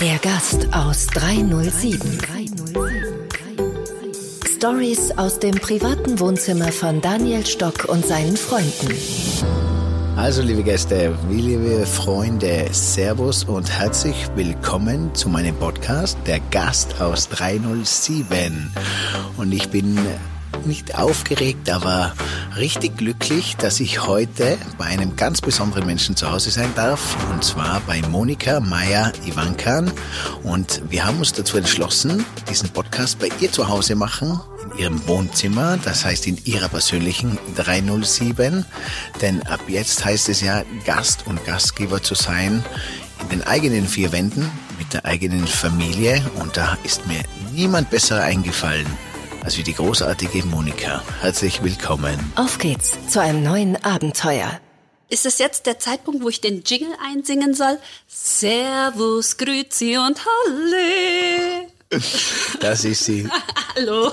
[0.00, 2.18] Der Gast aus 307.
[4.56, 8.94] Stories aus dem privaten Wohnzimmer von Daniel Stock und seinen Freunden.
[10.16, 17.28] Also, liebe Gäste, liebe Freunde, Servus und herzlich willkommen zu meinem Podcast, der Gast aus
[17.28, 18.72] 307.
[19.36, 19.98] Und ich bin
[20.66, 22.14] nicht aufgeregt, aber
[22.56, 27.16] richtig glücklich, dass ich heute bei einem ganz besonderen Menschen zu Hause sein darf.
[27.30, 29.90] Und zwar bei Monika Meyer Ivankan.
[30.42, 35.06] Und wir haben uns dazu entschlossen, diesen Podcast bei ihr zu Hause machen, in ihrem
[35.06, 38.64] Wohnzimmer, das heißt in ihrer persönlichen 307.
[39.20, 42.64] Denn ab jetzt heißt es ja, Gast und Gastgeber zu sein
[43.22, 46.22] in den eigenen vier Wänden, mit der eigenen Familie.
[46.36, 47.20] Und da ist mir
[47.52, 48.86] niemand besser eingefallen
[49.44, 51.02] als wie die großartige Monika.
[51.20, 52.32] Herzlich willkommen.
[52.34, 54.58] Auf geht's zu einem neuen Abenteuer.
[55.10, 57.78] Ist es jetzt der Zeitpunkt, wo ich den Jingle einsingen soll?
[58.08, 61.68] Servus, Grüezi und Halle.
[62.60, 63.28] Das ist sie.
[63.76, 64.12] Hallo.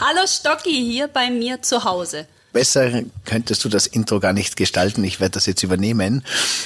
[0.00, 2.28] Hallo Stocki hier bei mir zu Hause.
[2.52, 5.04] Besser könntest du das Intro gar nicht gestalten.
[5.04, 6.24] Ich werde das jetzt übernehmen.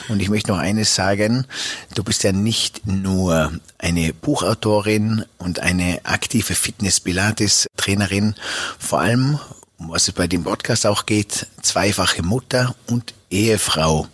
[0.08, 1.46] Und ich möchte noch eines sagen.
[1.94, 8.34] Du bist ja nicht nur eine Buchautorin und eine aktive Fitness-Pilates-Trainerin.
[8.78, 9.38] Vor allem,
[9.78, 14.06] um was es bei dem Podcast auch geht, zweifache Mutter und Ehefrau.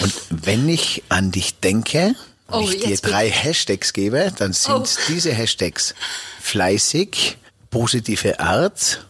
[0.00, 2.14] Und wenn ich an dich denke,
[2.46, 4.84] und Oh, ich dir jetzt bin- drei Hashtags gebe, dann sind Oh.
[5.08, 5.94] diese Hashtags
[6.40, 7.38] fleißig,
[7.70, 9.06] positive Art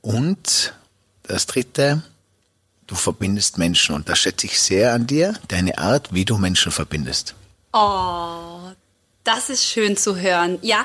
[0.00, 0.72] und
[1.30, 2.02] das dritte,
[2.86, 3.94] du verbindest Menschen.
[3.94, 7.34] Und das schätze ich sehr an dir, deine Art, wie du Menschen verbindest.
[7.72, 8.72] Oh,
[9.24, 10.58] das ist schön zu hören.
[10.62, 10.84] Ja,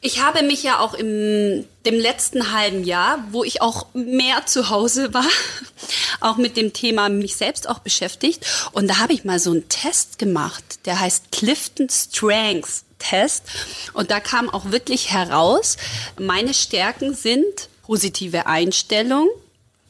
[0.00, 4.70] ich habe mich ja auch im dem letzten halben Jahr, wo ich auch mehr zu
[4.70, 5.26] Hause war,
[6.20, 8.46] auch mit dem Thema mich selbst auch beschäftigt.
[8.72, 13.44] Und da habe ich mal so einen Test gemacht, der heißt Clifton Strengths Test.
[13.92, 15.76] Und da kam auch wirklich heraus,
[16.18, 19.28] meine Stärken sind positive Einstellung,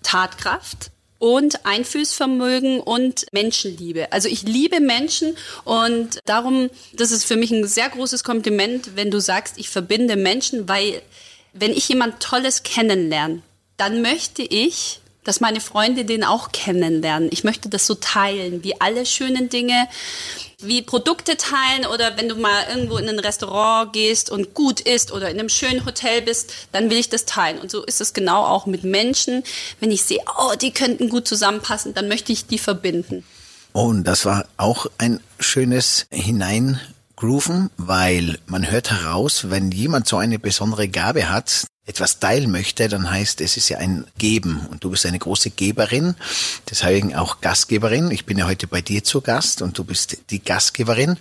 [0.09, 4.11] Tatkraft und Einfühlsvermögen und Menschenliebe.
[4.11, 9.11] Also ich liebe Menschen und darum, das ist für mich ein sehr großes Kompliment, wenn
[9.11, 11.03] du sagst, ich verbinde Menschen, weil
[11.53, 13.43] wenn ich jemand Tolles kennenlerne,
[13.77, 17.29] dann möchte ich, dass meine Freunde den auch kennenlernen.
[17.31, 19.89] Ich möchte das so teilen, wie alle schönen Dinge,
[20.61, 25.13] wie Produkte teilen oder wenn du mal irgendwo in ein Restaurant gehst und gut isst
[25.13, 27.61] oder in einem schönen Hotel bist, dann will ich das teilen.
[27.61, 29.45] Und so ist es genau auch mit Menschen.
[29.79, 33.23] Wenn ich sehe, oh, die könnten gut zusammenpassen, dann möchte ich die verbinden.
[33.73, 40.17] Oh, und das war auch ein schönes Hineingrooven, weil man hört heraus, wenn jemand so
[40.17, 44.85] eine besondere Gabe hat, etwas teilen möchte, dann heißt es ist ja ein Geben und
[44.85, 46.15] du bist eine große Geberin,
[46.69, 48.11] deswegen auch Gastgeberin.
[48.11, 51.17] Ich bin ja heute bei dir zu Gast und du bist die Gastgeberin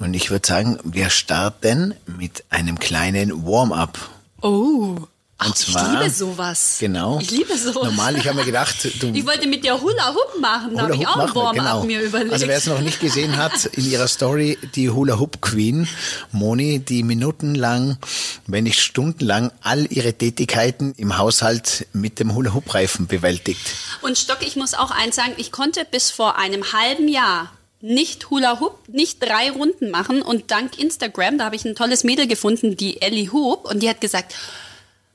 [0.00, 3.98] und ich würde sagen, wir starten mit einem kleinen Warm-up.
[4.40, 4.96] Oh.
[5.38, 6.76] Ach, Und ich zwar- liebe sowas.
[6.80, 7.18] Genau.
[7.20, 7.84] Ich liebe sowas.
[7.84, 10.96] Normal, ich habe mir gedacht, du Ich wollte mit dir Hula Hoop machen, da habe
[10.96, 12.32] ich auch Hoop ein machen wir, Warm-up mir überlegt.
[12.32, 15.86] Also wer es noch nicht gesehen hat, in ihrer Story die Hula Hoop Queen,
[16.32, 17.98] Moni, die minutenlang,
[18.46, 23.60] wenn nicht stundenlang, all ihre Tätigkeiten im Haushalt mit dem Hula Hoop Reifen bewältigt.
[24.00, 28.30] Und Stock, ich muss auch eins sagen, ich konnte bis vor einem halben Jahr nicht
[28.30, 32.26] Hula Hoop, nicht drei Runden machen und dank Instagram, da habe ich ein tolles Mädel
[32.26, 34.34] gefunden, die Ellie Hoop und die hat gesagt,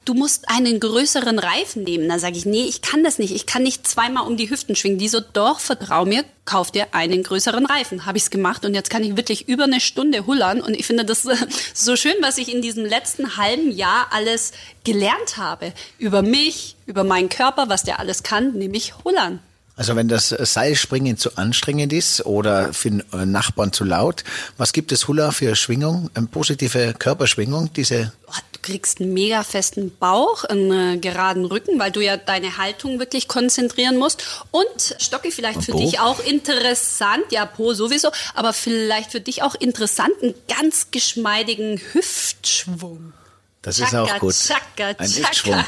[0.05, 2.09] du musst einen größeren Reifen nehmen.
[2.09, 3.33] Da sage ich, nee, ich kann das nicht.
[3.33, 4.97] Ich kann nicht zweimal um die Hüften schwingen.
[4.97, 8.05] Die so, doch, vertrau mir, kauf dir einen größeren Reifen.
[8.05, 10.61] Habe ich's gemacht und jetzt kann ich wirklich über eine Stunde hullern.
[10.61, 11.35] Und ich finde das äh,
[11.73, 14.51] so schön, was ich in diesem letzten halben Jahr alles
[14.83, 15.73] gelernt habe.
[15.97, 19.39] Über mich, über meinen Körper, was der alles kann, nämlich hullern.
[19.77, 24.23] Also wenn das Seilspringen zu anstrengend ist oder für den äh, Nachbarn zu laut,
[24.57, 29.95] was gibt es Hula für Schwingung, eine positive Körperschwingung, diese Oh, kriegst einen mega festen
[29.97, 34.23] Bauch, einen äh, geraden Rücken, weil du ja deine Haltung wirklich konzentrieren musst.
[34.51, 35.79] Und Stocki, vielleicht für Po?
[35.79, 41.81] dich auch interessant, ja, Po sowieso, aber vielleicht für dich auch interessant, einen ganz geschmeidigen
[41.93, 43.13] Hüftschwung.
[43.61, 44.33] Das ist Tschakka, auch gut.
[44.33, 45.27] tschakka, Ein tschakka.
[45.29, 45.63] Hüftschwung.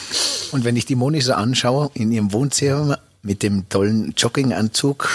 [0.52, 5.08] Und wenn ich die Moni so anschaue in ihrem Wohnzimmer mit dem tollen Jogginganzug,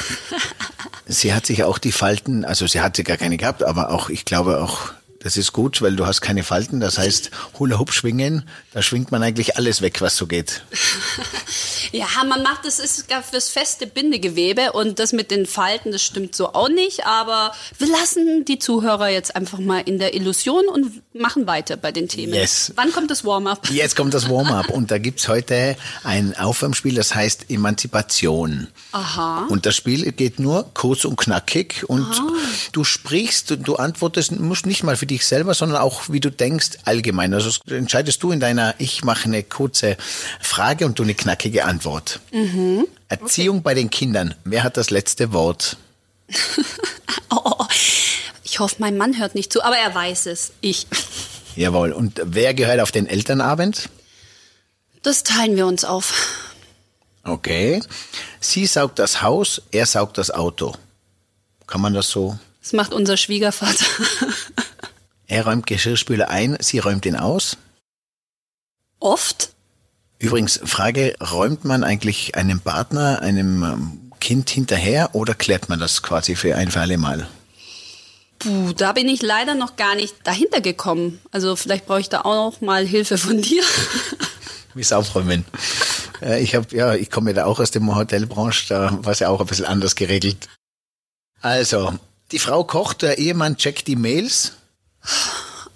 [1.06, 4.26] sie hat sich auch die Falten, also sie hatte gar keine gehabt, aber auch, ich
[4.26, 4.94] glaube auch,
[5.24, 6.80] das ist gut, weil du hast keine Falten.
[6.80, 10.64] Das heißt, Hula Hoop schwingen, da schwingt man eigentlich alles weg, was so geht.
[11.92, 16.36] Ja, man macht das ist fürs feste Bindegewebe und das mit den Falten, das stimmt
[16.36, 21.03] so auch nicht, aber wir lassen die Zuhörer jetzt einfach mal in der Illusion und
[21.14, 22.34] machen weiter bei den Themen.
[22.34, 22.72] Yes.
[22.76, 23.70] Wann kommt das Warm-up?
[23.72, 28.68] Jetzt kommt das Warm-up und da gibt's heute ein Aufwärmspiel, das heißt Emanzipation.
[28.92, 29.46] Aha.
[29.50, 32.08] Und das Spiel geht nur kurz und knackig und
[32.72, 36.32] du sprichst und du antwortest, musst nicht mal für dich selber, sondern auch, wie du
[36.32, 37.34] denkst, allgemein.
[37.34, 39.98] Also entscheidest du in deiner, ich mache eine kurze
[40.40, 42.20] Frage und du eine knackige Antwort.
[43.08, 44.36] Erziehung bei den Kindern.
[44.44, 45.78] Wer hat das letzte Wort?
[47.30, 47.66] Oh, oh, oh.
[48.54, 50.52] Ich hoffe, mein Mann hört nicht zu, aber er weiß es.
[50.62, 50.86] Ich.
[51.56, 51.92] Jawohl.
[51.92, 53.90] Und wer gehört auf den Elternabend?
[55.02, 56.14] Das teilen wir uns auf.
[57.24, 57.82] Okay.
[58.40, 60.76] Sie saugt das Haus, er saugt das Auto.
[61.66, 62.38] Kann man das so?
[62.62, 63.86] Das macht unser Schwiegervater.
[65.26, 67.58] Er räumt Geschirrspüler ein, sie räumt ihn aus.
[69.00, 69.50] Oft?
[70.20, 76.04] Übrigens, Frage, räumt man eigentlich einem Partner, einem ähm, Kind hinterher oder klärt man das
[76.04, 77.28] quasi für ein für alle Mal?
[78.44, 81.22] Puh, da bin ich leider noch gar nicht dahinter gekommen.
[81.32, 83.64] Also vielleicht brauche ich da auch noch mal Hilfe von dir.
[84.74, 85.46] Wie aufräumen.
[86.22, 89.20] Äh, Ich habe ja, ich komme ja da auch aus dem Hotelbranche, da war es
[89.20, 90.50] ja auch ein bisschen anders geregelt.
[91.42, 91.94] Also,
[92.32, 94.54] die Frau kocht, der Ehemann checkt die Mails.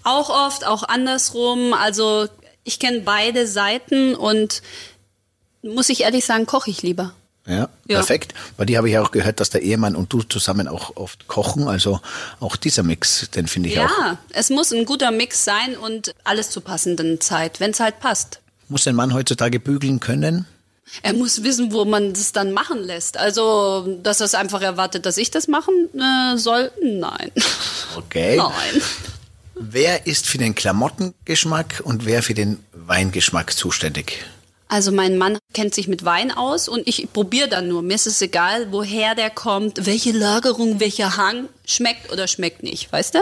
[0.04, 1.74] Auch oft, auch andersrum.
[1.74, 2.28] Also
[2.64, 4.62] ich kenne beide Seiten und
[5.62, 7.14] muss ich ehrlich sagen, koche ich lieber.
[7.48, 7.98] Ja, Ja.
[8.00, 8.34] perfekt.
[8.58, 11.68] Bei dir habe ich auch gehört, dass der Ehemann und du zusammen auch oft kochen.
[11.68, 12.02] Also
[12.40, 13.90] auch dieser Mix, den finde ich auch.
[13.90, 18.00] Ja, es muss ein guter Mix sein und alles zur passenden Zeit, wenn es halt
[18.00, 18.40] passt.
[18.68, 20.46] Muss ein Mann heutzutage bügeln können?
[21.02, 23.18] Er muss wissen, wo man das dann machen lässt.
[23.18, 27.32] Also, dass er es einfach erwartet, dass ich das machen äh, soll, nein.
[27.96, 28.38] Okay.
[28.38, 28.82] Nein.
[29.56, 34.24] Wer ist für den Klamottengeschmack und wer für den Weingeschmack zuständig?
[34.70, 37.82] Also mein Mann kennt sich mit Wein aus und ich probiere dann nur.
[37.82, 42.92] Mir ist es egal, woher der kommt, welche Lagerung, welcher Hang schmeckt oder schmeckt nicht,
[42.92, 43.20] weißt du?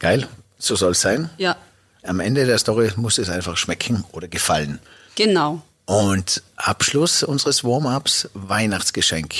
[0.00, 0.26] Geil,
[0.58, 1.30] so soll es sein.
[1.38, 1.56] Ja,
[2.02, 4.80] Am Ende der Story muss es einfach schmecken oder gefallen.
[5.14, 5.62] genau.
[5.84, 9.34] Und Abschluss unseres Warm-ups, Weihnachtsgeschenk.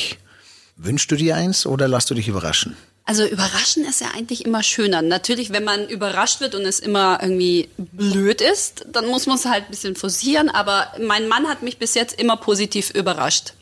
[0.76, 2.76] Wünschst du dir eins oder lass du dich überraschen?
[3.04, 5.02] Also überraschen ist ja eigentlich immer schöner.
[5.02, 9.44] Natürlich, wenn man überrascht wird und es immer irgendwie blöd ist, dann muss man es
[9.44, 10.48] halt ein bisschen forcieren.
[10.48, 13.54] Aber mein Mann hat mich bis jetzt immer positiv überrascht.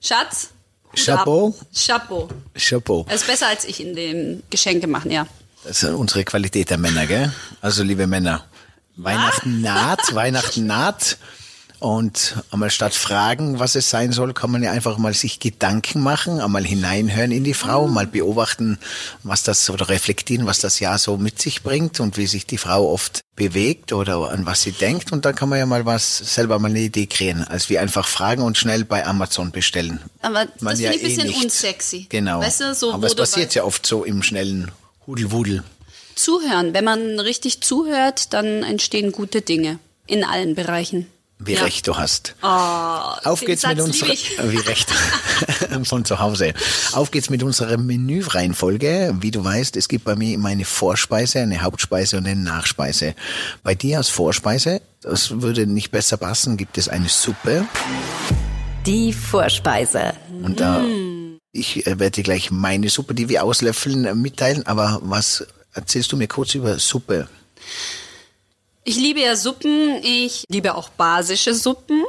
[0.00, 0.50] Schatz?
[0.94, 1.54] Chapeau.
[1.74, 2.28] Chapeau.
[2.54, 3.06] Chapeau.
[3.08, 5.26] Er ist besser als ich in dem Geschenke machen, ja.
[5.64, 7.32] Das ist unsere Qualität der Männer, gell?
[7.60, 8.44] Also, liebe Männer,
[8.96, 11.16] Weihnachten naht, Weihnachten naht.
[11.82, 16.00] Und einmal statt fragen, was es sein soll, kann man ja einfach mal sich Gedanken
[16.00, 18.78] machen, einmal hineinhören in die Frau, mal beobachten,
[19.24, 22.56] was das oder reflektieren, was das Jahr so mit sich bringt und wie sich die
[22.56, 25.10] Frau oft bewegt oder an was sie denkt.
[25.10, 28.06] Und dann kann man ja mal was, selber mal eine Idee kreieren, als wie einfach
[28.06, 29.98] fragen und schnell bei Amazon bestellen.
[30.20, 31.44] Aber Man das ja finde ich ein eh bisschen nicht.
[31.44, 32.06] unsexy.
[32.08, 32.38] Genau.
[32.42, 34.70] Weißt du, so, Aber es passiert ja oft so im schnellen
[35.08, 35.64] Hudelwudel.
[36.14, 36.74] Zuhören.
[36.74, 41.08] Wenn man richtig zuhört, dann entstehen gute Dinge in allen Bereichen.
[41.44, 41.62] Wie Ja.
[41.64, 42.34] recht du hast.
[42.42, 44.38] Oh, Auf geht's mit Satz unserer, lieb ich.
[44.42, 44.90] wie recht,
[45.84, 46.54] von zu Hause.
[46.92, 49.14] Auf geht's mit unserer Menüreihenfolge.
[49.20, 53.14] Wie du weißt, es gibt bei mir immer eine Vorspeise, eine Hauptspeise und eine Nachspeise.
[53.62, 57.64] Bei dir als Vorspeise, das würde nicht besser passen, gibt es eine Suppe.
[58.86, 60.12] Die Vorspeise.
[60.42, 61.38] Und da, Mm.
[61.52, 64.66] ich äh, werde dir gleich meine Suppe, die wir auslöffeln, mitteilen.
[64.66, 67.28] Aber was erzählst du mir kurz über Suppe?
[68.84, 72.02] Ich liebe ja Suppen, ich liebe auch basische Suppen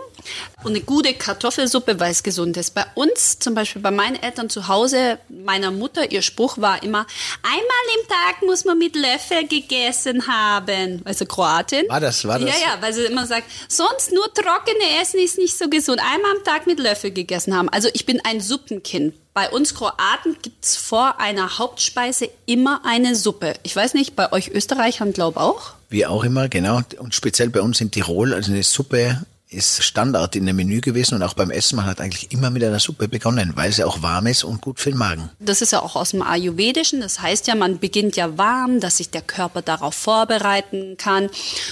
[0.64, 2.74] und eine gute Kartoffelsuppe, weil es gesund ist.
[2.74, 7.06] Bei uns, zum Beispiel bei meinen Eltern zu Hause, meiner Mutter, ihr Spruch war immer,
[7.44, 11.02] einmal im Tag muss man mit Löffel gegessen haben.
[11.06, 11.86] Also Kroatin.
[11.90, 15.38] War das- war das- Ja, ja, weil sie immer sagt, sonst nur trockene Essen ist
[15.38, 16.02] nicht so gesund.
[16.02, 17.70] Einmal am Tag mit Löffel gegessen haben.
[17.70, 19.14] Also ich bin ein Suppenkind.
[19.34, 23.56] Bei uns Kroaten gibt's vor einer Hauptspeise immer eine Suppe.
[23.64, 25.74] Ich weiß nicht, bei euch Österreichern glaube auch.
[25.90, 26.82] Wie auch immer, genau.
[27.00, 31.16] Und speziell bei uns in Tirol, also eine Suppe ist Standard in dem Menü gewesen
[31.16, 34.02] und auch beim Essen, man hat eigentlich immer mit einer Suppe begonnen, weil sie auch
[34.02, 35.30] warm ist und gut für den Magen.
[35.40, 37.02] Das ist ja auch aus dem Ayurvedischen.
[37.02, 41.30] Das heißt ja, man beginnt ja warm, dass sich der Körper darauf vorbereiten kann.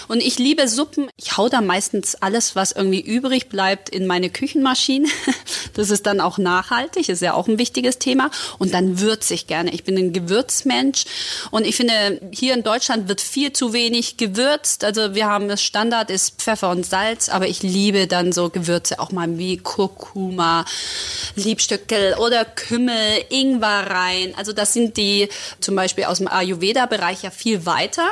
[0.07, 1.09] Und ich liebe Suppen.
[1.17, 5.07] Ich hau da meistens alles, was irgendwie übrig bleibt, in meine Küchenmaschine.
[5.73, 8.29] Das ist dann auch nachhaltig, ist ja auch ein wichtiges Thema.
[8.57, 9.71] Und dann würze ich gerne.
[9.71, 11.05] Ich bin ein Gewürzmensch.
[11.50, 14.83] Und ich finde, hier in Deutschland wird viel zu wenig gewürzt.
[14.83, 18.99] Also wir haben das Standard ist Pfeffer und Salz, aber ich liebe dann so Gewürze
[18.99, 20.65] auch mal wie Kurkuma,
[21.35, 24.33] Liebstöckel oder Kümmel, Ingwer rein.
[24.37, 28.07] Also das sind die zum Beispiel aus dem Ayurveda-Bereich ja viel weiter.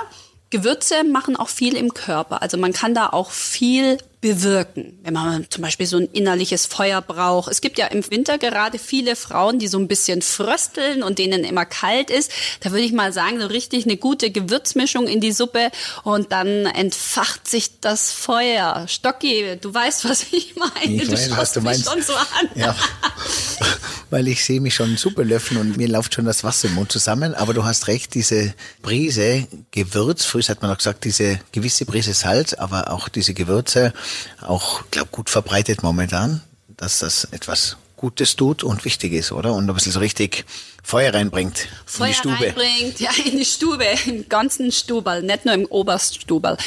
[0.49, 2.41] Gewürze machen auch viel im Körper.
[2.41, 7.01] Also man kann da auch viel bewirken, wenn man zum Beispiel so ein innerliches Feuer
[7.01, 7.49] braucht.
[7.49, 11.45] Es gibt ja im Winter gerade viele Frauen, die so ein bisschen frösteln und denen
[11.45, 12.31] immer kalt ist.
[12.59, 15.71] Da würde ich mal sagen, so richtig eine gute Gewürzmischung in die Suppe
[16.03, 18.85] und dann entfacht sich das Feuer.
[18.89, 21.01] Stocki, du weißt, was ich meine.
[21.01, 21.89] Ich du weiß, was du meinst.
[21.89, 22.49] schon so an.
[22.55, 22.75] Ja.
[24.09, 26.91] Weil ich sehe mich schon Suppe löffeln und mir läuft schon das Wasser im Mund
[26.91, 27.35] zusammen.
[27.35, 32.13] Aber du hast recht, diese Prise Gewürz, früher hat man auch gesagt, diese gewisse Prise
[32.13, 33.93] Salz, aber auch diese Gewürze,
[34.41, 39.53] auch, glaube gut verbreitet momentan, dass das etwas Gutes tut und wichtig ist, oder?
[39.53, 40.45] Und ein bisschen so richtig
[40.83, 42.35] Feuer reinbringt Feuer in die Stube.
[42.39, 46.57] reinbringt, ja, in die Stube, im ganzen Stubal, nicht nur im Oberstubal.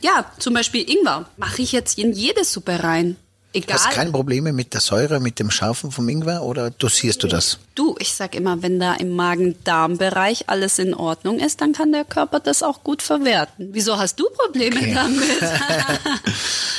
[0.00, 3.16] Ja, zum Beispiel Ingwer mache ich jetzt in jede Suppe rein.
[3.54, 3.76] Egal.
[3.76, 7.58] Hast keine Probleme mit der Säure, mit dem Scharfen vom Ingwer oder dosierst du das?
[7.74, 12.04] Du, ich sag immer, wenn da im Magen-Darm-Bereich alles in Ordnung ist, dann kann der
[12.04, 13.68] Körper das auch gut verwerten.
[13.72, 14.94] Wieso hast du Probleme Okay.
[14.94, 15.20] damit?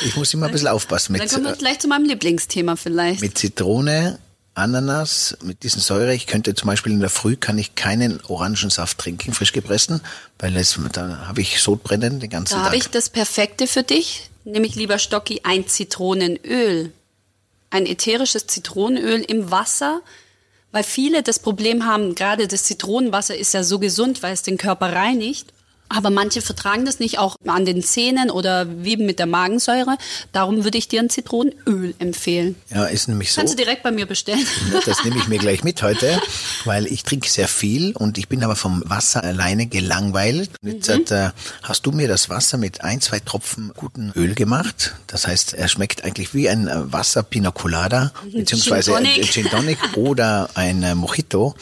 [0.05, 3.21] Ich muss immer ein bisschen aufpassen dann mit, kommen wir gleich zu meinem Lieblingsthema vielleicht.
[3.21, 4.19] mit Zitrone,
[4.53, 6.13] Ananas, mit diesen Säure.
[6.13, 10.01] Ich könnte zum Beispiel in der Früh kann ich keinen Orangensaft trinken, frisch gepressten,
[10.39, 12.65] weil es, da habe ich Sodbrennen den ganzen Da Tag.
[12.67, 16.91] habe ich das Perfekte für dich, nämlich lieber Stocki, ein Zitronenöl.
[17.69, 20.01] Ein ätherisches Zitronenöl im Wasser,
[20.71, 24.57] weil viele das Problem haben, gerade das Zitronenwasser ist ja so gesund, weil es den
[24.57, 25.53] Körper reinigt.
[25.89, 29.97] Aber manche vertragen das nicht auch an den Zähnen oder wie mit der Magensäure.
[30.31, 32.55] Darum würde ich dir ein Zitronenöl empfehlen.
[32.73, 33.41] ja, ist nämlich so.
[33.41, 34.43] Kannst du direkt bei mir bestellen.
[34.85, 36.19] Das nehme ich mir gleich mit heute,
[36.65, 40.49] weil ich trinke sehr viel und ich bin aber vom Wasser alleine gelangweilt.
[40.63, 40.93] Und Jetzt Mhm.
[40.93, 41.29] hat, äh,
[41.61, 44.95] hast du mir das Wasser mit ein, zwei Tropfen guten Öl gemacht.
[45.07, 49.07] Das heißt, er schmeckt eigentlich wie ein äh, Wasser Pina Colada, beziehungsweise ein Mhm.
[49.09, 49.31] Tonic.
[49.31, 51.55] Gin Tonic oder ein äh, Mojito.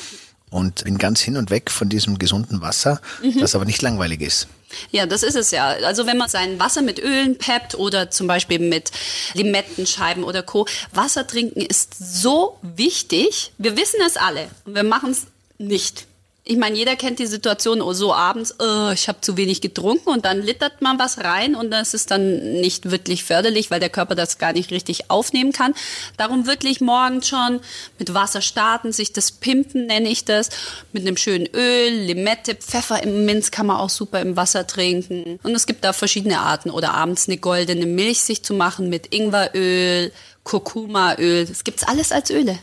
[0.52, 3.40] Und bin ganz hin und weg von diesem gesunden Wasser, Mhm.
[3.40, 4.48] das aber nicht langweilig ist.
[4.92, 5.68] Ja, das ist es ja.
[5.70, 8.92] Also wenn man sein Wasser mit Ölen peppt oder zum Beispiel mit
[9.34, 10.68] Limettenscheiben oder Co.
[10.94, 13.54] Wasser trinken ist so wichtig.
[13.58, 15.24] Wir wissen es alle und wir machen es
[15.58, 16.06] nicht.
[16.52, 20.10] Ich meine, jeder kennt die Situation oh, so abends, oh, ich habe zu wenig getrunken
[20.10, 23.88] und dann littert man was rein und das ist dann nicht wirklich förderlich, weil der
[23.88, 25.74] Körper das gar nicht richtig aufnehmen kann.
[26.18, 27.62] Darum wirklich morgens schon
[28.00, 30.50] mit Wasser starten, sich das pimpen nenne ich das,
[30.92, 35.40] mit einem schönen Öl, Limette, Pfeffer im Minz kann man auch super im Wasser trinken.
[35.44, 39.16] Und es gibt da verschiedene Arten oder abends eine goldene Milch sich zu machen mit
[39.16, 40.12] Ingweröl,
[40.44, 41.46] Kurkumaöl.
[41.46, 42.60] Das gibt's alles als Öle.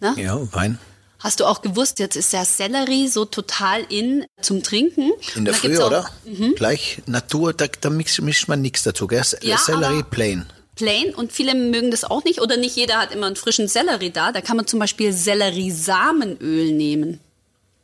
[0.00, 0.14] Ne?
[0.16, 0.80] Ja, Wein.
[1.20, 5.12] Hast du auch gewusst, jetzt ist ja Sellerie so total in zum Trinken.
[5.36, 6.10] In der Früh, auch oder?
[6.56, 9.06] Gleich Natur, da, da mischt, mischt man nichts dazu.
[9.06, 9.22] Gell?
[9.42, 10.46] Ja, Sellerie plain.
[10.76, 14.10] Plain und viele mögen das auch nicht oder nicht jeder hat immer einen frischen Sellerie
[14.10, 14.32] da.
[14.32, 17.20] Da kann man zum Beispiel Selleriesamenöl nehmen.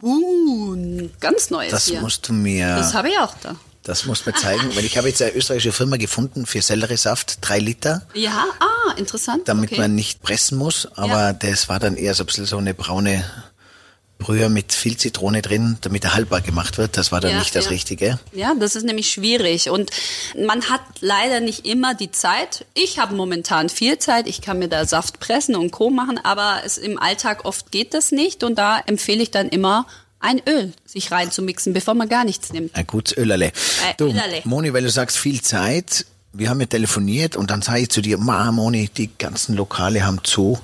[0.02, 2.00] Uh, ganz neues Das hier.
[2.00, 2.76] musst du mir.
[2.76, 3.56] das habe ich auch da.
[3.86, 7.60] Das muss man zeigen, weil ich habe jetzt eine österreichische Firma gefunden für Selleriesaft, drei
[7.60, 9.46] Liter, Ja, ah, interessant.
[9.46, 9.80] damit okay.
[9.80, 10.88] man nicht pressen muss.
[10.96, 11.32] Aber Ja.
[11.32, 13.24] das war dann eher so ein bisschen so eine braune
[14.18, 16.96] Brühe mit viel Zitrone drin, damit er haltbar gemacht wird.
[16.96, 17.70] Das war dann Ja, nicht das ja.
[17.70, 18.18] Richtige.
[18.32, 19.90] Ja, das ist nämlich schwierig und
[20.46, 22.64] man hat leider nicht immer die Zeit.
[22.74, 25.90] Ich habe momentan viel Zeit, ich kann mir da Saft pressen und Co.
[25.90, 29.86] machen, aber es im Alltag oft geht das nicht und da empfehle ich dann immer
[30.20, 32.74] ein Öl sich reinzumixen, bevor man gar nichts nimmt.
[32.74, 33.46] Ein gutes Ölerle.
[33.46, 34.12] Äh, du.
[34.44, 36.06] Moni, weil du sagst viel Zeit,
[36.38, 40.04] wir haben ja telefoniert und dann sage ich zu dir, Ma, Moni, die ganzen Lokale
[40.04, 40.58] haben zu.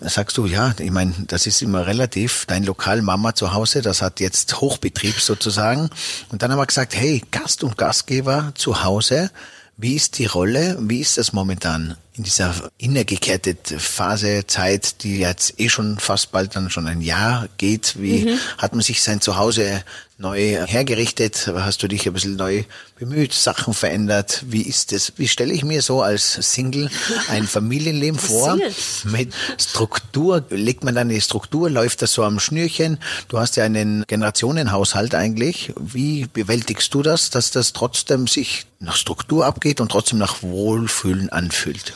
[0.00, 2.44] Dann sagst du, ja, ich meine, das ist immer relativ.
[2.46, 5.90] Dein Lokal Mama zu Hause, das hat jetzt Hochbetrieb sozusagen.
[6.28, 9.30] Und dann haben wir gesagt, hey, Gast und Gastgeber zu Hause,
[9.80, 15.60] wie ist die Rolle, wie ist das momentan in dieser innergekehrte Phase, Zeit, die jetzt
[15.60, 17.94] eh schon fast bald dann schon ein Jahr geht?
[17.96, 19.84] Wie hat man sich sein Zuhause
[20.18, 21.50] neu hergerichtet?
[21.54, 22.64] Hast du dich ein bisschen neu
[22.98, 24.42] bemüht, Sachen verändert?
[24.48, 25.12] Wie ist das?
[25.16, 26.90] Wie stelle ich mir so als Single
[27.28, 28.52] ein Familienleben vor?
[28.52, 28.74] Single?
[29.04, 32.98] Mit Struktur, legt man dann die Struktur, läuft das so am Schnürchen?
[33.28, 35.72] Du hast ja einen Generationenhaushalt eigentlich.
[35.78, 41.30] Wie bewältigst du das, dass das trotzdem sich nach Struktur abgeht und trotzdem nach Wohlfühlen
[41.30, 41.94] anfühlt?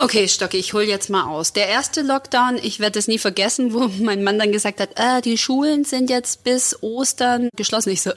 [0.00, 1.52] Okay, Stocki, ich hol jetzt mal aus.
[1.52, 5.20] Der erste Lockdown, ich werde es nie vergessen, wo mein Mann dann gesagt hat, äh,
[5.22, 7.90] die Schulen sind jetzt bis Ostern geschlossen.
[7.90, 8.14] Ich so, äh,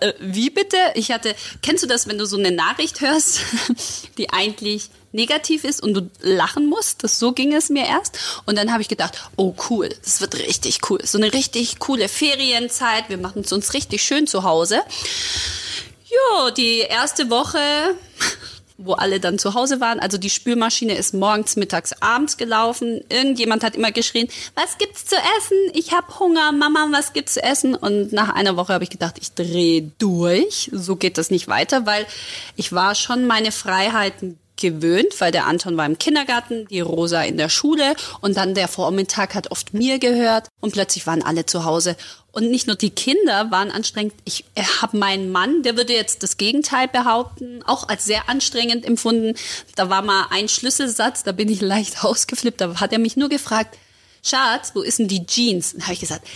[0.00, 0.76] äh, wie bitte?
[0.94, 3.40] Ich hatte, kennst du das, wenn du so eine Nachricht hörst,
[4.18, 7.02] die eigentlich negativ ist und du lachen musst?
[7.02, 8.16] Das, so ging es mir erst.
[8.46, 11.00] Und dann habe ich gedacht, oh cool, das wird richtig cool.
[11.04, 13.08] So eine richtig coole Ferienzeit.
[13.08, 14.80] Wir machen es uns richtig schön zu Hause.
[16.08, 17.58] Jo, die erste Woche
[18.82, 20.00] wo alle dann zu Hause waren.
[20.00, 23.02] Also die Spülmaschine ist morgens, mittags, abends gelaufen.
[23.08, 25.56] Irgendjemand hat immer geschrien, was gibt's zu essen?
[25.74, 27.74] Ich hab Hunger, Mama, was gibt's zu essen?
[27.74, 30.70] Und nach einer Woche habe ich gedacht, ich drehe durch.
[30.72, 32.06] So geht das nicht weiter, weil
[32.56, 37.36] ich war schon meine Freiheiten gewöhnt, weil der Anton war im Kindergarten, die Rosa in
[37.36, 41.64] der Schule und dann der Vormittag hat oft mir gehört und plötzlich waren alle zu
[41.64, 41.96] Hause.
[42.32, 44.44] Und nicht nur die Kinder waren anstrengend, ich
[44.80, 49.34] habe meinen Mann, der würde jetzt das Gegenteil behaupten, auch als sehr anstrengend empfunden.
[49.74, 53.28] Da war mal ein Schlüsselsatz, da bin ich leicht ausgeflippt, da hat er mich nur
[53.28, 53.76] gefragt,
[54.22, 55.72] Schatz, wo ist denn die Jeans?
[55.72, 56.26] Dann habe ich gesagt,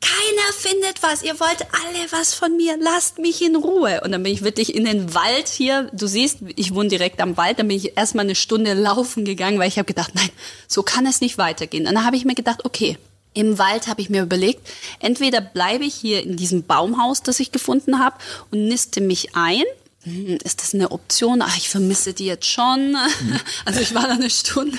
[0.00, 1.22] keiner findet was.
[1.22, 2.76] Ihr wollt alle was von mir.
[2.80, 4.00] Lasst mich in Ruhe.
[4.02, 5.90] Und dann bin ich wirklich in den Wald hier.
[5.92, 7.58] Du siehst, ich wohne direkt am Wald.
[7.58, 10.30] Dann bin ich erstmal eine Stunde laufen gegangen, weil ich habe gedacht, nein,
[10.68, 11.86] so kann es nicht weitergehen.
[11.86, 12.96] Und dann habe ich mir gedacht, okay,
[13.34, 14.68] im Wald habe ich mir überlegt,
[14.98, 18.16] entweder bleibe ich hier in diesem Baumhaus, das ich gefunden habe,
[18.50, 19.64] und niste mich ein
[20.02, 21.42] hm, ist das eine Option?
[21.42, 22.92] Ach, ich vermisse die jetzt schon.
[22.92, 23.40] Mhm.
[23.66, 24.78] Also ich war da eine Stunde.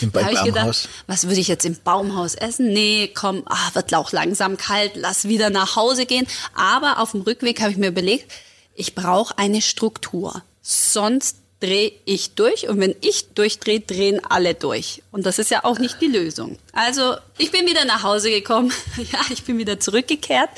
[0.00, 0.44] Im da Baumhaus.
[0.44, 2.72] gedacht, was würde ich jetzt im Baumhaus essen?
[2.72, 6.26] Nee, komm, ach, wird auch langsam kalt, lass wieder nach Hause gehen.
[6.54, 8.32] Aber auf dem Rückweg habe ich mir überlegt,
[8.74, 10.42] ich brauche eine Struktur.
[10.62, 15.02] Sonst drehe ich durch und wenn ich durchdrehe, drehen alle durch.
[15.12, 16.58] Und das ist ja auch nicht die Lösung.
[16.74, 20.50] Also ich bin wieder nach Hause gekommen, ja, ich bin wieder zurückgekehrt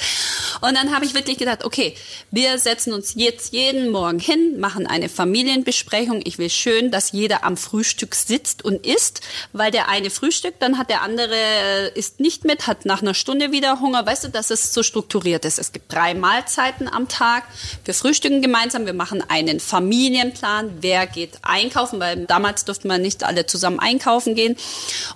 [0.62, 1.94] und dann habe ich wirklich gedacht, okay,
[2.30, 6.22] wir setzen uns jetzt jeden Morgen hin, machen eine Familienbesprechung.
[6.24, 9.20] Ich will schön, dass jeder am Frühstück sitzt und isst,
[9.52, 13.14] weil der eine frühstückt, dann hat der andere äh, isst nicht mit, hat nach einer
[13.14, 14.06] Stunde wieder Hunger.
[14.06, 15.58] Weißt du, dass es so strukturiert ist.
[15.58, 17.44] Es gibt drei Mahlzeiten am Tag.
[17.84, 23.24] Wir frühstücken gemeinsam, wir machen einen Familienplan, wer geht einkaufen, weil damals durften wir nicht
[23.24, 24.56] alle zusammen einkaufen gehen.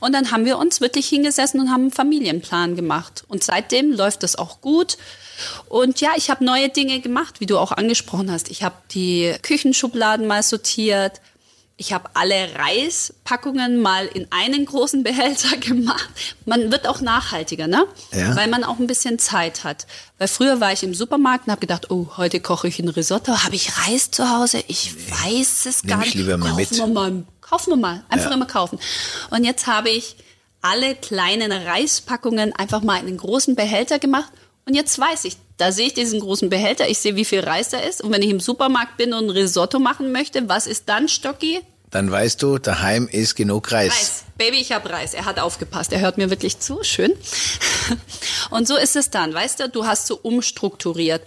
[0.00, 3.24] Und dann haben wir uns wirklich hingesessen und haben einen Familienplan gemacht.
[3.28, 4.98] Und seitdem läuft das auch gut.
[5.68, 8.50] Und ja, ich habe neue Dinge gemacht, wie du auch angesprochen hast.
[8.50, 11.20] Ich habe die Küchenschubladen mal sortiert.
[11.78, 16.10] Ich habe alle Reispackungen mal in einen großen Behälter gemacht.
[16.44, 17.86] Man wird auch nachhaltiger, ne?
[18.12, 18.36] Ja.
[18.36, 19.86] Weil man auch ein bisschen Zeit hat.
[20.18, 23.32] Weil früher war ich im Supermarkt und habe gedacht, oh, heute koche ich ein Risotto.
[23.44, 24.62] Habe ich Reis zu Hause?
[24.68, 26.16] Ich weiß es Nehm gar ich nicht.
[26.16, 26.70] lieber mal kaufen mit.
[26.76, 28.04] Wir mal, kaufen wir mal.
[28.10, 28.36] Einfach Ja.
[28.36, 28.78] immer kaufen.
[29.30, 30.16] Und jetzt habe ich
[30.62, 34.32] alle kleinen Reispackungen einfach mal in einen großen Behälter gemacht.
[34.66, 37.70] Und jetzt weiß ich, da sehe ich diesen großen Behälter, ich sehe, wie viel Reis
[37.70, 38.02] da ist.
[38.02, 41.60] Und wenn ich im Supermarkt bin und ein Risotto machen möchte, was ist dann, Stocki?
[41.90, 43.92] Dann weißt du, daheim ist genug Reis.
[43.92, 44.24] Reis.
[44.38, 45.12] Baby, ich habe Reis.
[45.12, 45.92] Er hat aufgepasst.
[45.92, 46.84] Er hört mir wirklich zu.
[46.84, 47.12] Schön.
[48.50, 51.22] Und so ist es dann, weißt du, du hast so umstrukturiert.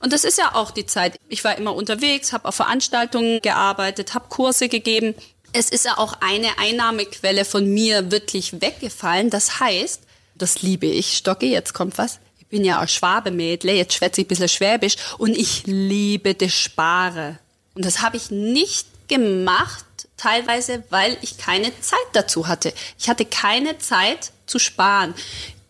[0.00, 1.16] Und das ist ja auch die Zeit.
[1.28, 5.14] Ich war immer unterwegs, habe auf Veranstaltungen gearbeitet, habe Kurse gegeben.
[5.52, 9.30] Es ist ja auch eine Einnahmequelle von mir wirklich weggefallen.
[9.30, 10.02] Das heißt,
[10.34, 12.20] das liebe ich, Stocki, jetzt kommt was.
[12.38, 16.52] Ich bin ja auch Schwabemädle, jetzt schwätze ich ein bisschen Schwäbisch und ich liebe das
[16.52, 17.38] Spare.
[17.74, 19.84] Und das habe ich nicht gemacht,
[20.16, 22.72] teilweise, weil ich keine Zeit dazu hatte.
[22.98, 25.14] Ich hatte keine Zeit zu sparen.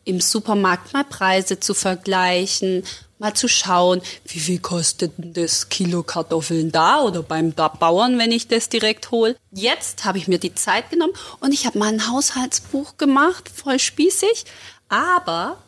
[0.04, 2.82] Im Supermarkt mal Preise zu vergleichen,
[3.18, 8.48] mal zu schauen, wie viel kostet das Kilo Kartoffeln da oder beim Bauern, wenn ich
[8.48, 9.36] das direkt hole.
[9.52, 13.78] Jetzt habe ich mir die Zeit genommen und ich habe mal ein Haushaltsbuch gemacht, voll
[13.78, 14.44] spießig,
[14.88, 15.58] aber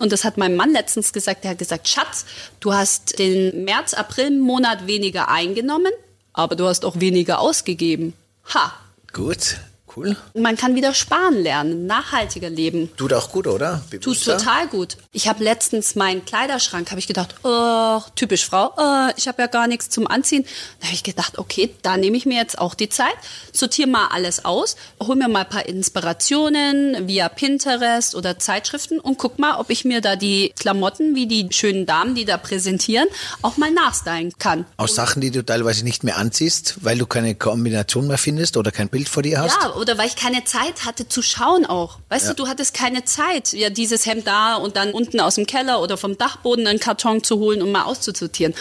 [0.00, 1.44] und das hat mein Mann letztens gesagt.
[1.44, 2.26] Der hat gesagt, Schatz,
[2.58, 5.92] du hast den März, April Monat weniger eingenommen,
[6.32, 8.12] aber du hast auch weniger ausgegeben.
[8.52, 8.72] Ha!
[9.12, 9.58] Gut,
[9.96, 10.16] cool.
[10.34, 12.90] Man kann wieder sparen lernen, nachhaltiger leben.
[12.96, 13.82] Tut auch gut, oder?
[14.00, 14.96] Tut total gut.
[15.12, 19.48] Ich habe letztens meinen Kleiderschrank, habe ich gedacht, oh, typisch Frau, oh, ich habe ja
[19.48, 20.44] gar nichts zum Anziehen.
[20.80, 23.14] Da habe ich gedacht, okay, da nehme ich mir jetzt auch die Zeit,
[23.52, 29.18] sortiere mal alles aus, hol mir mal ein paar Inspirationen via Pinterest oder Zeitschriften und
[29.18, 33.08] guck mal, ob ich mir da die Klamotten, wie die schönen Damen, die da präsentieren,
[33.42, 34.66] auch mal nachstylen kann.
[34.76, 38.70] Aus Sachen, die du teilweise nicht mehr anziehst, weil du keine Kombination mehr findest oder
[38.70, 39.56] kein Bild vor dir hast?
[39.60, 41.98] Ja, oder weil ich keine Zeit hatte zu schauen auch.
[42.08, 45.46] Weißt du, du hattest keine Zeit, ja, dieses Hemd da und dann unten aus dem
[45.46, 48.54] Keller oder vom Dachboden einen Karton zu holen und mal auszusortieren.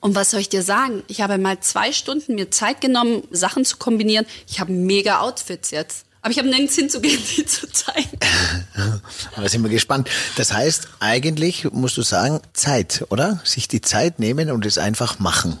[0.00, 1.02] Und was soll ich dir sagen?
[1.06, 4.24] Ich habe mal zwei Stunden mir Zeit genommen, Sachen zu kombinieren.
[4.48, 6.06] Ich habe mega Outfits jetzt.
[6.22, 8.18] Aber ich habe nirgends hinzugehen, die zu zeigen.
[9.36, 10.08] Da sind wir gespannt.
[10.36, 13.40] Das heißt, eigentlich musst du sagen, Zeit, oder?
[13.44, 15.58] Sich die Zeit nehmen und es einfach machen.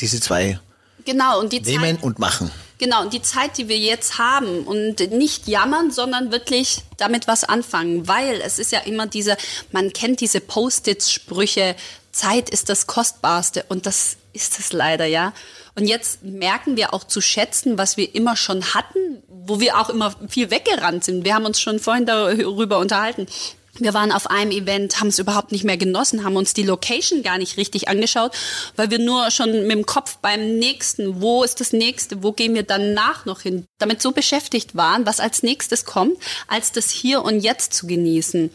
[0.00, 0.58] Diese zwei
[1.04, 2.02] Genau, und die nehmen Zeit.
[2.02, 2.50] und machen.
[2.80, 7.44] Genau, und die Zeit, die wir jetzt haben und nicht jammern, sondern wirklich damit was
[7.44, 9.36] anfangen, weil es ist ja immer diese,
[9.70, 11.76] man kennt diese Post-it-Sprüche,
[12.10, 15.34] Zeit ist das Kostbarste und das ist es leider, ja.
[15.74, 19.90] Und jetzt merken wir auch zu schätzen, was wir immer schon hatten, wo wir auch
[19.90, 21.26] immer viel weggerannt sind.
[21.26, 23.26] Wir haben uns schon vorhin darüber unterhalten.
[23.78, 27.22] Wir waren auf einem Event, haben es überhaupt nicht mehr genossen, haben uns die Location
[27.22, 28.32] gar nicht richtig angeschaut,
[28.76, 32.54] weil wir nur schon mit dem Kopf beim nächsten, wo ist das nächste, wo gehen
[32.54, 37.22] wir danach noch hin, damit so beschäftigt waren, was als nächstes kommt, als das hier
[37.22, 38.50] und jetzt zu genießen.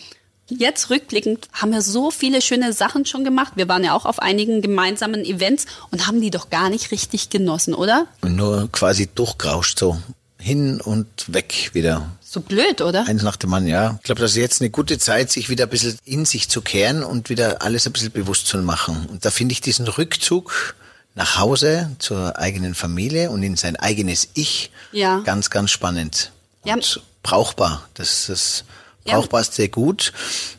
[0.47, 3.53] Jetzt rückblickend haben wir so viele schöne Sachen schon gemacht.
[3.55, 7.31] Wir waren ja auch auf einigen gemeinsamen Events und haben die doch gar nicht richtig
[7.31, 8.05] genossen, oder?
[8.21, 9.97] Nur quasi durchgerauscht so
[10.39, 12.11] hin und weg wieder.
[12.35, 13.07] So blöd, oder?
[13.07, 13.95] Eins nach dem Mann, ja.
[13.99, 16.59] Ich glaube, das ist jetzt eine gute Zeit, sich wieder ein bisschen in sich zu
[16.61, 19.05] kehren und wieder alles ein bisschen bewusst zu machen.
[19.09, 20.75] Und da finde ich diesen Rückzug
[21.13, 25.19] nach Hause zur eigenen Familie und in sein eigenes Ich Ja.
[25.19, 26.33] ganz, ganz spannend.
[26.63, 27.01] Und Ja.
[27.23, 27.87] brauchbar.
[27.93, 28.65] Das ist
[29.05, 29.13] Ja.
[29.13, 30.11] brauchbar ist sehr gut.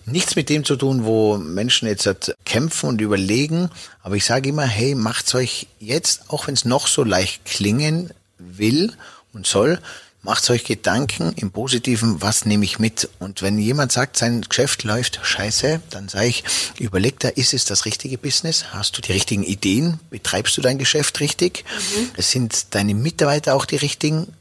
[0.07, 3.69] Nichts mit dem zu tun, wo Menschen jetzt halt kämpfen und überlegen.
[4.03, 8.13] Aber ich sage immer, hey, macht's euch jetzt, auch wenn es noch so leicht klingen
[8.39, 8.95] will
[9.35, 9.79] und soll,
[10.27, 13.09] macht euch Gedanken im Positiven, was nehme ich mit?
[13.21, 16.45] Und wenn jemand sagt, sein Geschäft läuft scheiße, dann sage ich,
[16.79, 18.67] überleg da, ist es das richtige Business?
[18.73, 20.01] Hast du die richtigen Ideen?
[20.11, 21.65] Betreibst du dein Geschäft richtig?
[22.17, 24.33] Es sind deine Mitarbeiter auch die richtigen?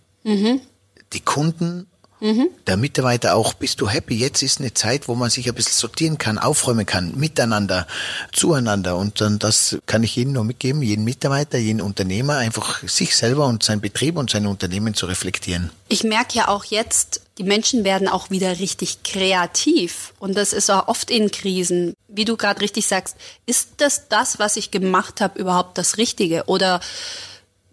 [1.14, 1.86] Die Kunden?
[2.22, 4.16] Der Mitarbeiter auch, bist du happy?
[4.16, 7.88] Jetzt ist eine Zeit, wo man sich ein bisschen sortieren kann, aufräumen kann, miteinander,
[8.32, 8.96] zueinander.
[8.96, 13.48] Und dann das kann ich jedem nur mitgeben, jeden Mitarbeiter, jeden Unternehmer, einfach sich selber
[13.48, 15.72] und sein Betrieb und sein Unternehmen zu reflektieren.
[15.90, 20.14] Ich merke ja auch jetzt, die Menschen werden auch wieder richtig kreativ.
[20.20, 21.94] Und das ist auch oft in Krisen.
[22.08, 26.46] Wie du gerade richtig sagst, ist das das, was ich gemacht habe, überhaupt das Richtige?
[26.46, 26.80] Oder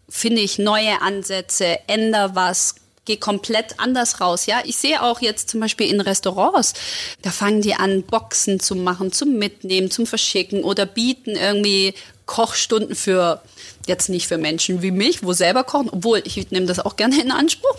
[0.09, 4.47] finde ich neue Ansätze, ändere was, gehe komplett anders raus.
[4.47, 6.75] Ja, ich sehe auch jetzt zum Beispiel in Restaurants,
[7.23, 11.95] da fangen die an, Boxen zu machen, zum Mitnehmen, zum Verschicken oder bieten irgendwie
[12.27, 13.43] Kochstunden für,
[13.87, 17.21] jetzt nicht für Menschen wie mich, wo selber kochen, obwohl ich nehme das auch gerne
[17.21, 17.77] in Anspruch.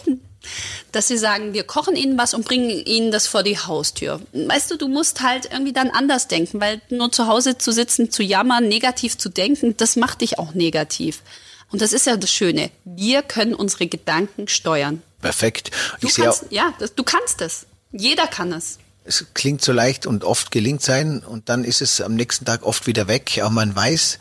[0.91, 4.19] Dass sie sagen, wir kochen ihnen was und bringen ihnen das vor die Haustür.
[4.33, 8.11] Weißt du, du musst halt irgendwie dann anders denken, weil nur zu Hause zu sitzen,
[8.11, 11.23] zu jammern, negativ zu denken, das macht dich auch negativ.
[11.71, 12.69] Und das ist ja das Schöne.
[12.83, 15.01] Wir können unsere Gedanken steuern.
[15.23, 15.71] Perfekt.
[16.01, 17.65] Du Ich sehe kannst, ja, das, du kannst es.
[17.91, 18.77] Jeder kann es.
[19.05, 22.63] es klingt so leicht und oft gelingt sein und dann ist es am nächsten Tag
[22.63, 23.39] oft wieder weg.
[23.41, 24.19] Aber man weiß,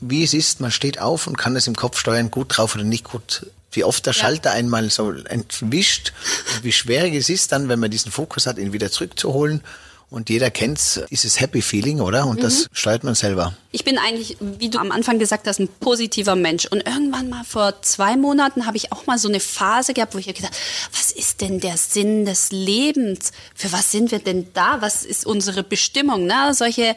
[0.00, 0.60] wie es ist.
[0.60, 3.46] Man steht auf und kann es im Kopf steuern, gut drauf oder nicht gut.
[3.72, 6.12] Wie oft der Schalter einmal so entwischt
[6.54, 9.62] und wie schwierig es ist dann, wenn man diesen Fokus hat, ihn wieder zurückzuholen.
[10.10, 12.26] Und jeder kennt dieses Happy Feeling, oder?
[12.26, 13.54] Und das steuert man selber.
[13.70, 16.66] Ich bin eigentlich, wie du am Anfang gesagt hast, ein positiver Mensch.
[16.66, 20.18] Und irgendwann mal vor zwei Monaten habe ich auch mal so eine Phase gehabt, wo
[20.18, 20.56] ich gedacht,
[20.92, 23.30] was ist denn der Sinn des Lebens?
[23.54, 24.78] Für was sind wir denn da?
[24.80, 26.26] Was ist unsere Bestimmung?
[26.26, 26.54] Ne?
[26.54, 26.96] Solche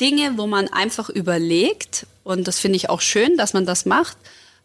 [0.00, 2.06] Dinge, wo man einfach überlegt.
[2.22, 4.16] Und das finde ich auch schön, dass man das macht.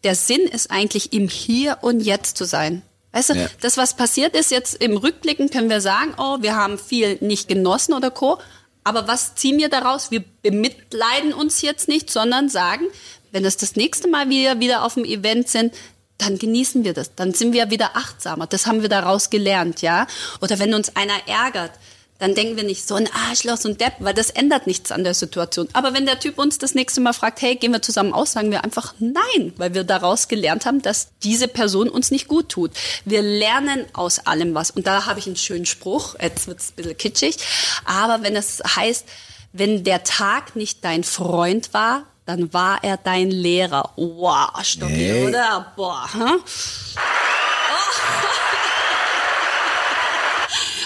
[0.02, 2.80] Der Sinn ist eigentlich im Hier und Jetzt zu sein.
[3.12, 3.48] Weißt du, Ja.
[3.60, 7.48] das, was passiert ist jetzt im Rückblicken, können wir sagen, oh, wir haben viel nicht
[7.48, 8.38] genossen oder co.
[8.84, 10.10] Aber was ziehen wir daraus?
[10.10, 12.86] Wir bemitleiden uns jetzt nicht, sondern sagen,
[13.32, 15.74] wenn das das nächste Mal wir wieder auf dem Event sind,
[16.18, 17.14] dann genießen wir das.
[17.14, 18.46] Dann sind wir wieder achtsamer.
[18.46, 20.06] Das haben wir daraus gelernt, ja?
[20.40, 21.72] Oder wenn uns einer ärgert,
[22.20, 25.02] dann denken wir nicht so ein Arschloch, so ein Depp, weil das ändert nichts an
[25.04, 25.68] der Situation.
[25.72, 28.50] Aber wenn der Typ uns das nächste Mal fragt, hey, gehen wir zusammen aus, sagen
[28.50, 32.72] wir einfach nein, weil wir daraus gelernt haben, dass diese Person uns nicht gut tut.
[33.04, 34.70] Wir lernen aus allem was.
[34.70, 37.36] Und da habe ich einen schönen Spruch, jetzt wird es ein bisschen kitschig,
[37.84, 39.06] aber wenn es heißt,
[39.52, 43.92] wenn der Tag nicht dein Freund war, dann war er dein Lehrer.
[43.96, 45.26] Wow, Stocki, Nee.
[45.26, 45.72] oder?
[45.74, 46.42] Boah, hm?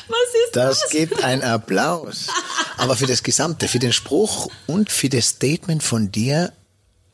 [0.09, 0.81] Was ist das?
[0.81, 2.27] Das gibt ein Applaus.
[2.77, 6.53] Aber für das Gesamte, für den Spruch und für das Statement von dir,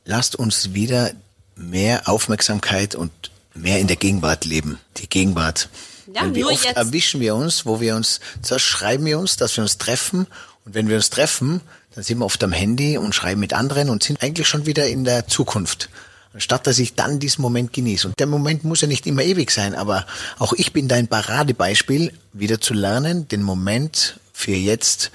[0.04, 1.12] lasst uns wieder
[1.56, 3.12] mehr Aufmerksamkeit und
[3.54, 4.78] mehr in der Gegenwart leben.
[4.96, 5.68] Die Gegenwart.
[6.14, 6.76] Ja, Weil wie oft jetzt.
[6.76, 10.26] erwischen wir uns, wo wir uns, zuerst schreiben wir uns, dass wir uns treffen.
[10.64, 11.60] Und wenn wir uns treffen,
[11.94, 14.86] dann sind wir oft am Handy und schreiben mit anderen und sind eigentlich schon wieder
[14.86, 15.88] in der Zukunft.
[16.32, 18.06] Anstatt dass ich dann diesen Moment genieße.
[18.08, 20.06] Und der Moment muss ja nicht immer ewig sein, aber
[20.38, 25.10] auch ich bin dein Paradebeispiel, wieder zu lernen, den Moment für jetzt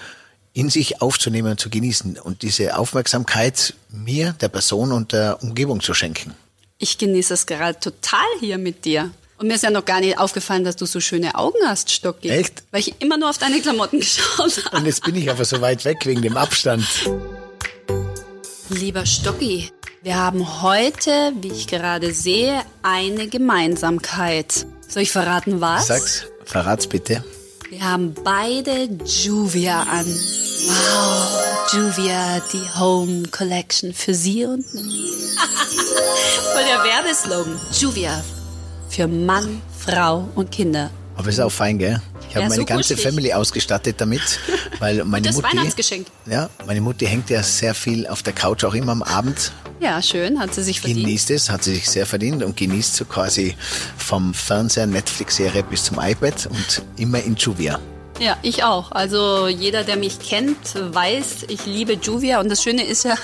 [0.54, 5.82] in sich aufzunehmen und zu genießen und diese Aufmerksamkeit mir, der Person und der Umgebung
[5.82, 6.34] zu schenken.
[6.78, 9.12] Ich genieße es gerade total hier mit dir.
[9.38, 12.30] Und mir ist ja noch gar nicht aufgefallen, dass du so schöne Augen hast, Stocki.
[12.30, 12.64] Echt?
[12.72, 14.78] Weil ich immer nur auf deine Klamotten geschaut habe.
[14.78, 16.86] Und jetzt bin ich aber so weit weg wegen dem Abstand.
[18.70, 19.72] Lieber Stocki,
[20.06, 24.68] wir haben heute, wie ich gerade sehe, eine Gemeinsamkeit.
[24.88, 25.88] Soll ich verraten was?
[25.88, 27.24] Sag's, verrat's bitte.
[27.70, 30.06] Wir haben beide Juvia an.
[30.06, 34.86] Wow, Juvia, die Home Collection für Sie und mich.
[36.54, 37.60] Voll der Werbeslogan.
[37.74, 38.24] Juvia,
[38.90, 40.92] für Mann, Frau und Kinder.
[41.16, 42.00] Aber ist auch fein, gell?
[42.36, 43.14] Ich habe Ja, meine so ganze kuschelig.
[43.16, 44.40] Family ausgestattet damit,
[44.80, 46.08] weil meine Das Mutti, Weihnachtsgeschenk.
[46.26, 49.54] ja, meine Mutti hängt ja sehr viel auf der Couch, auch immer am Abend.
[49.80, 51.06] Ja, schön, hat sie sich verdient.
[51.06, 53.56] Genießt es, hat sie sich sehr verdient und genießt so quasi
[53.98, 57.80] vom Fernseher, Netflix-Serie bis zum iPad und immer in Juvia.
[58.20, 58.92] Ja, ich auch.
[58.92, 62.40] Also jeder, der mich kennt, weiß, ich liebe Juvia.
[62.40, 63.16] Und das Schöne ist ja,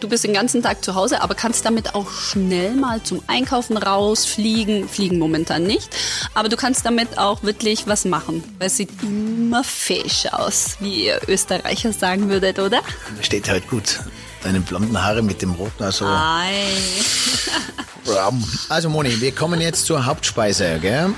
[0.00, 3.78] du bist den ganzen Tag zu Hause, aber kannst damit auch schnell mal zum Einkaufen
[3.78, 4.86] rausfliegen.
[4.88, 5.88] Fliegen momentan nicht.
[6.34, 8.44] Aber du kannst damit auch wirklich was machen.
[8.58, 12.82] Weil es sieht immer fesch aus, wie ihr Österreicher sagen würdet, oder?
[13.22, 14.00] Steht halt gut.
[14.42, 16.04] Deine blonden Haare mit dem roten, also.
[16.04, 16.52] Ei.
[18.68, 21.14] Also Moni, wir kommen jetzt zur Hauptspeise, gell?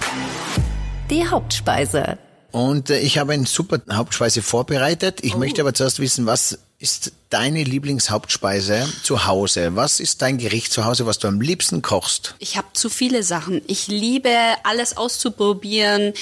[1.10, 2.16] Die Hauptspeise.
[2.52, 5.18] Und äh, ich habe eine super Hauptspeise vorbereitet.
[5.22, 9.76] Ich möchte aber zuerst wissen, was ist deine Lieblingshauptspeise zu Hause?
[9.76, 12.35] Was ist dein Gericht zu Hause, was du am liebsten kochst?
[12.38, 13.62] Ich habe zu viele Sachen.
[13.66, 14.30] Ich liebe
[14.62, 16.12] alles auszuprobieren.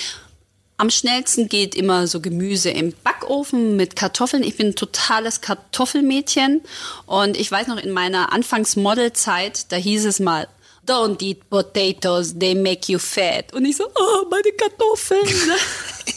[0.77, 4.43] Am schnellsten geht immer so Gemüse im Backofen mit Kartoffeln.
[4.43, 6.63] Ich bin ein totales Kartoffelmädchen.
[7.07, 10.49] Und ich weiß noch, in meiner Anfangs-Model-Zeit, da hieß es mal,
[10.87, 13.55] Don't eat potatoes, they make you fat.
[13.55, 15.27] Und ich so, oh, meine Kartoffeln.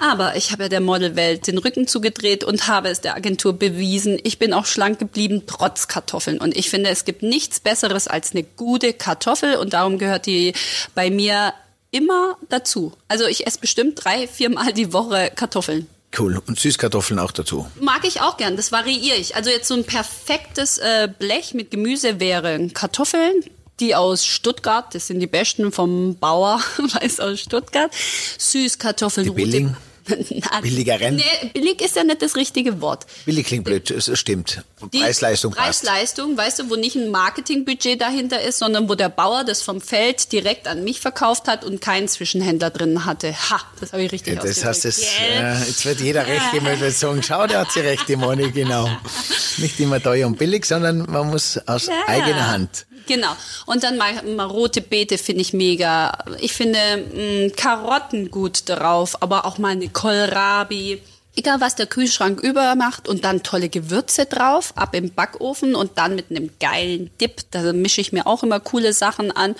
[0.00, 4.18] Aber ich habe ja der Modelwelt den Rücken zugedreht und habe es der Agentur bewiesen.
[4.22, 6.38] Ich bin auch schlank geblieben, trotz Kartoffeln.
[6.38, 9.56] Und ich finde, es gibt nichts Besseres als eine gute Kartoffel.
[9.56, 10.54] Und darum gehört die
[10.94, 11.52] bei mir
[11.90, 12.92] immer dazu.
[13.08, 15.86] Also ich esse bestimmt drei, viermal die Woche Kartoffeln.
[16.18, 16.40] Cool.
[16.46, 17.66] Und Süßkartoffeln auch dazu.
[17.80, 19.36] Mag ich auch gern, das variiere ich.
[19.36, 23.44] Also jetzt so ein perfektes äh, Blech mit Gemüse wären Kartoffeln,
[23.80, 27.90] die aus Stuttgart, das sind die besten vom Bauer, weiß aus Stuttgart.
[28.38, 29.26] Süßkartoffeln.
[29.26, 29.76] Die Billing?
[30.30, 31.16] Na, Billigeren?
[31.16, 33.06] Nee, billig ist ja nicht das richtige Wort.
[33.26, 34.64] Billig klingt blöd, es stimmt.
[34.90, 35.84] Preis-Leistung passt.
[35.84, 39.80] Preis-Leistung, weißt du, wo nicht ein Marketingbudget dahinter ist, sondern wo der Bauer das vom
[39.80, 43.32] Feld direkt an mich verkauft hat und keinen Zwischenhändler drin hatte.
[43.50, 44.98] Ha, das habe ich richtig Ja, das heißt, ausgedrückt.
[44.98, 45.42] es, Gell?
[45.44, 48.88] äh, jetzt wird jeder recht wird sagen, schau, der hat sie recht, die Moni, genau.
[49.58, 51.92] Nicht immer teuer und billig, sondern man muss aus Ja.
[52.08, 52.86] eigener Hand.
[53.10, 53.34] Genau.
[53.66, 56.16] Und dann mal, mal rote Beete finde ich mega.
[56.38, 56.78] Ich finde
[57.12, 61.02] mh, Karotten gut drauf, aber auch mal eine Kohlrabi.
[61.34, 66.14] Egal, was der Kühlschrank übermacht und dann tolle Gewürze drauf, ab im Backofen und dann
[66.14, 67.40] mit einem geilen Dip.
[67.50, 69.56] Da mische ich mir auch immer coole Sachen an.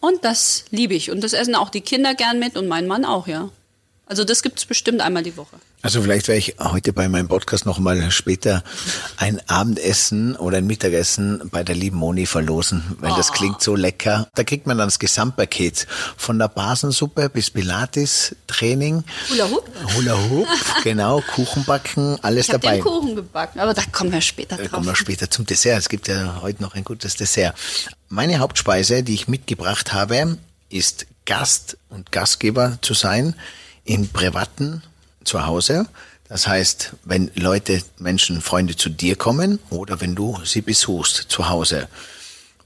[0.00, 1.12] Und das liebe ich.
[1.12, 3.50] Und das essen auch die Kinder gern mit und mein Mann auch, ja.
[4.06, 5.54] Also das gibt's bestimmt einmal die Woche.
[5.80, 8.64] Also vielleicht werde ich heute bei meinem Podcast nochmal später
[9.16, 14.26] ein Abendessen oder ein Mittagessen bei der lieben Moni verlosen, weil das klingt so lecker.
[14.34, 15.86] Da kriegt man dann das Gesamtpaket
[16.16, 19.04] von der Basensuppe bis Pilates-Training.
[19.30, 19.70] Hula Hoop?
[19.96, 20.48] Hula Hoop,
[20.82, 22.76] genau, Kuchenbacken, alles Ich habe dabei.
[22.78, 24.72] den Kuchen gebacken, aber da kommen wir später Da drauf.
[24.72, 25.78] kommen wir später zum Dessert.
[25.78, 27.54] Es gibt ja heute noch ein gutes Dessert.
[28.08, 30.38] Meine Hauptspeise, die ich mitgebracht habe,
[30.70, 33.34] ist Gast und Gastgeber zu sein
[33.84, 34.82] im privaten
[35.24, 35.86] Zuhause.
[36.28, 41.48] Das heißt, wenn Leute, Menschen, Freunde zu dir kommen oder wenn du sie besuchst zu
[41.48, 41.88] Hause.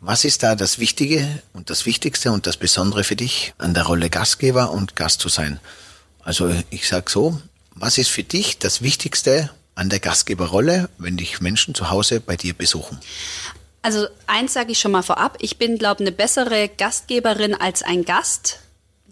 [0.00, 3.84] Was ist da das Wichtige und das Wichtigste und das Besondere für dich an der
[3.84, 5.60] Rolle Gastgeber und Gast zu sein?
[6.24, 7.40] Also ich sag so,
[7.74, 12.36] was ist für dich das Wichtigste an der Gastgeberrolle, wenn dich Menschen zu Hause bei
[12.36, 12.98] dir besuchen?
[13.82, 18.04] Also eins sage ich schon mal vorab, ich bin, glaube eine bessere Gastgeberin als ein
[18.04, 18.60] Gast.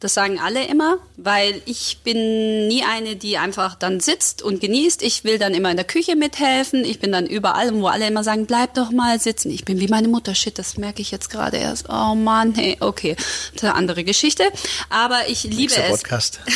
[0.01, 5.03] Das sagen alle immer, weil ich bin nie eine, die einfach dann sitzt und genießt.
[5.03, 6.87] Ich will dann immer in der Küche mithelfen.
[6.87, 9.51] Ich bin dann überall, wo alle immer sagen, bleib doch mal sitzen.
[9.51, 10.35] Ich bin wie meine Mutter.
[10.35, 11.91] Shit, das merke ich jetzt gerade erst.
[11.91, 13.15] Oh Mann, hey, okay.
[13.15, 14.45] Das ist eine andere Geschichte.
[14.89, 16.01] Aber ich liebe Nächster es.
[16.01, 16.41] Podcast.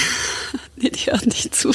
[0.77, 1.71] Nee, die hört nicht zu.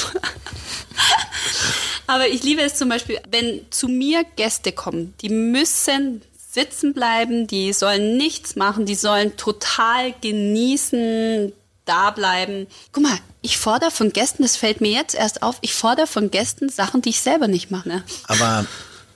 [2.07, 6.21] Aber ich liebe es zum Beispiel, wenn zu mir Gäste kommen, die müssen
[6.51, 11.53] sitzen bleiben, die sollen nichts machen, die sollen total genießen,
[11.85, 12.67] da bleiben.
[12.91, 16.31] Guck mal, ich fordere von Gästen, das fällt mir jetzt erst auf, ich fordere von
[16.31, 18.03] Gästen Sachen, die ich selber nicht mache.
[18.27, 18.65] Aber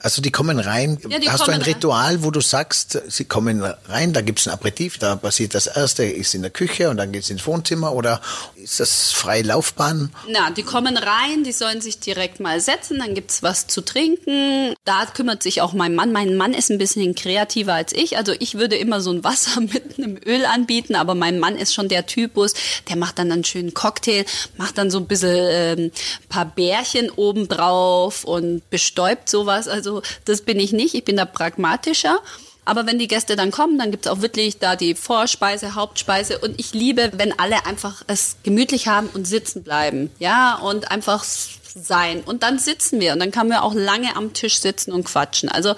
[0.04, 0.98] also die kommen rein.
[1.08, 1.74] Ja, die Hast du kommen ein rein.
[1.74, 6.04] Ritual, wo du sagst, sie kommen rein, da gibt's ein Aperitif, da passiert das erste,
[6.04, 8.22] ist in der Küche und dann geht's ins Wohnzimmer oder
[8.56, 10.12] ist das freie Laufbahn?
[10.28, 14.74] Na, die kommen rein, die sollen sich direkt mal setzen, dann gibt's was zu trinken.
[14.84, 16.12] Da kümmert sich auch mein Mann.
[16.12, 18.18] Mein Mann ist ein bisschen kreativer als ich.
[18.18, 21.74] Also ich würde immer so ein Wasser mit einem Öl anbieten, aber mein Mann ist
[21.74, 22.54] schon der Typus,
[22.90, 24.26] der macht dann einen schönen Cocktail,
[24.58, 25.48] macht dann so ein bisschen
[25.80, 25.92] ähm,
[26.28, 29.70] paar Bärchen oben drauf und bestäubt sowas.
[29.70, 29.93] Also
[30.26, 32.20] das bin ich nicht, ich bin da pragmatischer.
[32.66, 36.40] Aber wenn die Gäste dann kommen, dann gibt's auch wirklich da die Vorspeise, Hauptspeise.
[36.40, 40.10] Und ich liebe, wenn alle einfach es gemütlich haben und sitzen bleiben.
[40.20, 42.22] Ja, und einfach sein.
[42.22, 43.14] Und dann sitzen wir.
[43.14, 45.50] Und dann kann man auch lange am Tisch sitzen und quatschen.
[45.50, 45.76] Also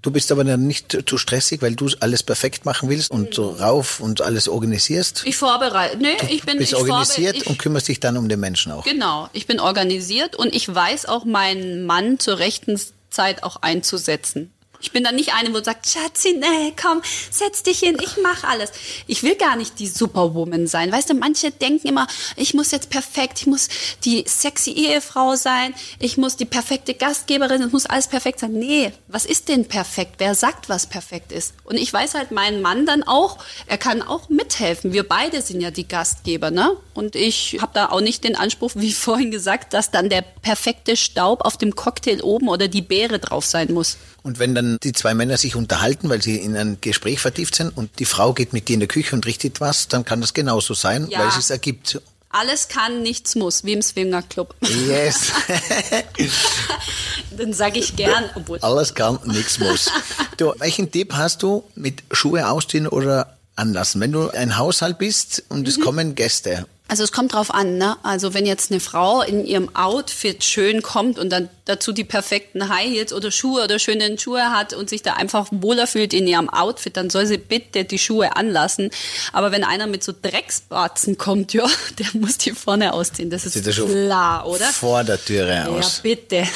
[0.00, 3.50] Du bist aber dann nicht zu stressig, weil du alles perfekt machen willst und so
[3.50, 5.22] rauf und alles organisierst.
[5.26, 5.98] Ich vorbereite.
[5.98, 8.84] Nee, ich bin bist ich organisiert ich, und kümmerst dich dann um den Menschen auch.
[8.84, 14.52] Genau, ich bin organisiert und ich weiß auch meinen Mann zur rechten Zeit auch einzusetzen.
[14.80, 18.44] Ich bin dann nicht eine, wo sagt, Schatzi, nee, komm, setz dich hin, ich mach
[18.44, 18.70] alles.
[19.08, 20.92] Ich will gar nicht die Superwoman sein.
[20.92, 23.68] Weißt du, manche denken immer, ich muss jetzt perfekt, ich muss
[24.04, 28.52] die sexy Ehefrau sein, ich muss die perfekte Gastgeberin, es muss alles perfekt sein.
[28.52, 30.14] Nee, was ist denn perfekt?
[30.18, 31.54] Wer sagt, was perfekt ist?
[31.64, 34.92] Und ich weiß halt, mein Mann dann auch, er kann auch mithelfen.
[34.92, 36.76] Wir beide sind ja die Gastgeber, ne?
[36.94, 40.96] Und ich habe da auch nicht den Anspruch, wie vorhin gesagt, dass dann der perfekte
[40.96, 43.98] Staub auf dem Cocktail oben oder die Beere drauf sein muss.
[44.28, 47.74] Und wenn dann die zwei Männer sich unterhalten, weil sie in ein Gespräch vertieft sind
[47.74, 50.34] und die Frau geht mit dir in die Küche und richtet was, dann kann das
[50.34, 51.20] genauso sein, Ja.
[51.20, 52.02] weil es sich ergibt.
[52.28, 54.54] Alles kann, nichts muss, wie im Swingerclub.
[54.86, 55.32] Yes.
[57.38, 59.90] Dann sage ich gern, obwohl Alles kann, nichts muss.
[60.36, 64.00] Du, welchen Tipp hast du mit Schuhe ausziehen oder anlassen?
[64.02, 65.66] Wenn du ein Haushalt bist und Mhm.
[65.68, 67.96] es kommen Gäste, Also es kommt drauf an, ne?
[68.02, 72.70] Also wenn jetzt eine Frau in ihrem Outfit schön kommt und dann dazu die perfekten
[72.70, 76.26] High Heels oder Schuhe oder schöne Schuhe hat und sich da einfach wohler fühlt in
[76.26, 78.88] ihrem Outfit, dann soll sie bitte die Schuhe anlassen.
[79.34, 81.66] Aber wenn einer mit so Drecksbatzen kommt, ja,
[81.98, 83.28] der muss die vorne ausziehen.
[83.28, 84.64] Das ist sieht schon klar, oder?
[84.72, 86.00] vor der Türe Ja, aus.
[86.00, 86.48] bitte.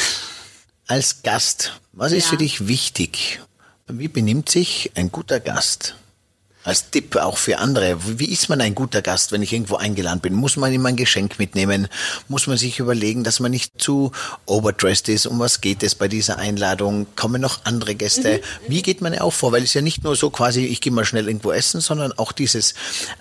[0.87, 2.31] Als Gast, was ist Ja.
[2.31, 3.41] für dich wichtig?
[3.87, 5.95] Wie benimmt sich ein guter Gast?
[6.65, 7.97] Als Tipp auch für andere.
[8.21, 10.33] Wie ist man ein guter Gast, wenn ich irgendwo eingeladen bin?
[10.35, 11.89] Muss man immer ein Geschenk mitnehmen?
[12.29, 14.13] Muss man sich überlegen, dass man nicht zu
[14.47, 15.27] overdressed ist?
[15.27, 17.07] Um was geht es bei dieser Einladung?
[17.17, 18.35] Kommen noch andere Gäste?
[18.67, 18.71] Mhm.
[18.71, 19.51] Wie geht man auch vor?
[19.51, 22.31] Weil es ja nicht nur so quasi, ich gehe mal schnell irgendwo essen, sondern auch
[22.31, 22.75] dieses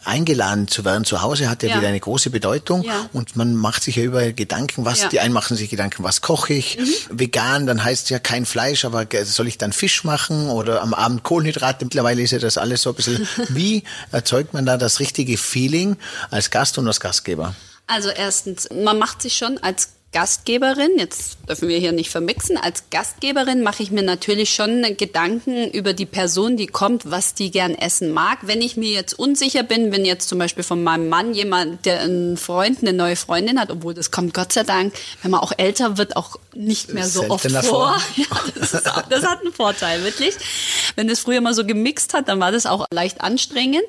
[0.03, 1.77] eingeladen zu werden zu Hause hat ja, Ja.
[1.77, 2.83] wieder eine große Bedeutung.
[2.83, 3.09] Ja.
[3.11, 5.09] Und man macht sich ja über Gedanken, was Ja.
[5.09, 6.77] die einen machen sich Gedanken, was koche ich?
[7.09, 11.23] Vegan, dann heißt ja kein Fleisch, aber soll ich dann Fisch machen oder am Abend
[11.23, 11.85] Kohlenhydrate?
[11.85, 13.27] Mittlerweile ist ja das alles so ein bisschen.
[13.49, 15.97] Wie erzeugt man da das richtige Feeling
[16.29, 17.55] als Gast und als Gastgeber?
[17.87, 22.83] Also erstens, man macht sich schon als Gastgeberin, jetzt dürfen wir hier nicht vermixen, als
[22.91, 27.75] Gastgeberin mache ich mir natürlich schon Gedanken über die Person, die kommt, was die gern
[27.75, 28.39] essen mag.
[28.41, 32.01] Wenn ich mir jetzt unsicher bin, wenn jetzt zum Beispiel von meinem Mann jemand, der
[32.01, 35.53] einen Freund, eine neue Freundin hat, obwohl das kommt Gott sei Dank, wenn man auch
[35.55, 37.63] älter wird, auch nicht mehr so oft vor.
[37.63, 38.01] vor.
[38.17, 40.35] Ja, das, ist das hat einen Vorteil, wirklich.
[40.95, 43.85] Wenn es früher mal so gemixt hat, dann war das auch leicht anstrengend.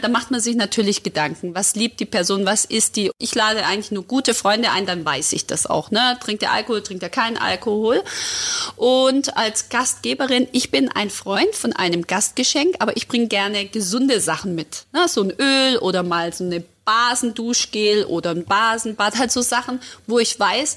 [0.00, 1.54] Da macht man sich natürlich Gedanken.
[1.54, 2.44] Was liebt die Person?
[2.44, 3.10] Was ist die?
[3.18, 5.90] Ich lade eigentlich nur gute Freunde ein, dann weiß ich das auch.
[5.90, 6.18] Ne?
[6.20, 8.02] Trinkt er Alkohol, trinkt er keinen Alkohol?
[8.76, 14.20] Und als Gastgeberin, ich bin ein Freund von einem Gastgeschenk, aber ich bringe gerne gesunde
[14.20, 14.84] Sachen mit.
[14.92, 15.06] Ne?
[15.08, 20.18] So ein Öl oder mal so eine Basenduschgel oder ein Basenbad, halt so Sachen, wo
[20.18, 20.76] ich weiß,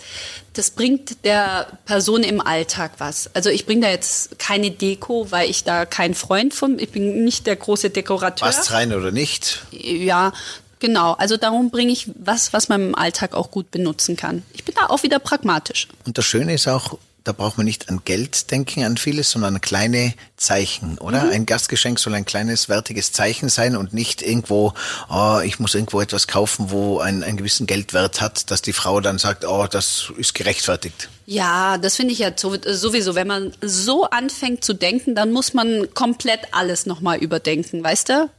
[0.53, 3.29] das bringt der Person im Alltag was.
[3.33, 7.23] Also ich bringe da jetzt keine Deko, weil ich da kein Freund von, ich bin
[7.23, 8.47] nicht der große Dekorateur.
[8.47, 9.65] Passt rein oder nicht?
[9.71, 10.31] Ja,
[10.79, 11.13] genau.
[11.13, 14.43] Also darum bringe ich was, was man im Alltag auch gut benutzen kann.
[14.53, 15.87] Ich bin da auch wieder pragmatisch.
[16.05, 19.55] Und das Schöne ist auch, da braucht man nicht an Geld denken, an vieles, sondern
[19.55, 21.23] an kleine Zeichen, oder?
[21.23, 21.31] Mhm.
[21.31, 24.73] Ein Gastgeschenk soll ein kleines, wertiges Zeichen sein und nicht irgendwo,
[25.09, 29.01] oh, ich muss irgendwo etwas kaufen, wo ein, einen gewissen Geldwert hat, dass die Frau
[29.01, 31.09] dann sagt, oh, das ist gerechtfertigt.
[31.25, 33.15] Ja, das finde ich ja so- sowieso.
[33.15, 38.29] Wenn man so anfängt zu denken, dann muss man komplett alles nochmal überdenken, weißt du?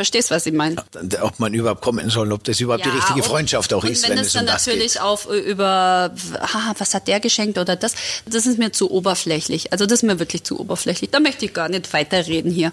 [0.00, 0.76] Verstehst, was ich meine?
[1.20, 4.02] Ob man überhaupt kommen soll, ob das überhaupt die richtige und- Freundschaft auch und ist,
[4.04, 5.02] wenn, wenn es es dann um das natürlich geht.
[5.02, 6.10] auf äh, über
[6.40, 7.92] ah, was hat der geschenkt oder das,
[8.24, 9.72] das ist mir zu oberflächlich.
[9.74, 11.10] Also das ist mir wirklich zu oberflächlich.
[11.10, 12.72] Da möchte ich gar nicht weiterreden hier.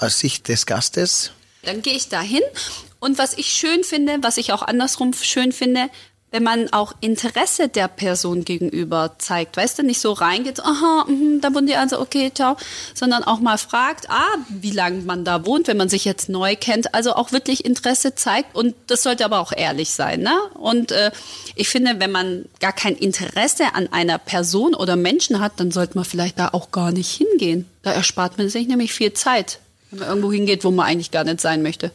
[0.00, 1.30] Aus Sicht des Gastes,
[1.62, 2.42] Dann gehe ich da hin
[2.98, 5.88] und was ich schön finde, was ich auch andersrum schön finde,
[6.34, 11.40] wenn man auch Interesse der Person gegenüber zeigt, weißt du, nicht so reingeht, aha, mhm,
[11.40, 12.56] da wohnt ihr also, okay, ciao,
[12.92, 16.56] sondern auch mal fragt, ah, wie lange man da wohnt, wenn man sich jetzt neu
[16.56, 20.36] kennt, also auch wirklich Interesse zeigt und das sollte aber auch ehrlich sein, ne?
[20.54, 21.12] Und äh,
[21.54, 25.94] ich finde, wenn man gar kein Interesse an einer Person oder Menschen hat, dann sollte
[25.94, 27.70] man vielleicht da auch gar nicht hingehen.
[27.82, 29.60] Da erspart man sich nämlich viel Zeit,
[29.92, 31.92] wenn man irgendwo hingeht, wo man eigentlich gar nicht sein möchte.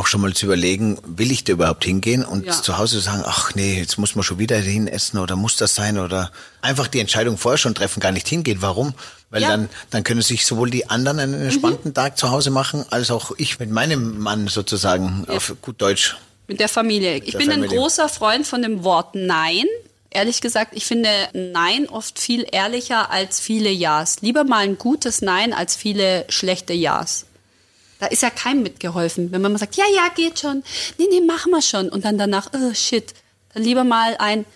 [0.00, 2.52] Auch schon mal zu überlegen, will ich da überhaupt hingehen und Ja.
[2.52, 5.74] zu Hause sagen, ach nee, jetzt muss man schon wieder hin essen oder muss das
[5.74, 6.32] sein oder
[6.62, 8.58] einfach die Entscheidung vorher schon treffen, gar nicht hingehen.
[8.62, 8.94] Warum?
[9.30, 9.50] Weil Ja.
[9.50, 13.32] dann, dann können sich sowohl die anderen einen entspannten Tag zu Hause machen, als auch
[13.36, 16.16] ich mit meinem Mann sozusagen auf gut Deutsch.
[16.48, 17.18] Mit der Familie.
[17.18, 17.78] Ich der bin ein Familie.
[17.78, 19.66] großer Freund von dem Wort Nein.
[20.12, 24.16] Ehrlich gesagt, ich finde Nein oft viel ehrlicher als viele Ja's.
[24.22, 27.26] Lieber mal ein gutes Nein als viele schlechte Ja's.
[28.00, 29.30] Da ist ja keinem mitgeholfen.
[29.30, 30.64] Wenn man mal sagt, ja, ja, geht schon.
[30.98, 31.90] Nee, nee, machen wir schon.
[31.90, 33.14] Und dann danach, oh, shit.
[33.52, 34.46] Dann lieber mal ein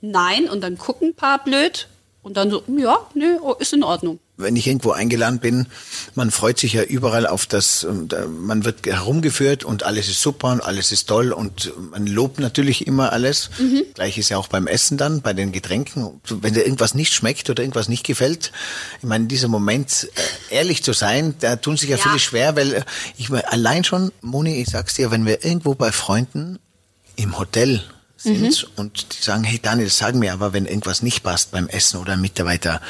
[0.00, 1.88] Nein und dann gucken ein paar blöd.
[2.22, 4.18] Und dann so, ja, nee, oh, ist in Ordnung.
[4.36, 5.66] Wenn ich irgendwo eingeladen bin,
[6.14, 7.86] man freut sich ja überall auf das,
[8.28, 12.86] man wird herumgeführt und alles ist super und alles ist toll und man lobt natürlich
[12.86, 13.50] immer alles.
[13.58, 13.82] Mhm.
[13.94, 16.20] Gleich ist ja auch beim Essen dann, bei den Getränken.
[16.28, 18.50] Wenn dir irgendwas nicht schmeckt oder irgendwas nicht gefällt,
[19.00, 20.08] ich meine, dieser Moment,
[20.50, 22.02] äh, ehrlich zu sein, da tun sich ja, ja.
[22.02, 22.82] viele schwer, weil äh,
[23.16, 26.58] ich allein schon, Moni, ich sag's dir, wenn wir irgendwo bei Freunden
[27.16, 27.82] im Hotel
[28.16, 28.68] sind mhm.
[28.76, 32.16] und die sagen, hey Daniel, sag mir aber, wenn irgendwas nicht passt beim Essen oder
[32.16, 32.80] Mitarbeiter,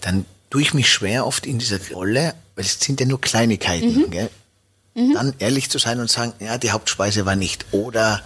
[0.00, 3.94] dann tue ich mich schwer oft in dieser Rolle, weil es sind ja nur Kleinigkeiten,
[3.94, 4.10] mhm.
[4.10, 4.30] Gell?
[4.94, 5.14] Mhm.
[5.14, 8.22] dann ehrlich zu sein und sagen, ja, die Hauptspeise war nicht oder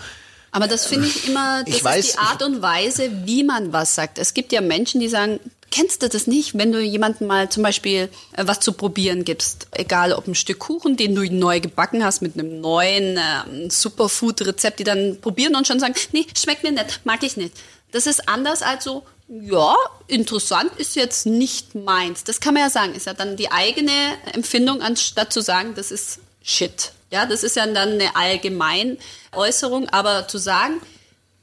[0.51, 3.75] aber das finde ich immer, das ich ist weiß, die Art und Weise, wie man
[3.75, 4.19] was sagt.
[4.19, 5.39] Es gibt ja Menschen, die sagen,
[5.71, 9.69] kennst du das nicht, wenn du jemandem mal zum Beispiel äh, was zu probieren gibst,
[9.73, 14.79] egal ob ein Stück Kuchen, den du neu gebacken hast mit einem neuen äh, Superfood-Rezept,
[14.79, 17.53] die dann probieren und schon sagen, nee, schmeckt mir nicht, mag ich nicht.
[17.93, 19.75] Das ist anders als so, ja,
[20.07, 22.25] interessant ist jetzt nicht meins.
[22.25, 23.91] Das kann man ja sagen, ist ja dann die eigene
[24.33, 26.93] Empfindung, anstatt zu sagen, das ist Shit.
[27.11, 30.81] Ja, das ist ja dann eine Allgemeinäußerung, aber zu sagen,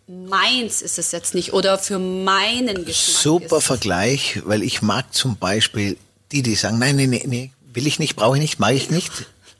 [0.07, 3.21] meins ist es jetzt nicht oder für meinen Geschmack.
[3.21, 5.97] Super Vergleich, weil ich mag zum Beispiel
[6.31, 8.89] die, die sagen, nein, nein, nein, nee, will ich nicht, brauche ich nicht, mag ich
[8.89, 9.11] nicht,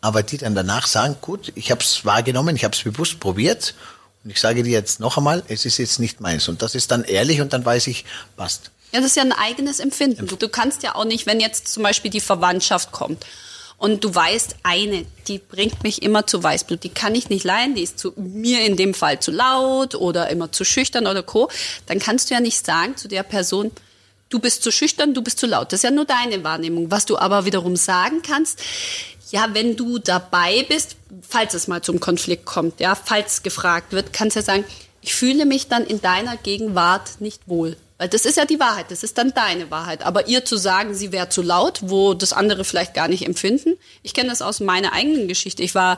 [0.01, 3.76] aber die dann danach sagen, gut, ich habe es wahrgenommen, ich habe es bewusst probiert
[4.24, 6.47] und ich sage dir jetzt noch einmal, es ist jetzt nicht meins.
[6.47, 8.05] Und das ist dann ehrlich und dann weiß ich,
[8.38, 8.71] passt.
[8.93, 10.28] Ja, das ist ja ein eigenes Empfinden.
[10.28, 13.26] Du, du kannst ja auch nicht, wenn jetzt zum Beispiel die Verwandtschaft kommt
[13.78, 17.76] und du weißt, eine, die bringt mich immer zu Weißblut, die kann ich nicht leiden,
[17.76, 21.49] die ist zu mir in dem Fall zu laut oder immer zu schüchtern oder co.
[21.88, 23.71] Dann kannst du ja nicht sagen zu der Person,
[24.34, 25.71] du bist zu schüchtern, du bist zu laut.
[25.71, 26.89] Das ist ja nur deine Wahrnehmung.
[26.89, 28.59] Was du aber wiederum sagen kannst,
[29.29, 30.95] ja, wenn du dabei bist,
[31.27, 34.63] falls es mal zum Konflikt kommt, ja, falls gefragt wird, kannst du ja sagen,
[35.01, 37.77] ich fühle mich dann in deiner Gegenwart nicht wohl.
[37.97, 40.03] Weil das ist ja die Wahrheit, das ist dann deine Wahrheit.
[40.03, 43.75] Aber ihr zu sagen, sie wäre zu laut, wo das andere vielleicht gar nicht empfinden.
[44.01, 45.61] Ich kenne das aus meiner eigenen Geschichte.
[45.61, 45.97] Ich war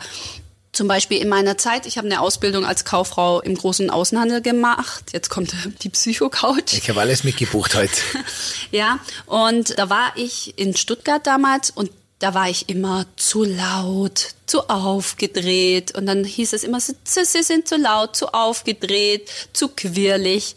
[0.75, 5.05] zum Beispiel in meiner Zeit, ich habe eine Ausbildung als Kauffrau im großen Außenhandel gemacht.
[5.13, 5.53] Jetzt kommt
[5.83, 6.73] die Psycho-Couch.
[6.73, 7.95] Ich habe alles mitgebucht heute.
[8.71, 14.29] ja, und da war ich in Stuttgart damals und da war ich immer zu laut,
[14.45, 15.95] zu aufgedreht.
[15.95, 20.55] Und dann hieß es immer, sie, sie sind zu laut, zu aufgedreht, zu quirlig.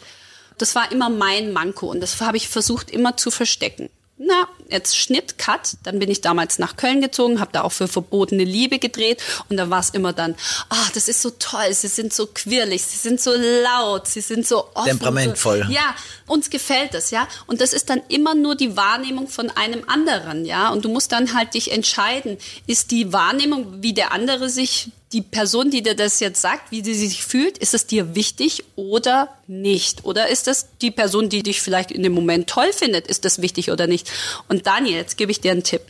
[0.56, 4.96] Das war immer mein Manko und das habe ich versucht immer zu verstecken na, jetzt
[4.96, 5.76] Schnitt, Cut.
[5.84, 9.56] Dann bin ich damals nach Köln gezogen, habe da auch für verbotene Liebe gedreht und
[9.56, 10.34] da war es immer dann,
[10.68, 14.20] ah, oh, das ist so toll, sie sind so quirlig, sie sind so laut, sie
[14.20, 14.88] sind so offen.
[14.88, 15.66] Temperamentvoll.
[15.70, 15.94] Ja,
[16.26, 17.28] uns gefällt das, ja.
[17.46, 20.70] Und das ist dann immer nur die Wahrnehmung von einem anderen, ja.
[20.70, 25.22] Und du musst dann halt dich entscheiden, ist die Wahrnehmung, wie der andere sich die
[25.22, 29.28] Person, die dir das jetzt sagt, wie sie sich fühlt, ist es dir wichtig oder
[29.46, 30.04] nicht?
[30.04, 33.40] Oder ist das die Person, die dich vielleicht in dem Moment toll findet, ist das
[33.40, 34.10] wichtig oder nicht?
[34.48, 35.82] Und Daniel, jetzt gebe ich dir einen Tipp.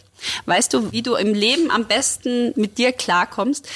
[0.47, 3.69] Weißt du, wie du im Leben am besten mit dir klarkommst?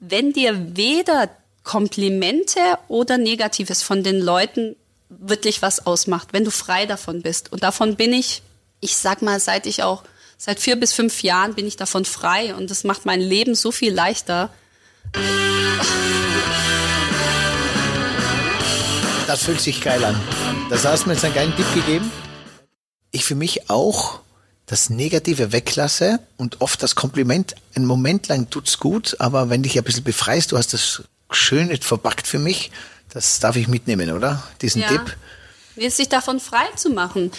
[0.00, 1.30] Wenn dir weder
[1.64, 4.76] Komplimente oder Negatives von den Leuten
[5.08, 7.52] wirklich was ausmacht, wenn du frei davon bist.
[7.52, 8.42] Und davon bin ich,
[8.80, 10.02] ich sag mal, seit ich auch,
[10.38, 13.70] seit vier bis fünf Jahren bin ich davon frei und das macht mein Leben so
[13.70, 14.50] viel leichter
[19.26, 20.20] das fühlt sich geil an.
[20.68, 22.10] Das hast du mir jetzt einen geilen Tipp gegeben.
[23.12, 24.20] Ich für mich auch
[24.66, 27.54] das Negative weglasse und oft das Kompliment.
[27.74, 31.68] Einen Moment lang tut's gut, aber wenn dich ein bisschen befreist, du hast das schön
[31.68, 32.70] nicht verbackt für mich,
[33.08, 34.42] das darf ich mitnehmen, oder?
[34.60, 34.88] Diesen ja.
[34.88, 35.16] Tipp.
[35.90, 37.32] Sich davon frei zu machen.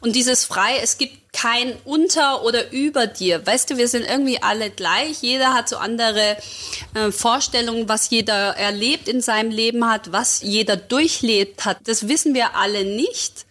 [0.00, 3.46] Und dieses frei, es gibt kein unter oder über dir.
[3.46, 5.22] Weißt du, wir sind irgendwie alle gleich.
[5.22, 6.36] Jeder hat so andere
[6.94, 11.78] äh, Vorstellungen, was jeder erlebt in seinem Leben hat, was jeder durchlebt hat.
[11.84, 13.46] Das wissen wir alle nicht.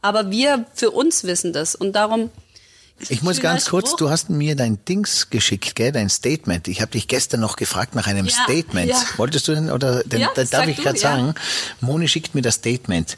[0.00, 1.74] Aber wir für uns wissen das.
[1.74, 2.30] Und darum
[3.08, 6.68] ich muss ganz kurz, du hast mir dein Dings geschickt, gell, dein Statement.
[6.68, 8.90] Ich habe dich gestern noch gefragt nach einem ja, Statement.
[8.90, 9.02] Ja.
[9.16, 11.34] Wolltest du denn, oder denn, ja, darf ich gerade sagen,
[11.80, 13.16] Moni schickt mir das Statement.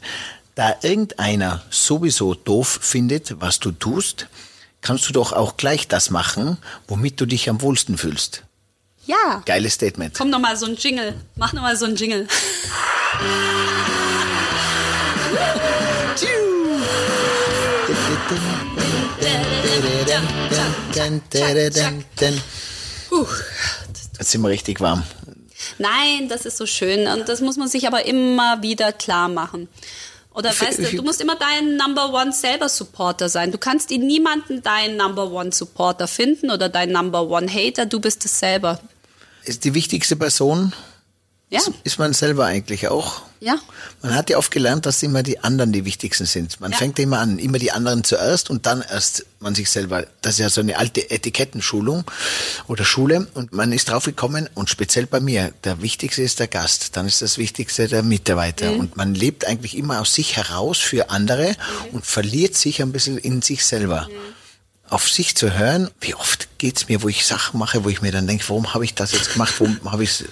[0.55, 4.27] Da irgendeiner sowieso doof findet, was du tust,
[4.79, 8.43] kannst du doch auch gleich das machen, womit du dich am wohlsten fühlst.
[9.05, 9.43] Ja.
[9.45, 10.15] Geiles Statement.
[10.17, 11.13] Komm noch mal so ein Jingle.
[11.35, 12.25] Mach noch mal so ein Jingle.
[24.17, 25.03] Jetzt sind wir richtig warm.
[25.77, 29.67] Nein, das ist so schön und das muss man sich aber immer wieder klar machen.
[30.35, 33.53] Oder weißt du, du musst immer dein Number One selber Supporter sein.
[33.53, 37.85] Du kannst in niemanden deinen Number One Supporter finden oder dein Number One Hater.
[37.85, 38.79] Du bist es selber.
[39.45, 40.73] Ist die wichtigste Person
[41.55, 41.73] Ja.
[41.83, 43.21] Ist man selber eigentlich auch.
[43.39, 43.57] Ja.
[44.01, 46.59] Man hat ja oft gelernt, dass immer die anderen die wichtigsten sind.
[46.61, 46.77] Man Ja.
[46.77, 50.05] fängt immer an, immer die anderen zuerst und dann erst man sich selber.
[50.21, 52.05] Das ist ja so eine alte Etikettenschulung
[52.67, 56.47] oder Schule und man ist drauf gekommen und speziell bei mir, der wichtigste ist der
[56.47, 58.79] Gast, dann ist das wichtigste der Mitarbeiter Mhm.
[58.79, 61.95] und man lebt eigentlich immer aus sich heraus für andere Mhm.
[61.95, 64.07] und verliert sich ein bisschen in sich selber.
[64.87, 68.11] Auf sich zu hören, wie oft geht's mir, wo ich Sachen mache, wo ich mir
[68.11, 70.23] dann denke, warum habe ich das jetzt gemacht, warum habe ich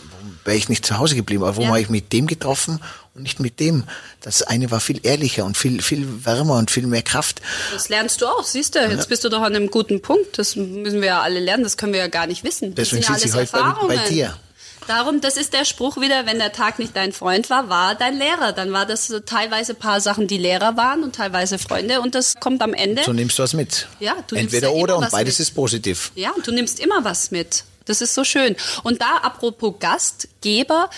[0.45, 1.69] wäre ich nicht zu Hause geblieben, aber warum Ja.
[1.69, 2.79] habe ich mit dem getroffen
[3.15, 3.83] und nicht mit dem?
[4.21, 7.41] Das eine war viel ehrlicher und viel, viel wärmer und viel mehr Kraft.
[7.73, 8.79] Das lernst du auch, siehst du.
[8.79, 10.37] Jetzt bist du doch an einem guten Punkt.
[10.37, 12.75] Das müssen wir ja alle lernen, das können wir ja gar nicht wissen.
[12.75, 13.97] Das Deswegen sind ja alles ich heute bei- Erfahrungen.
[13.97, 14.37] bei dir.
[14.85, 18.17] Darum, das ist der Spruch wieder, wenn der Tag nicht dein Freund war, war dein
[18.17, 18.51] Lehrer.
[18.51, 22.15] Dann war das so teilweise ein paar Sachen, die Lehrer waren und teilweise Freunde und
[22.15, 23.01] das kommt am Ende.
[23.05, 23.87] So nimmst du was mit.
[24.01, 25.47] Ja, du nimmst Entweder ja immer oder und beides mit.
[25.47, 26.11] ist positiv.
[26.15, 27.63] Ja, du nimmst immer was mit.
[27.85, 28.55] Das ist so schön.
[28.83, 30.89] Und da apropos Gastgeber,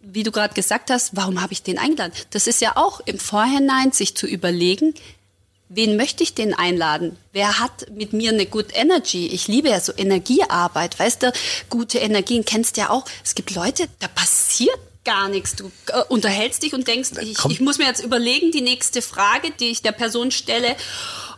[0.00, 2.12] wie du gerade gesagt hast, warum habe ich den eingeladen?
[2.30, 4.94] Das ist ja auch im Vorhinein sich zu überlegen,
[5.68, 7.16] wen möchte ich denn einladen?
[7.32, 9.28] Wer hat mit mir eine Good Energy?
[9.28, 11.32] Ich liebe ja so Energiearbeit, weißt du?
[11.70, 13.04] Gute Energien kennst ja auch.
[13.24, 15.56] Es gibt Leute, da passiert gar nichts.
[15.56, 19.50] Du äh, unterhältst dich und denkst, ich, ich muss mir jetzt überlegen, die nächste Frage,
[19.50, 20.76] die ich der Person stelle.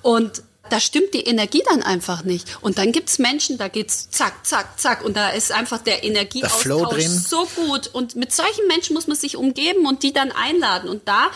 [0.02, 2.58] Und da stimmt die Energie dann einfach nicht.
[2.60, 5.04] Und dann gibt's Menschen, da geht's zack, zack, zack.
[5.04, 7.88] Und da ist einfach der Energieaustausch so gut.
[7.88, 10.88] Und mit solchen Menschen muss man sich umgeben und die dann einladen.
[10.88, 11.30] Und da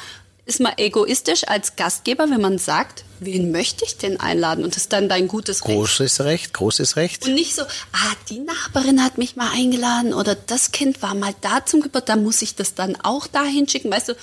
[0.47, 4.65] ist man egoistisch als Gastgeber, wenn man sagt, wen möchte ich denn einladen?
[4.65, 5.77] Und das ist dann dein gutes Recht.
[5.77, 7.27] Großes Recht, großes Recht.
[7.27, 11.35] Und nicht so, ah, die Nachbarin hat mich mal eingeladen oder das Kind war mal
[11.41, 13.91] da zum Geburtstag, da muss ich das dann auch dahin schicken.
[13.93, 14.15] Weißt du,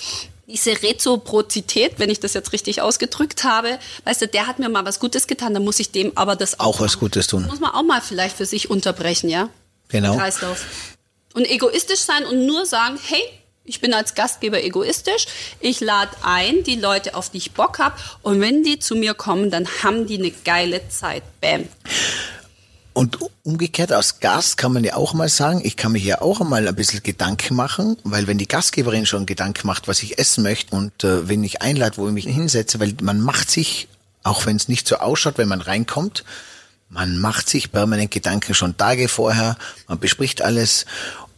[0.47, 4.85] diese Reziprozität, wenn ich das jetzt richtig ausgedrückt habe, weißt du, der hat mir mal
[4.85, 6.99] was Gutes getan, dann muss ich dem aber das auch, Auch was machen.
[7.01, 7.45] Gutes tun.
[7.45, 9.49] Muss man auch mal vielleicht für sich unterbrechen, ja?
[9.89, 10.15] Genau.
[10.15, 10.65] Kreislauf.
[11.33, 13.21] Und egoistisch sein und nur sagen, hey,
[13.65, 15.27] ich bin als Gastgeber egoistisch,
[15.59, 19.13] ich lade ein die Leute, auf die ich Bock habe und wenn die zu mir
[19.13, 21.23] kommen, dann haben die eine geile Zeit.
[21.41, 21.67] Bam.
[22.97, 26.39] Und umgekehrt als Gast kann man ja auch mal sagen, ich kann mich ja auch
[26.39, 30.41] mal ein bisschen Gedanken machen, weil wenn die Gastgeberin schon Gedanken macht, was ich essen
[30.41, 33.87] möchte und äh, wenn ich einlade, wo ich mich hinsetze, weil man macht sich,
[34.23, 36.23] auch wenn es nicht so ausschaut, wenn man reinkommt,
[36.89, 40.87] man macht sich permanent Gedanken schon Tage vorher, man bespricht alles.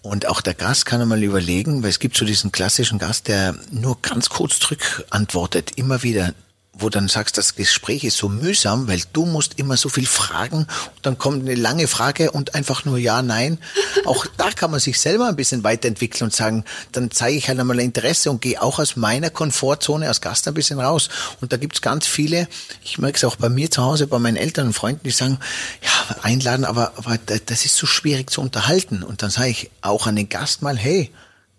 [0.02, 3.54] Und auch der Gast kann einmal überlegen, weil es gibt so diesen klassischen Gast, der
[3.70, 6.34] nur ganz kurz zurück antwortet, immer wieder
[6.82, 10.60] wo dann sagst, das Gespräch ist so mühsam, weil du musst immer so viel fragen
[10.60, 13.60] und dann kommt eine lange Frage und einfach nur ja, nein.
[14.06, 17.60] Auch da kann man sich selber ein bisschen weiterentwickeln und sagen, dann zeige ich halt
[17.60, 21.10] einmal Interesse und gehe auch aus meiner Komfortzone als Gast ein bisschen raus.
[21.42, 22.48] Und da gibt's ganz viele,
[22.84, 25.40] ich merke es auch bei mir zu Hause, bei meinen Eltern und Freunden, die sagen,
[25.84, 29.04] ja, einladen, aber, aber das ist so schwierig zu unterhalten.
[29.04, 31.12] Und dann sage ich auch an den Gast mal, hey,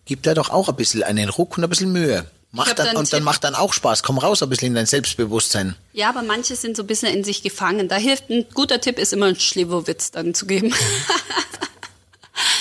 [0.04, 2.26] gib da doch auch ein bisschen einen Ruck und ein bisschen Mühe.
[2.52, 4.02] Macht dann, da einen und dann macht dann auch Spaß.
[4.02, 5.76] Komm raus ein bisschen in dein Selbstbewusstsein.
[5.92, 7.88] Ja, aber manche sind so ein bisschen in sich gefangen.
[7.88, 10.74] Da hilft ein guter Tipp, ist immer ein Schlewowitz dann zu geben.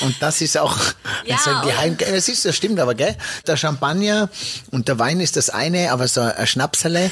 [0.02, 0.78] Und das ist auch
[1.26, 1.68] Ja, so ein?
[1.68, 1.98] Geheim.
[1.98, 3.16] Das ist, das stimmt aber, gell?
[3.48, 4.30] Der Champagner
[4.72, 7.12] und der Wein ist das eine, aber so ein Schnapsele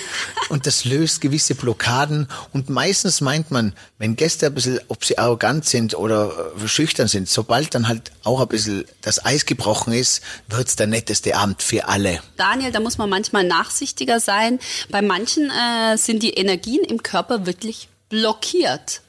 [0.49, 2.27] und das löst gewisse Blockaden.
[2.53, 7.07] Und meistens meint man, wenn Gäste ein bisschen, ob sie arrogant sind oder äh, schüchtern
[7.07, 11.61] sind, sobald dann halt auch ein bisschen das Eis gebrochen ist, wird's der netteste Abend
[11.61, 12.21] für alle.
[12.37, 14.59] Daniel, da muss man manchmal nachsichtiger sein.
[14.89, 19.01] Bei manchen äh, sind die Energien im Körper wirklich blockiert.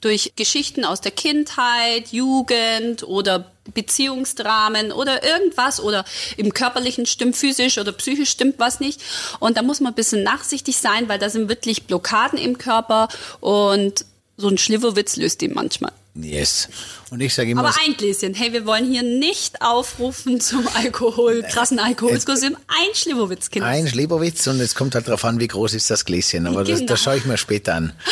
[0.00, 6.04] Durch Geschichten aus der Kindheit, Jugend oder Beziehungsdramen oder irgendwas oder
[6.36, 9.00] im körperlichen stimmt physisch oder psychisch stimmt was nicht.
[9.38, 13.08] Und da muss man ein bisschen nachsichtig sein, weil da sind wirklich Blockaden im Körper
[13.40, 14.04] und
[14.36, 15.92] so ein Schlivowitz löst die manchmal.
[16.14, 16.68] Yes.
[17.10, 18.34] Und ich sage immer, Aber ein Gläschen.
[18.34, 22.56] Hey, wir wollen hier nicht aufrufen zum Alkohol, krassen Alkoholkonsum.
[22.68, 23.66] Ein Schlivowitz, Kinder.
[23.68, 26.46] Ein Schlebowitz und es kommt halt darauf an, wie groß ist das Gläschen.
[26.46, 26.88] Aber das, Genau.
[26.92, 27.92] das schaue ich mir später an.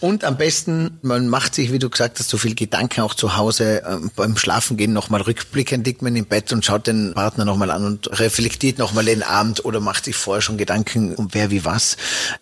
[0.00, 3.36] Und am besten, man macht sich, wie du gesagt hast, so viel Gedanken auch zu
[3.36, 7.70] Hause ähm, beim Schlafengehen nochmal rückblickend, liegt man im Bett und schaut den Partner nochmal
[7.70, 11.66] an und reflektiert nochmal den Abend oder macht sich vorher schon Gedanken um wer wie
[11.66, 11.98] was.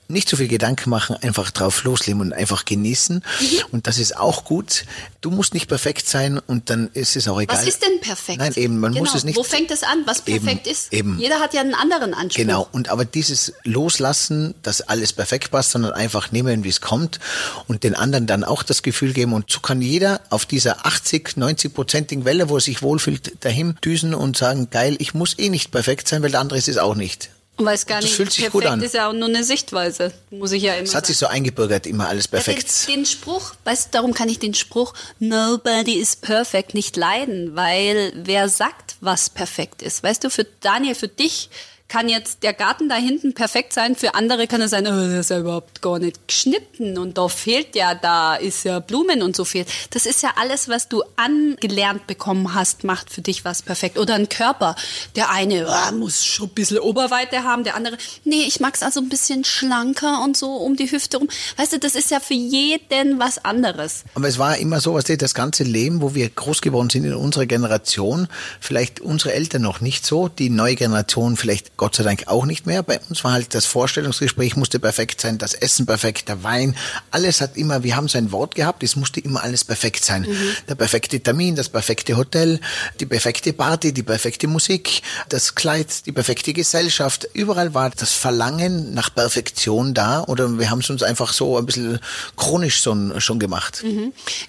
[0.07, 3.25] Nicht so viel Gedanken machen, einfach drauf losleben und einfach genießen.
[3.73, 4.85] Und das ist auch gut.
[5.21, 7.57] Du musst nicht perfekt sein und dann ist es auch egal.
[7.57, 8.39] Was ist denn perfekt?
[8.39, 9.05] Nein, eben, man genau.
[9.05, 9.37] muss es nicht.
[9.37, 10.93] Wo fängt es an, was Eben, perfekt ist?
[10.93, 11.19] eben.
[11.19, 12.37] Jeder hat ja einen anderen Anspruch.
[12.37, 17.21] Genau, und aber dieses Loslassen, dass alles perfekt passt, sondern einfach nehmen, wie es kommt
[17.67, 21.31] und den anderen dann auch das Gefühl geben und so kann jeder auf dieser 80,
[21.37, 25.71] 90-prozentigen Welle, wo er sich wohlfühlt, dahin düsen und sagen, geil, ich muss eh nicht
[25.71, 27.31] perfekt sein, weil der andere ist es auch nicht.
[27.59, 28.81] Und weiß gar Das nicht, fühlt sich perfekt gut an.
[28.81, 31.07] ist ja auch nur eine Sichtweise, muss ich ja immer Es hat sagen.
[31.07, 32.87] sich so eingebürgert, immer alles perfekt.
[32.89, 37.55] Den, den Spruch, weißt du, darum kann ich den Spruch Nobody is perfect nicht leiden,
[37.57, 40.03] weil wer sagt, was perfekt ist?
[40.03, 41.51] Weißt du, für Daniel, für dich
[41.89, 45.21] kann jetzt der Garten da hinten perfekt sein, für andere kann er sein, oh, der
[45.21, 49.35] ist ja überhaupt gar nicht geschnitten und da fehlt ja, da ist ja Blumen und
[49.35, 49.65] so viel.
[49.91, 53.99] Das ist ja alles, was du angelernt bekommen hast, macht für dich was perfekt.
[53.99, 54.77] Oder ein Körper.
[55.17, 59.01] Der eine ah, muss schon ein bisschen Oberweite haben, der andere, nee, ich mag's also
[59.01, 61.29] ein bisschen schlanker und so um die Hüfte rum.
[61.57, 64.05] Weißt du, das ist ja für jeden was anderes.
[64.15, 67.15] Aber es war immer so, was das ganze Leben, wo wir groß geworden sind in
[67.15, 68.29] unserer Generation,
[68.61, 72.67] vielleicht unsere Eltern noch nicht so, die neue Generation vielleicht Gott sei Dank auch nicht
[72.67, 72.83] mehr.
[72.83, 76.77] Bei uns war halt das Vorstellungsgespräch musste perfekt sein, das Essen perfekt, der Wein,
[77.13, 80.27] alles hat immer, wir haben so ein Wort gehabt, es musste immer alles perfekt sein.
[80.69, 82.61] Der perfekte Termin, das perfekte Hotel,
[82.99, 87.29] die perfekte Party, die perfekte Musik, das Kleid, die perfekte Gesellschaft.
[87.33, 91.67] Überall war das Verlangen nach Perfektion da oder wir haben es uns einfach so ein
[91.67, 92.01] bisschen
[92.37, 93.85] chronisch schon, schon gemacht.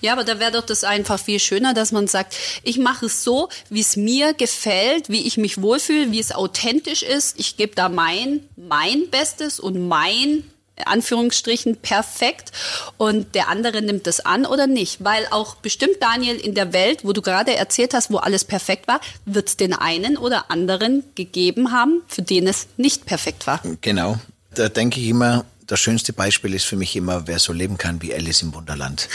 [0.02, 3.24] Ja, aber da wäre doch das einfach viel schöner, dass man sagt, ich mache es
[3.24, 7.19] so, wie es mir gefällt, wie ich mich wohlfühle, wie es authentisch ist.
[7.38, 10.44] Ich gebe da mein, mein Bestes und mein
[10.86, 12.52] Anführungsstrichen perfekt
[12.98, 15.04] und der andere nimmt das an oder nicht.
[15.04, 18.88] Weil auch bestimmt, Daniel, in der Welt, wo du gerade erzählt hast, wo alles perfekt
[18.88, 23.62] war, wird es den einen oder anderen gegeben haben, für den es nicht perfekt war.
[23.82, 24.18] Genau.
[24.56, 28.02] Da denke ich immer, das schönste Beispiel ist für mich immer, wer so leben kann
[28.02, 29.08] wie Alice im Wunderland.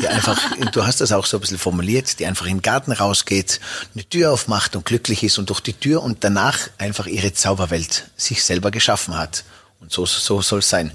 [0.00, 0.40] Die einfach,
[0.72, 3.60] du hast das auch so ein bisschen formuliert, die einfach in den Garten rausgeht,
[3.92, 8.08] eine Tür aufmacht und glücklich ist und durch die Tür und danach einfach ihre Zauberwelt
[8.16, 9.42] sich selber geschaffen hat.
[9.80, 10.92] Und so, so soll es sein.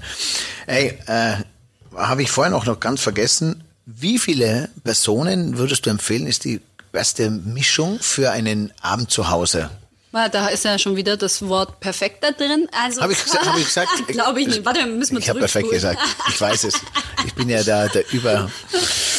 [0.66, 1.34] Ey, äh,
[1.94, 6.62] habe ich vorhin auch noch ganz vergessen, wie viele Personen würdest du empfehlen, ist die
[6.90, 9.68] beste Mischung für einen Abend zu Hause?
[10.12, 12.68] Da ist ja schon wieder das Wort perfekt da drin.
[12.70, 13.88] Also, Habe ich, hab ich gesagt?
[14.08, 14.64] Glaube ich nicht.
[14.64, 15.98] Warte, müssen wir Ich habe perfekt gesagt.
[16.28, 16.74] Ich weiß es.
[17.24, 18.50] Ich bin ja da der Über.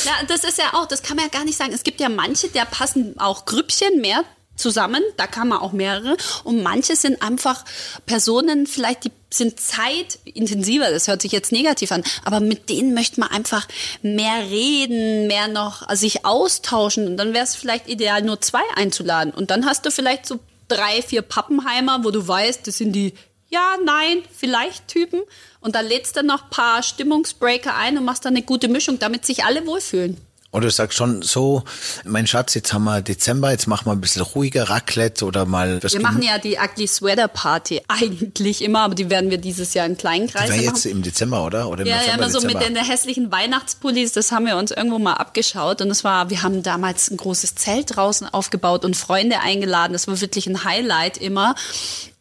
[0.06, 1.72] Ja, das ist ja auch, das kann man ja gar nicht sagen.
[1.72, 4.26] Es gibt ja manche, der passen auch Grüppchen mehr
[4.56, 6.18] zusammen, da kann man auch mehrere.
[6.44, 7.64] Und manche sind einfach
[8.06, 13.20] Personen, vielleicht die sind zeitintensiver, das hört sich jetzt negativ an, aber mit denen möchte
[13.20, 13.68] man einfach
[14.02, 17.08] mehr reden, mehr noch sich austauschen.
[17.08, 19.34] Und dann wäre es vielleicht ideal, nur zwei einzuladen.
[19.34, 23.14] Und dann hast du vielleicht so drei, vier Pappenheimer, wo du weißt, das sind die
[23.50, 25.22] ja, nein, vielleicht Typen.
[25.60, 28.98] Und dann lädst du noch ein paar Stimmungsbreaker ein und machst dann eine gute Mischung,
[28.98, 30.18] damit sich alle wohlfühlen.
[30.54, 31.64] Oder du sagst schon so,
[32.06, 35.84] mein Schatz, jetzt haben wir Dezember, jetzt machen wir ein bisschen ruhiger Raclette oder mal
[35.84, 39.74] was Wir machen ja die Ugly Sweater Party eigentlich immer, aber die werden wir dieses
[39.74, 40.76] Jahr in kleinen Kreisen machen.
[40.76, 41.68] jetzt im Dezember, oder?
[41.70, 42.80] Oder im Ja, ja, November, immer so mit Dezember.
[42.82, 46.62] den hässlichen Weihnachtspullis, das haben wir uns irgendwo mal abgeschaut und es war, wir haben
[46.62, 51.56] damals ein großes Zelt draußen aufgebaut und Freunde eingeladen, das war wirklich ein Highlight immer.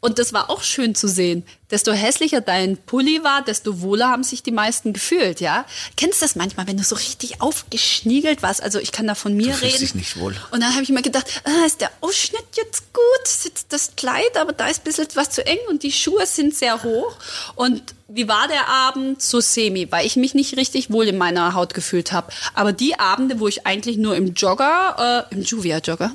[0.04, 1.44] Und das war auch schön zu sehen.
[1.70, 5.64] Desto hässlicher dein Pulli war, desto wohler haben sich die meisten gefühlt, ja?
[5.96, 8.60] Kennst du das manchmal, wenn du so richtig aufgeschniegelt warst?
[8.62, 9.78] Also ich kann da von mir Du reden.
[9.78, 10.34] dich nicht wohl.
[10.50, 13.26] Und dann habe ich mir gedacht, ah, ist der Ausschnitt jetzt gut?
[13.28, 16.52] Sitzt das Kleid, aber da ist ein bisschen was zu eng und die Schuhe sind
[16.54, 17.14] sehr hoch.
[17.54, 19.22] Und wie war der Abend?
[19.22, 22.30] So semi, weil ich mich nicht richtig wohl in meiner Haut gefühlt habe.
[22.54, 26.12] Aber die Abende, wo ich eigentlich nur im Jogger, äh, im Juvia-Jogger,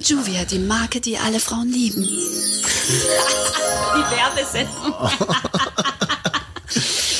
[0.00, 2.02] Juvia, die Marke, die alle Frauen lieben.
[3.96, 4.94] die Werbesendung.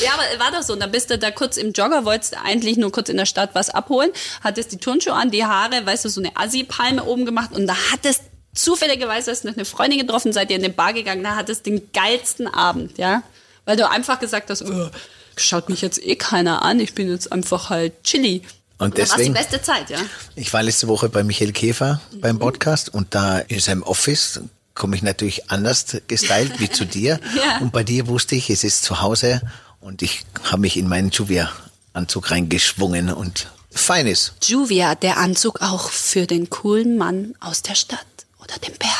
[0.01, 0.73] Ja, aber war das so.
[0.73, 3.51] Und dann bist du da kurz im Jogger, wolltest eigentlich nur kurz in der Stadt
[3.53, 4.11] was abholen,
[4.43, 7.75] hattest die Turnschuhe an, die Haare, weißt du, so eine Assi-Palme oben gemacht und da
[7.93, 11.37] hattest zufälligerweise hast du noch eine Freundin getroffen, seid ihr in den Bar gegangen, da
[11.37, 13.23] hattest den geilsten Abend, ja.
[13.65, 14.89] Weil du einfach gesagt hast, oh,
[15.37, 18.41] schaut mich jetzt eh keiner an, ich bin jetzt einfach halt chilly.
[18.77, 19.99] Und da war's die deswegen- beste Zeit, ja.
[20.35, 24.41] Ich war letzte Woche bei Michael Käfer beim Podcast und da in seinem Office
[24.75, 27.19] komme ich natürlich anders gestylt wie zu dir.
[27.35, 27.59] Ja.
[27.59, 29.41] Und bei dir wusste ich, es ist zu Hause
[29.79, 34.33] und ich habe mich in meinen Juvia-Anzug reingeschwungen und fein ist.
[34.43, 37.99] Juvia, der Anzug auch für den coolen Mann aus der Stadt
[38.39, 38.92] oder den Bergen.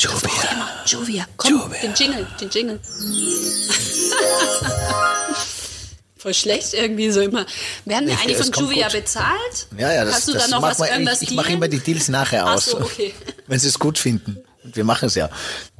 [0.00, 0.50] Juvia.
[0.52, 0.68] Immer.
[0.86, 1.80] Juvia, komm, Juvia.
[1.82, 2.80] den Jingle, den Jingle.
[6.16, 7.46] Voll schlecht irgendwie so immer.
[7.86, 8.96] Werden wir Ich- eigentlich von Juvia gut.
[8.96, 9.66] bezahlt?
[9.78, 11.52] Ja, ja, das, Hast du das da noch mach was mal, irgendwas ich, ich mache
[11.52, 13.14] immer die Deals nachher Ach aus, so, okay.
[13.46, 14.38] wenn sie es gut finden.
[14.64, 15.30] Und wir machen es ja.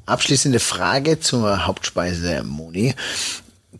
[0.06, 2.94] Abschließende Frage zur Hauptspeise, Moni.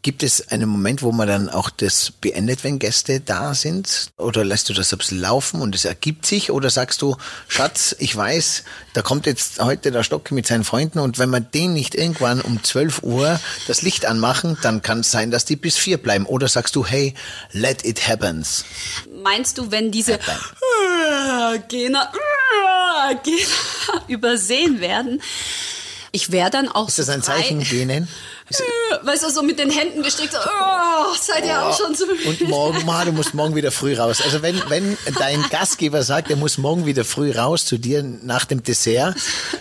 [0.02, 4.12] Gibt es einen Moment, wo man dann auch das beendet, wenn Gäste da sind?
[4.16, 6.52] Oder lässt du das bisschen laufen und es ergibt sich?
[6.52, 7.16] Oder sagst du,
[7.48, 8.62] Schatz, ich weiß,
[8.94, 12.40] da kommt jetzt heute der Stock mit seinen Freunden und wenn wir den nicht irgendwann
[12.40, 16.24] um 12 Uhr das Licht anmachen, dann kann es sein, dass die bis vier bleiben.
[16.24, 17.14] Oder sagst du, hey,
[17.50, 18.64] let it happens.
[19.22, 20.20] Meinst du, wenn diese
[21.68, 22.12] Gena,
[23.24, 23.50] Gena
[24.06, 25.20] übersehen werden?
[26.12, 27.22] Ich wäre dann auch Ist das ein.
[27.22, 28.08] Zeichen gehen?
[29.02, 32.48] Weißt du, so mit den Händen gestrickt, so, oh, seid ihr auch schon so Und
[32.48, 34.20] morgen, Ma, du musst morgen wieder früh raus.
[34.24, 38.44] Also wenn, wenn dein Gastgeber sagt, er muss morgen wieder früh raus zu dir nach
[38.44, 39.16] dem Dessert,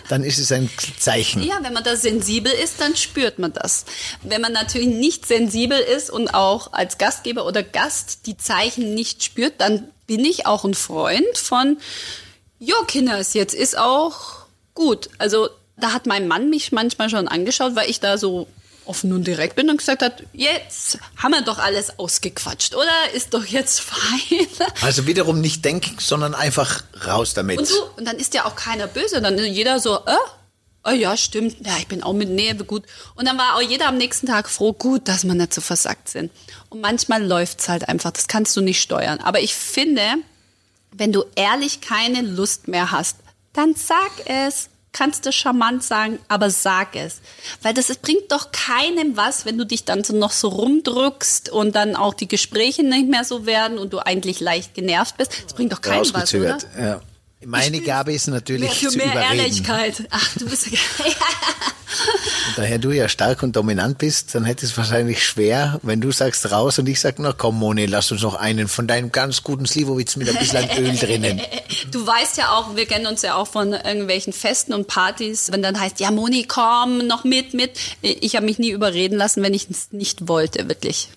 [0.07, 1.43] dann ist es ein Zeichen.
[1.43, 3.85] Ja, wenn man da sensibel ist, dann spürt man das.
[4.23, 9.23] Wenn man natürlich nicht sensibel ist und auch als Gastgeber oder Gast die Zeichen nicht
[9.23, 11.77] spürt, dann bin ich auch ein Freund von,
[12.57, 14.39] jo, Kinders, jetzt ist auch
[14.73, 15.09] gut.
[15.19, 18.47] Also da hat mein Mann mich manchmal schon angeschaut, weil ich da so
[18.85, 23.13] offen und direkt bin und gesagt hat, jetzt haben wir doch alles ausgequatscht, oder?
[23.13, 24.47] Ist doch jetzt fein.
[24.81, 27.59] Also wiederum nicht denken, sondern einfach raus damit.
[27.59, 29.21] Und so, und dann ist ja auch keiner böse.
[29.21, 30.15] Dann ist jeder so, äh,
[30.85, 32.83] oh ja, stimmt, ja, ich bin auch mit Nähe gut.
[33.15, 36.09] Und dann war auch jeder am nächsten Tag froh, gut, dass wir nicht so versackt
[36.09, 36.31] sind.
[36.69, 39.19] Und manchmal läuft's halt einfach, das kannst du nicht steuern.
[39.19, 40.01] Aber ich finde,
[40.91, 43.17] wenn du ehrlich keine Lust mehr hast,
[43.53, 44.69] dann sag es.
[44.91, 47.21] Kannst du charmant sagen, aber sag es.
[47.61, 51.49] Weil das es bringt doch keinem was, wenn du dich dann so noch so rumdrückst
[51.49, 55.43] und dann auch die Gespräche nicht mehr so werden und du eigentlich leicht genervt bist.
[55.43, 56.57] Das bringt doch keinem was, oder?
[56.77, 57.01] Ja.
[57.45, 59.39] Meine Gabe ist natürlich Mehr für zu mehr überreden.
[59.39, 60.03] Ehrlichkeit.
[60.09, 60.67] Ach, du bist
[62.49, 66.11] Und daher du ja stark und dominant bist, dann hätte es wahrscheinlich schwer, wenn du
[66.11, 69.43] sagst raus und ich sag, na komm Moni, lass uns noch einen von deinem ganz
[69.43, 71.41] guten Slivovitz mit ein bisschen Öl drinnen.
[71.91, 75.63] Du weißt ja auch, wir kennen uns ja auch von irgendwelchen Festen und Partys, wenn
[75.63, 77.71] dann heißt, ja Moni, komm noch mit, mit.
[78.01, 81.09] Ich habe mich nie überreden lassen, wenn ich es nicht wollte, wirklich.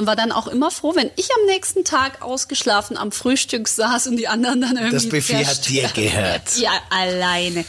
[0.00, 4.06] Und war dann auch immer froh, wenn ich am nächsten Tag ausgeschlafen am Frühstück saß
[4.06, 6.56] und die anderen dann irgendwie Das Buffet hat dir gehört.
[6.56, 7.66] Ja, alleine.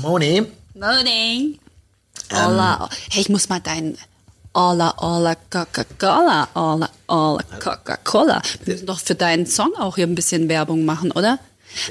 [0.00, 1.58] Moni, Morning.
[2.32, 2.88] Hola.
[3.10, 3.98] Hey, ich muss mal deinen
[4.56, 8.40] Hola, Hola, Coca-Cola, Hola, Hola, Coca-Cola.
[8.64, 11.38] Wir müssen doch für deinen Song auch hier ein bisschen Werbung machen, oder?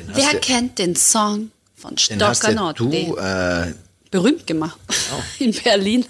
[0.08, 2.84] Wer du- kennt den Song von den hast Stocker Norte?
[2.84, 3.76] du, äh,
[4.10, 4.80] Berühmt gemacht.
[5.38, 6.04] In Berlin.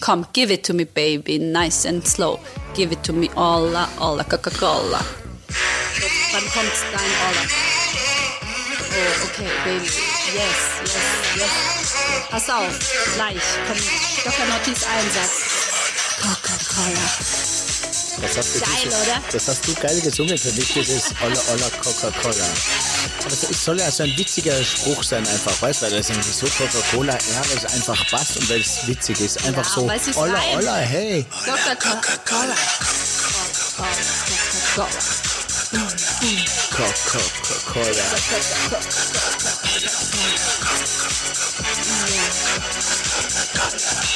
[0.00, 2.38] Komm, give it to me, baby, nice and slow.
[2.74, 4.98] Give it to me, Hola, Hola, Coca-Cola.
[4.98, 7.42] So, Wann kommt dein Hola?
[8.94, 9.86] Oh, okay, baby.
[10.34, 11.06] Yes, yes,
[11.36, 12.28] yes.
[12.30, 12.78] Pass auf,
[13.14, 15.34] gleich kommt Stocker Nortis Einsatz.
[16.22, 17.08] Coca-Cola.
[18.22, 19.22] das hast du Geil, dieses- oder?
[19.32, 22.46] Das hast du geil gesungen für mich, dieses Olla Olla Coca-Cola.
[23.24, 26.32] Aber es soll ja so ein witziger Spruch sein einfach, weißt du, weil das irgendwie
[26.32, 29.44] so Coca-Cola, ja, weil es einfach passt und weil es witzig ist.
[29.46, 30.40] Einfach Ja, so, es ist Olla.
[30.54, 31.24] Olla, hey.
[31.44, 32.54] Coca-Cola.
[33.76, 34.86] Coca-Cola.
[35.72, 37.88] Coca-Cola.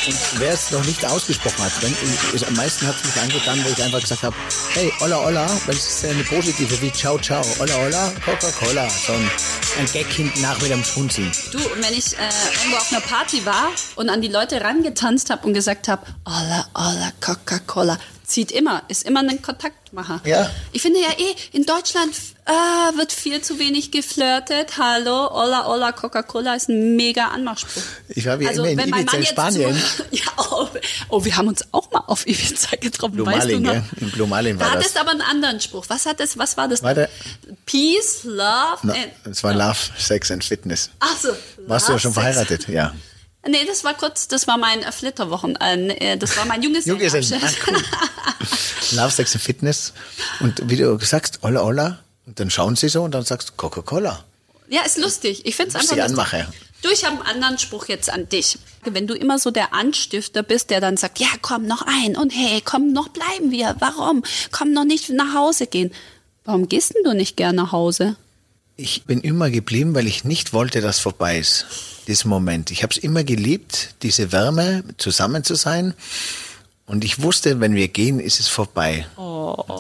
[0.07, 1.93] Und wer es noch nicht ausgesprochen hat, wenn,
[2.35, 4.37] ich, am meisten hat es mich angetan, wo ich einfach gesagt habe,
[4.75, 8.89] hey, Olla Olla, weil es ist ja eine positive wie Ciao Ciao, Olla Olla, Coca-Cola.
[8.91, 9.31] So ein,
[9.79, 11.33] ein Gag hinten nach mit dem Schmunzeln.
[11.53, 12.29] Du, und wenn ich äh,
[12.59, 16.67] irgendwo auf einer Party war und an die Leute rangetanzt habe und gesagt habe, Olla,
[16.75, 20.20] Olla, Coca-Cola, zieht immer, ist immer ein Kontaktmacher.
[20.24, 20.51] Ja.
[20.72, 22.12] Ich finde ja eh, in Deutschland
[22.45, 22.51] äh,
[22.99, 24.79] wird viel zu wenig geflirtet.
[24.79, 27.83] Hallo, Olla, Olla, Coca-Cola ist ein mega Anmachspruch.
[28.09, 29.77] Ich war wie Also, immer in Ibiza in Spanien.
[29.77, 30.68] Zu, ja, oh,
[31.09, 34.01] oh, wir haben uns auch mal auf Ibiza getroffen, weißt du Blumalin, noch?
[34.01, 34.87] In Blumalin Da war hat das.
[34.89, 35.85] es aber einen anderen Spruch.
[35.89, 36.83] Was hat es, was war das?
[36.83, 37.09] Warte.
[37.64, 39.12] Peace, Love Na, and...
[39.31, 40.91] es war Love, Sex and Fitness.
[40.99, 41.29] Ach so.
[41.66, 42.14] Warst du ja Love, schon Sex.
[42.14, 42.68] verheiratet?
[42.68, 42.93] Ja.
[43.49, 46.99] Nee, das war kurz, das war mein äh, Flitterwochen, äh, nee, das war mein Junggesellen.
[46.99, 47.62] Junggesellenabschied.
[47.66, 47.84] Ah, cool.
[48.92, 49.92] Love, Sex and Fitness.
[50.40, 51.99] Und wie du sagst, Olla Olla.
[52.26, 54.24] Und dann schauen sie so und dann sagst du Coca-Cola.
[54.68, 55.47] Ja, ist lustig.
[55.47, 56.11] Ich finde es einfach lustig.
[56.11, 56.49] Anmache.
[56.82, 58.59] Du, ich habe einen anderen Spruch jetzt an dich.
[58.84, 62.30] Wenn du immer so der Anstifter bist, der dann sagt, ja, komm noch ein und
[62.30, 63.76] hey, komm noch bleiben wir.
[63.78, 64.24] Warum?
[64.51, 65.92] Komm noch nicht nach Hause gehen.
[66.44, 68.16] Warum gehst denn du nicht gern nach Hause?
[68.76, 71.66] Ich bin immer geblieben, weil ich nicht wollte, dass vorbei ist.
[72.07, 72.71] Diesen Moment.
[72.71, 75.95] Ich habe es immer geliebt, diese Wärme, zusammen zu sein.
[76.87, 79.07] Und ich wusste, wenn wir gehen, ist es vorbei.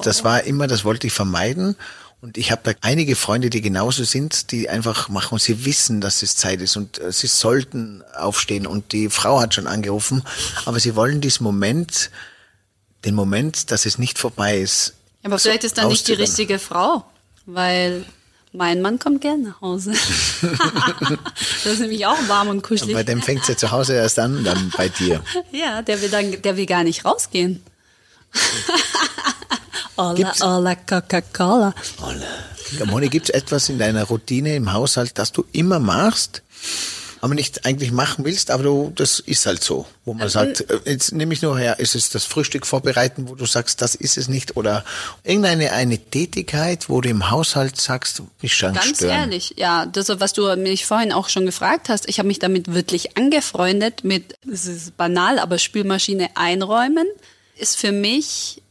[0.02, 1.76] Das war immer, das wollte ich vermeiden.
[2.20, 6.22] Und ich habe da einige Freunde, die genauso sind, die einfach machen sie wissen, dass
[6.22, 8.66] es Zeit ist und äh, sie sollten aufstehen.
[8.66, 10.22] Und die Frau hat schon angerufen,
[10.64, 12.10] aber sie wollen diesen Moment,
[13.04, 14.94] den Moment, dass es nicht vorbei ist.
[15.22, 17.04] Aber vielleicht ist dann nicht die richtige Frau,
[17.44, 18.04] weil
[18.56, 19.92] mein Mann kommt gern nach Hause.
[21.64, 22.94] das ist nämlich auch warm und kuschelig.
[22.94, 25.22] Bei dem fängt es ja zu Hause erst an, dann bei dir.
[25.52, 27.62] Ja, der will dann, der will gar nicht rausgehen.
[30.14, 31.74] Gibt's- ola, Coca-Cola.
[32.84, 36.42] Moni, gibt es etwas in deiner Routine im Haushalt, das du immer machst,
[37.26, 40.78] aber nicht eigentlich machen willst, aber du, das ist halt so, wo man sagt, äh,
[40.86, 44.16] jetzt nehme ich nur her, ist es das Frühstück vorbereiten, wo du sagst, das ist
[44.16, 44.84] es nicht oder
[45.24, 49.10] irgendeine eine Tätigkeit, wo du im Haushalt sagst, ich schon Ganz stören.
[49.10, 52.72] ehrlich, ja, das, was du mich vorhin auch schon gefragt hast, ich habe mich damit
[52.72, 57.08] wirklich angefreundet mit, es ist banal, aber Spülmaschine einräumen
[57.56, 58.62] ist für mich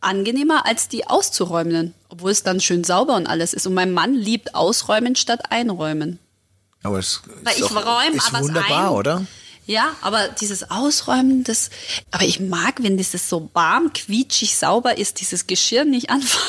[0.00, 3.68] angenehmer als die auszuräumen, obwohl es dann schön sauber und alles ist.
[3.68, 6.18] Und mein Mann liebt ausräumen statt einräumen.
[6.82, 8.96] Aber es Weil ist, ich doch- räume ist aber wunderbar, ein.
[8.96, 9.26] oder?
[9.66, 11.70] Ja, aber dieses Ausräumen, das,
[12.10, 16.40] aber ich mag, wenn dieses so warm, quietschig, sauber ist, dieses Geschirr nicht anfassen.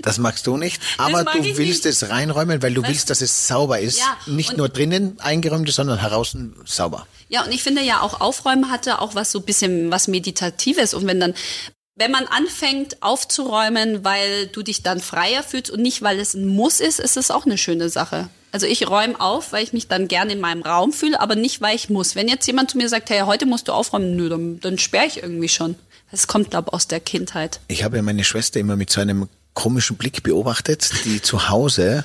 [0.00, 1.86] Das magst du nicht, aber du willst nicht.
[1.86, 3.98] es reinräumen, weil du willst, dass es sauber ist.
[3.98, 6.34] Ja, nicht nur drinnen eingeräumt ist, sondern heraus
[6.64, 7.06] sauber.
[7.28, 10.92] Ja, und ich finde ja auch Aufräumen hatte auch was so ein bisschen was Meditatives.
[10.94, 11.34] Und wenn dann,
[11.96, 16.46] wenn man anfängt aufzuräumen, weil du dich dann freier fühlst und nicht, weil es ein
[16.46, 18.28] Muss ist, ist es auch eine schöne Sache.
[18.54, 21.60] Also ich räume auf, weil ich mich dann gerne in meinem Raum fühle, aber nicht,
[21.60, 22.14] weil ich muss.
[22.14, 25.06] Wenn jetzt jemand zu mir sagt, hey, heute musst du aufräumen, nö, dann, dann sperre
[25.06, 25.74] ich irgendwie schon.
[26.12, 27.58] Das kommt, glaube ich, aus der Kindheit.
[27.66, 32.04] Ich habe ja meine Schwester immer mit so einem komischen Blick beobachtet, die zu Hause,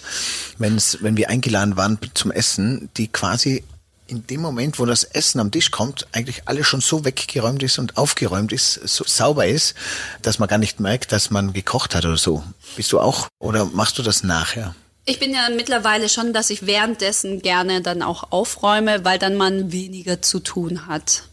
[0.57, 3.63] wenn's, wenn wir eingeladen waren zum Essen, die quasi
[4.07, 7.77] in dem Moment, wo das Essen am Tisch kommt, eigentlich alles schon so weggeräumt ist
[7.77, 9.75] und aufgeräumt ist, so sauber ist,
[10.23, 12.43] dass man gar nicht merkt, dass man gekocht hat oder so.
[12.75, 14.73] Bist du auch oder machst du das nachher?
[15.10, 19.72] Ich bin ja mittlerweile schon, dass ich währenddessen gerne dann auch aufräume, weil dann man
[19.72, 21.24] weniger zu tun hat.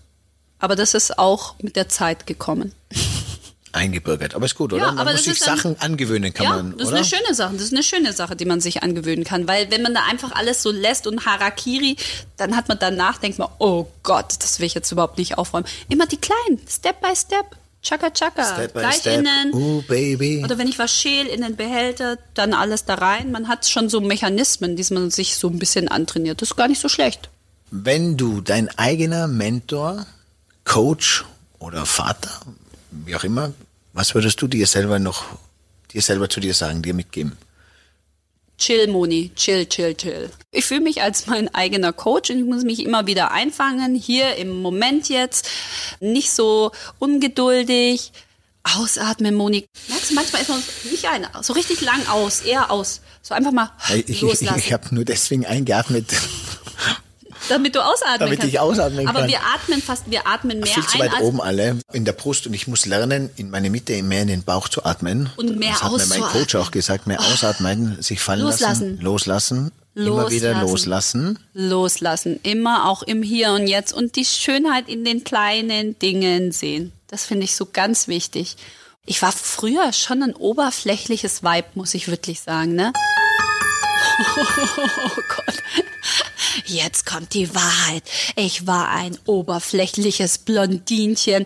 [0.59, 2.73] Aber das ist auch mit der Zeit gekommen.
[3.73, 4.35] Eingebürgert.
[4.35, 4.87] Aber ist gut, oder?
[4.87, 7.01] Ja, man aber muss sich Sachen angewöhnen, kann ja, man, das oder?
[7.01, 7.53] ist eine schöne Sache.
[7.53, 9.47] Das ist eine schöne Sache, die man sich angewöhnen kann.
[9.47, 11.97] Weil wenn man da einfach alles so lässt und Harakiri,
[12.39, 15.67] dann hat man danach, denkt man, oh Gott, das will ich jetzt überhaupt nicht aufräumen.
[15.91, 17.45] Immer die kleinen, Step by Step.
[17.87, 18.45] Chaka Chaka.
[18.45, 19.21] Step Gleich step.
[19.21, 19.53] innen.
[19.53, 20.43] Uh, baby.
[20.45, 23.31] Oder wenn ich was schäl in den Behälter, dann alles da rein.
[23.31, 26.43] Man hat schon so Mechanismen, die man sich so ein bisschen antrainiert.
[26.43, 27.31] Das ist gar nicht so schlecht.
[27.71, 30.05] Wenn du dein eigener Mentor,
[30.65, 31.25] Coach
[31.61, 32.31] oder Vater,
[32.91, 33.53] wie auch immer,
[33.93, 35.25] was würdest du dir selber noch,
[35.93, 37.39] dir selber zu dir sagen, dir mitgeben?
[38.59, 40.31] Chill, Moni, chill, chill, chill.
[40.51, 44.37] Ich fühle mich als mein eigener Coach und ich muss mich immer wieder einfangen, hier
[44.37, 45.49] im Moment jetzt,
[46.01, 48.13] nicht so ungeduldig.
[48.77, 49.65] Ausatmen, Moni.
[49.89, 53.01] Merkst du, manchmal ist man nicht ein, so richtig lang aus, eher aus.
[53.23, 54.59] So einfach mal Ich, ich, loslassen.
[54.59, 56.07] ich habe nur deswegen eingeatmet.
[57.49, 58.53] Damit du ausatmen Damit kannst.
[58.55, 59.29] ich ausatmen Aber kann.
[59.29, 62.13] wir atmen fast, wir atmen mehr Viel zu ein weit als oben alle in der
[62.13, 65.31] Brust und ich muss lernen, in meine Mitte mehr in den Bauch zu atmen.
[65.37, 66.21] Und mehr Das hat mir mein.
[66.23, 68.91] Coach auch gesagt, mehr ausatmen, sich fallen Loslassen.
[68.97, 70.69] lassen, loslassen, immer wieder Loslassen.
[71.31, 71.39] loslassen.
[71.55, 72.41] loslassen.
[72.43, 76.93] Immer auch im Hier und Jetzt und die Schönheit in den kleinen Dingen sehen.
[77.09, 78.57] Das finde ich so ganz wichtig.
[79.09, 82.93] Ich war früher schon ein oberflächliches Weib, muss ich wirklich sagen, ne?
[84.37, 85.63] Oh Gott.
[86.67, 88.03] Jetzt kommt die Wahrheit.
[88.37, 91.45] Ich war ein oberflächliches Blondinchen.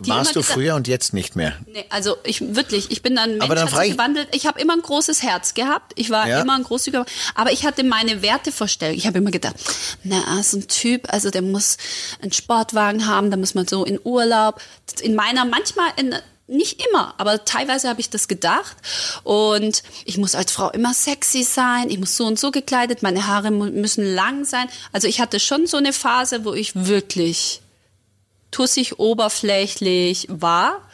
[0.00, 1.54] die Warst du früher und jetzt nicht mehr?
[1.72, 4.28] Nee, also ich wirklich, ich bin dann Mensch, Aber dann ich- gewandelt.
[4.32, 5.92] Ich habe immer ein großes Herz gehabt.
[5.96, 6.40] Ich war Ja.
[6.40, 8.96] immer ein großzügiger, aber ich hatte meine Wertevorstellung.
[8.96, 9.56] Ich habe immer gedacht,
[10.04, 11.76] na, so ein Typ, also der muss
[12.22, 14.60] einen Sportwagen haben, da muss man so in Urlaub.
[15.02, 16.14] In meiner, manchmal in
[16.48, 18.76] nicht immer, aber teilweise habe ich das gedacht.
[19.22, 23.26] Und ich muss als Frau immer sexy sein, ich muss so und so gekleidet, meine
[23.26, 24.68] Haare müssen lang sein.
[24.92, 27.60] Also ich hatte schon so eine Phase, wo ich wirklich
[28.50, 30.87] tussig oberflächlich war.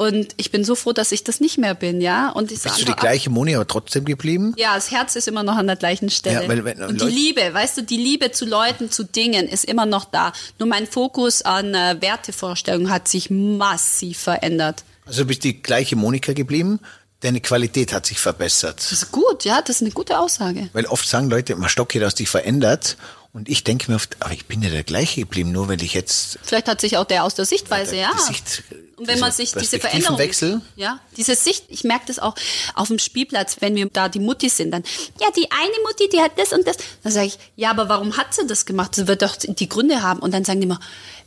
[0.00, 2.30] Und ich bin so froh, dass ich das nicht mehr bin, ja.
[2.30, 4.54] Und ich Bist du die gleiche Moni, aber trotzdem geblieben?
[4.56, 6.44] ja, das Herz ist immer noch an der gleichen Stelle.
[6.44, 9.66] Ja, weil- wenn- und die Liebe, weißt du, die Liebe zu Leuten, zu Dingen ist
[9.66, 10.32] immer noch da.
[10.58, 14.84] Nur mein Fokus an äh, Wertevorstellungen hat sich massiv verändert.
[15.04, 16.80] Also du bist die gleiche Monika geblieben,
[17.20, 18.78] deine Qualität hat sich verbessert.
[18.78, 20.70] Das ist gut, ja, das ist eine gute Aussage.
[20.72, 22.96] Weil oft sagen Leute, man Stock du hast dich verändert.
[23.32, 25.94] Und ich denke mir oft, aber ich bin ja der gleiche geblieben, nur weil ich
[25.94, 28.10] jetzt Vielleicht hat sich auch der aus der Sichtweise, ja.
[28.12, 28.64] die Sicht,
[28.96, 32.34] Und wenn man sich diese Veränderung, Perspektivenwechsel, ja, diese Sicht, ich merke das auch
[32.74, 34.82] auf dem Spielplatz, wenn wir da die Mutti sind, dann,
[35.20, 36.76] ja, die eine Mutti, die hat das und das.
[37.04, 38.96] Dann sage ich, ja, aber warum hat sie das gemacht?
[38.96, 40.18] Sie wird doch die Gründe haben.
[40.18, 40.80] Und dann sagen die immer,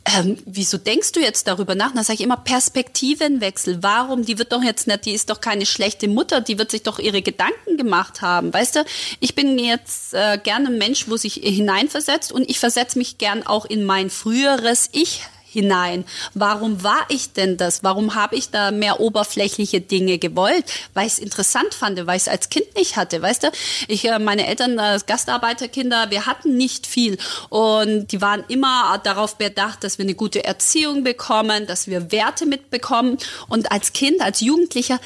[0.06, 1.92] ähm, wieso denkst du jetzt darüber nach?
[1.94, 3.82] Dann sage ich immer Perspektivenwechsel.
[3.82, 4.24] Warum?
[4.24, 6.98] Die wird doch jetzt nicht, die ist doch keine schlechte Mutter, die wird sich doch
[6.98, 8.52] ihre Gedanken gemacht haben.
[8.52, 8.84] Weißt du,
[9.20, 13.46] ich bin jetzt äh, gerne ein Mensch, wo sich hineinversetzt und ich versetze mich gern
[13.46, 15.22] auch in mein früheres Ich
[15.54, 16.04] hinein.
[16.34, 17.82] Warum war ich denn das?
[17.82, 20.64] Warum habe ich da mehr oberflächliche Dinge gewollt?
[20.92, 23.22] Weil ich es interessant fand, weil ich es als Kind nicht hatte.
[23.22, 23.50] Weißt du,
[23.88, 27.16] ich, äh, meine Eltern als Gastarbeiterkinder, wir hatten nicht viel
[27.48, 32.44] und die waren immer darauf bedacht, dass wir eine gute Erziehung bekommen, dass wir Werte
[32.46, 33.16] mitbekommen
[33.48, 35.00] und als Kind, als Jugendlicher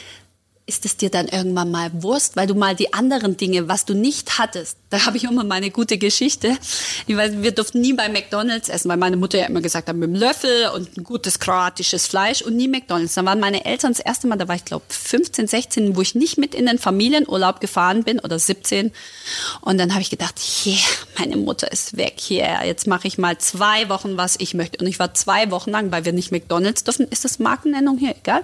[0.68, 3.94] ist es dir dann irgendwann mal Wurst, weil du mal die anderen Dinge, was du
[3.94, 6.56] nicht hattest, da habe ich immer meine gute Geschichte.
[7.06, 9.96] Ich weiß, wir durften nie bei McDonalds essen, weil meine Mutter ja immer gesagt hat,
[9.96, 13.14] mit dem Löffel und ein gutes kroatisches Fleisch und nie McDonalds.
[13.14, 16.14] Da waren meine Eltern das erste Mal, da war ich glaube 15, 16, wo ich
[16.14, 18.92] nicht mit in den Familienurlaub gefahren bin oder 17.
[19.62, 20.34] Und dann habe ich gedacht,
[20.66, 20.76] yeah,
[21.18, 24.78] meine Mutter ist weg, yeah, jetzt mache ich mal zwei Wochen, was ich möchte.
[24.82, 28.14] Und ich war zwei Wochen lang, weil wir nicht McDonalds durften, ist das Markennennung hier,
[28.16, 28.42] egal,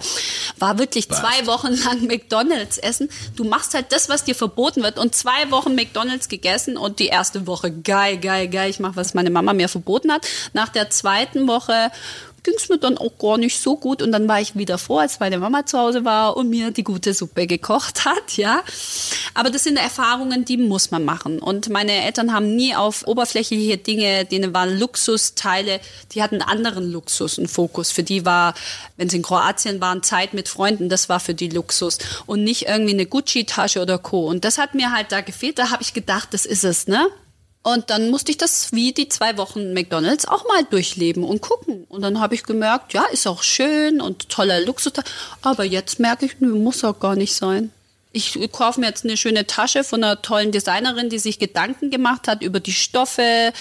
[0.58, 1.20] war wirklich was?
[1.20, 3.08] zwei Wochen lang McDonalds essen.
[3.36, 7.08] Du machst halt das, was dir verboten wird und zwei Wochen McDonalds gegessen und die
[7.08, 10.26] erste Woche geil, geil, geil, ich mache, was meine Mama mir verboten hat.
[10.52, 11.90] Nach der zweiten Woche
[12.44, 14.02] ging es mir dann auch gar nicht so gut.
[14.02, 16.84] Und dann war ich wieder froh, als meine Mama zu Hause war und mir die
[16.84, 18.62] gute Suppe gekocht hat, ja.
[19.32, 21.40] Aber das sind Erfahrungen, die muss man machen.
[21.40, 25.80] Und meine Eltern haben nie auf oberflächliche Dinge, denen waren Luxusteile,
[26.12, 27.90] die hatten anderen Luxus, einen Fokus.
[27.90, 28.54] Für die war,
[28.96, 31.98] wenn sie in Kroatien waren, Zeit mit Freunden, das war für die Luxus.
[32.26, 34.28] Und nicht irgendwie eine Gucci-Tasche oder Co.
[34.28, 35.58] Und das hat mir halt da gefehlt.
[35.58, 37.08] Da habe ich gedacht, das ist es, ne?
[37.64, 41.86] Und dann musste ich das wie die zwei Wochen McDonalds auch mal durchleben und gucken.
[41.88, 44.92] Und dann habe ich gemerkt, ja, ist auch schön und toller Luxus.
[45.40, 47.72] Aber jetzt merke ich, muss auch gar nicht sein
[48.14, 52.28] ich kaufe mir jetzt eine schöne Tasche von einer tollen Designerin, die sich Gedanken gemacht
[52.28, 53.52] hat über die Stoffe,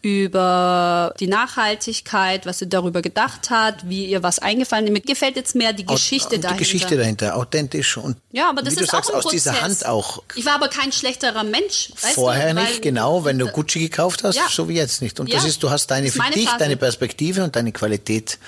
[0.00, 4.92] über die Nachhaltigkeit, was sie darüber gedacht hat, wie ihr was eingefallen ist.
[4.92, 6.58] Mir gefällt jetzt mehr die Geschichte die dahinter.
[6.58, 9.42] Die Geschichte dahinter, authentisch und ja, aber das wie du ist sagst, auch aus Prozess.
[9.42, 10.22] dieser Hand auch.
[10.36, 11.90] Ich war aber kein schlechterer Mensch.
[11.96, 14.44] Vorher du, nicht, genau, wenn du Gucci gekauft hast, ja.
[14.48, 15.18] so wie jetzt nicht.
[15.18, 15.36] Und ja.
[15.36, 18.38] das ist, du hast deine, für dich, deine Perspektive und deine Qualität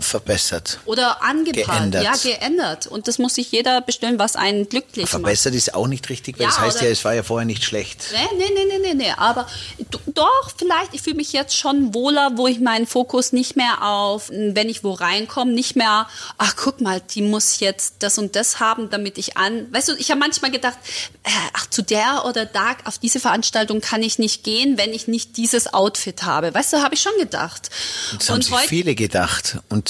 [0.00, 0.78] verbessert.
[0.84, 2.04] Oder angepasst, Geändert.
[2.04, 2.86] ja, geändert.
[2.86, 5.10] Und das muss sich jeder bestellen, was einen glücklich macht.
[5.10, 7.64] Verbessert ist auch nicht richtig, weil Ja, das heißt ja, es war ja vorher nicht
[7.64, 8.04] schlecht.
[8.12, 9.12] Nee, nee, nee, nee, nee, nee.
[9.16, 9.48] Aber
[10.06, 14.30] doch, vielleicht, ich fühle mich jetzt schon wohler, wo ich meinen Fokus nicht mehr auf,
[14.30, 16.06] wenn ich wo reinkomme, nicht mehr,
[16.38, 19.66] ach guck mal, die muss jetzt das und das haben, damit ich an.
[19.72, 20.78] Weißt du, ich habe manchmal gedacht,
[21.24, 25.08] äh, ach, zu der oder da, auf diese Veranstaltung kann ich nicht gehen, wenn ich
[25.08, 26.54] nicht dieses Outfit habe.
[26.54, 27.70] Weißt du, habe ich schon gedacht.
[28.16, 29.58] Das haben sich viele gedacht.
[29.68, 29.87] Und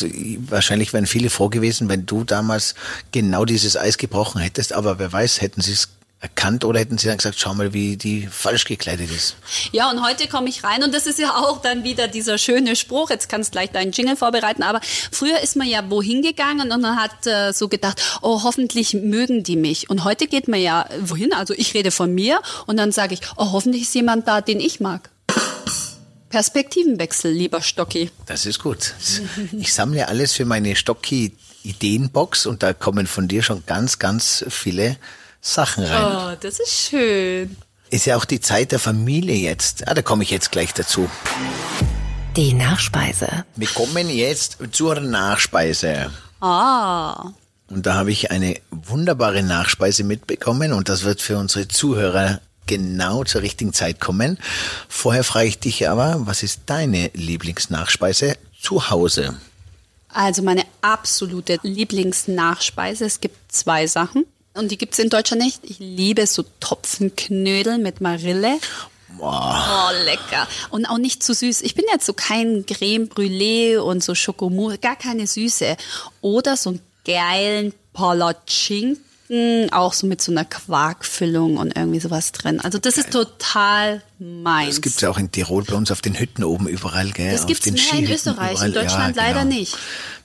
[0.48, 2.74] wahrscheinlich wären viele froh gewesen, wenn du damals
[3.12, 4.72] genau dieses Eis gebrochen hättest.
[4.72, 5.88] Aber wer weiß, hätten sie es
[6.20, 9.36] erkannt oder hätten sie dann gesagt, schau mal, wie die falsch gekleidet ist.
[9.70, 12.74] Ja, und heute komme ich rein und das ist ja auch dann wieder dieser schöne
[12.74, 13.10] Spruch.
[13.10, 14.64] Jetzt kannst du gleich deinen Jingle vorbereiten.
[14.64, 14.80] Aber
[15.12, 19.44] früher ist man ja wohin gegangen und man hat äh, so gedacht, oh, hoffentlich mögen
[19.44, 19.90] die mich.
[19.90, 21.32] Und heute geht man ja wohin?
[21.32, 24.58] Also ich rede von mir und dann sage ich, oh, hoffentlich ist jemand da, den
[24.58, 25.10] ich mag.
[26.28, 28.10] Perspektivenwechsel, lieber Stocki.
[28.26, 28.94] Das ist gut.
[29.52, 34.44] Ich sammle alles für meine Stocki Ideenbox und da kommen von dir schon ganz, ganz
[34.48, 34.96] viele
[35.40, 36.34] Sachen rein.
[36.34, 37.56] Oh, das ist schön.
[37.90, 39.88] Ist ja auch die Zeit der Familie jetzt.
[39.88, 41.08] Ah, da komme ich jetzt gleich dazu.
[42.36, 43.44] Die Nachspeise.
[43.56, 46.10] Wir kommen jetzt zur Nachspeise.
[46.40, 47.30] Ah,
[47.68, 53.24] Und da habe ich eine wunderbare Nachspeise mitbekommen und das wird für unsere Zuhörer genau
[53.24, 54.38] zur richtigen Zeit kommen.
[54.88, 59.34] Vorher frage ich dich aber, was ist deine Lieblingsnachspeise zu Hause?
[60.18, 63.04] also meine absolute Lieblingsnachspeise.
[63.04, 64.26] Es gibt zwei Sachen.
[64.54, 65.60] Und die gibt's in Deutschland nicht.
[65.62, 68.58] Ich liebe so Topfenknödel mit Marille.
[69.20, 70.48] Oh, lecker.
[70.70, 71.62] Und auch nicht zu süß.
[71.62, 75.76] Ich bin jetzt so kein Creme Brûlée und so Schokomousse, gar keine Süße.
[76.20, 79.02] Oder so einen geilen Palatschinken,
[79.72, 82.60] auch so mit so einer Quarkfüllung und irgendwie sowas drin.
[82.60, 84.76] Also das ist total meins.
[84.76, 87.32] Das gibt's ja auch in Tirol bei uns auf den Hütten oben überall, gell?
[87.32, 88.68] Das gibt's mehr in Skihütten Österreich, überall.
[88.68, 89.54] in Deutschland ja, leider genau.
[89.54, 89.76] nicht.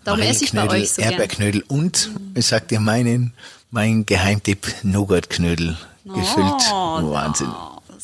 [0.05, 1.01] Darum esse ich bei euch so.
[1.01, 3.33] Erdbeerknödel und, ich sag dir meinen,
[3.71, 5.77] mein Geheimtipp, Nougatknödel.
[6.05, 6.71] Gefüllt.
[6.71, 7.49] Oh, Wahnsinn.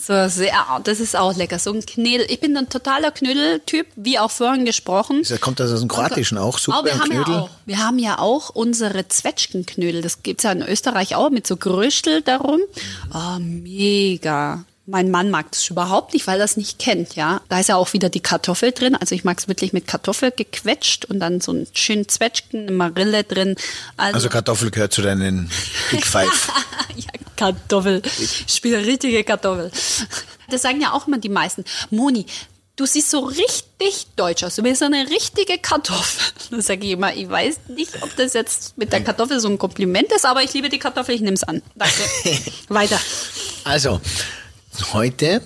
[0.10, 0.54] So sehr,
[0.86, 1.60] das ist auch lecker.
[1.60, 2.26] So ein Knödel.
[2.30, 5.22] Ich bin ein totaler Knödeltyp, wie auch vorhin gesprochen.
[5.22, 7.34] Das kommt das aus dem Kroatischen auch, super Oh, wir, haben Knödel.
[7.36, 10.02] ja auch, wir haben ja auch unsere Zwetschgenknödel.
[10.02, 12.60] Das gibt's ja in Österreich auch mit so Geröstel darum.
[13.14, 14.66] Oh, mega.
[14.90, 17.42] Mein Mann mag das überhaupt nicht, weil er es nicht kennt, ja.
[17.48, 18.96] Da ist ja auch wieder die Kartoffel drin.
[18.96, 22.72] Also ich mag es wirklich mit Kartoffel gequetscht und dann so einen schönen Zwetschgen, eine
[22.72, 23.56] Marille drin.
[23.98, 25.52] Also Kartoffel gehört zu deinen
[25.92, 26.52] Big Five.
[26.96, 28.02] ja, Kartoffel.
[28.20, 29.72] Ich spiele richtige Kartoffel.
[30.50, 31.66] Das sagen ja auch immer die meisten.
[31.92, 32.26] Moni,
[32.76, 34.56] du siehst so richtig deutsch aus.
[34.56, 36.34] Du bist so eine richtige Kartoffel.
[36.52, 39.60] Da sage ich immer, ich weiß nicht, ob das jetzt mit der Kartoffel so ein
[39.60, 41.62] Kompliment ist, aber ich liebe die Kartoffel, ich nehme es an.
[41.76, 42.02] Danke.
[42.70, 43.00] Weiter.
[43.66, 44.02] Also,
[44.94, 45.42] heute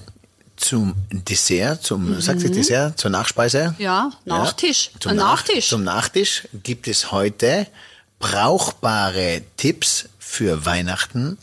[0.56, 3.76] zum Dessert, zum, sagst du Dessert, zur Nachspeise?
[3.80, 4.92] Ja, Nachtisch.
[5.00, 5.70] zum, Ein Nach- Nachtisch.
[5.70, 7.68] zum Nachtisch gibt es heute
[8.20, 11.38] brauchbare Tipps für Weihnachten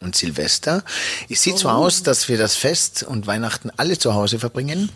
[0.00, 0.82] und Silvester.
[1.28, 1.72] Es sieht so Oh.
[1.72, 4.90] aus, dass wir das Fest und Weihnachten alle zu Hause verbringen.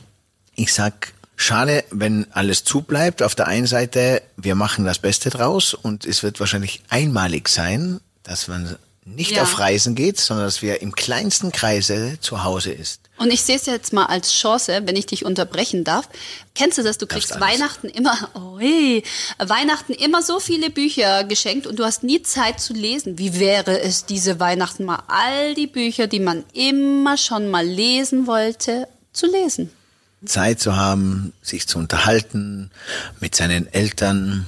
[0.54, 3.22] Ich sag, schade, wenn alles zubleibt.
[3.22, 8.00] Auf der einen Seite, wir machen das Beste draus und es wird wahrscheinlich einmalig sein.
[8.22, 8.74] dass man
[9.06, 9.42] nicht Ja.
[9.42, 13.00] auf Reisen geht, sondern dass wir im kleinsten Kreise zu Hause ist.
[13.18, 16.08] Und ich sehe es jetzt mal als Chance, wenn ich dich unterbrechen darf.
[16.54, 16.98] Kennst du das?
[16.98, 17.38] Du kriegst.
[17.40, 19.02] Weihnachten immer, oi,
[19.38, 23.16] Weihnachten immer so viele Bücher geschenkt und du hast nie Zeit zu lesen.
[23.18, 28.26] Wie wäre es diese Weihnachten mal all die Bücher, die man immer schon mal lesen
[28.26, 29.70] wollte, zu lesen?
[30.24, 32.70] Zeit zu haben, sich zu unterhalten,
[33.20, 34.46] mit seinen Eltern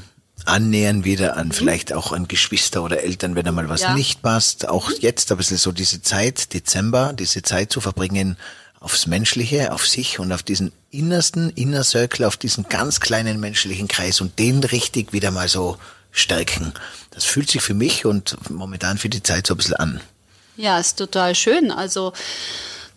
[0.48, 3.94] annähern wieder an vielleicht auch an Geschwister oder Eltern, wenn da mal was Ja.
[3.94, 4.68] nicht passt.
[4.68, 8.36] Auch jetzt ein bisschen so diese Zeit, Dezember, diese Zeit zu verbringen
[8.80, 13.88] aufs Menschliche, auf sich und auf diesen innersten Inner Circle, auf diesen ganz kleinen menschlichen
[13.88, 15.76] Kreis und den richtig wieder mal so
[16.12, 16.72] stärken.
[17.10, 20.00] Das fühlt sich für mich und momentan für die Zeit so ein bisschen an.
[20.56, 21.70] Ja, ist total schön.
[21.70, 22.12] Also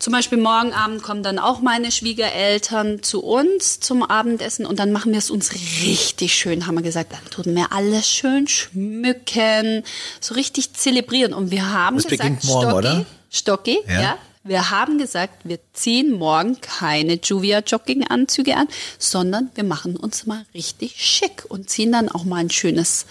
[0.01, 4.91] zum Beispiel morgen Abend kommen dann auch meine Schwiegereltern zu uns zum Abendessen und dann
[4.91, 7.13] machen wir es uns richtig schön, haben wir gesagt.
[7.13, 9.83] Dann tun wir alles schön schmücken,
[10.19, 11.35] so richtig zelebrieren.
[11.35, 13.05] Und wir haben Das gesagt, morgen, Stocki, oder?
[13.29, 14.01] Stocki, Ja.
[14.01, 14.17] ja.
[14.43, 20.95] Wir haben gesagt, wir ziehen morgen keine Juvia-Jogging-Anzüge an, sondern wir machen uns mal richtig
[20.97, 23.05] schick und ziehen dann auch mal ein schönes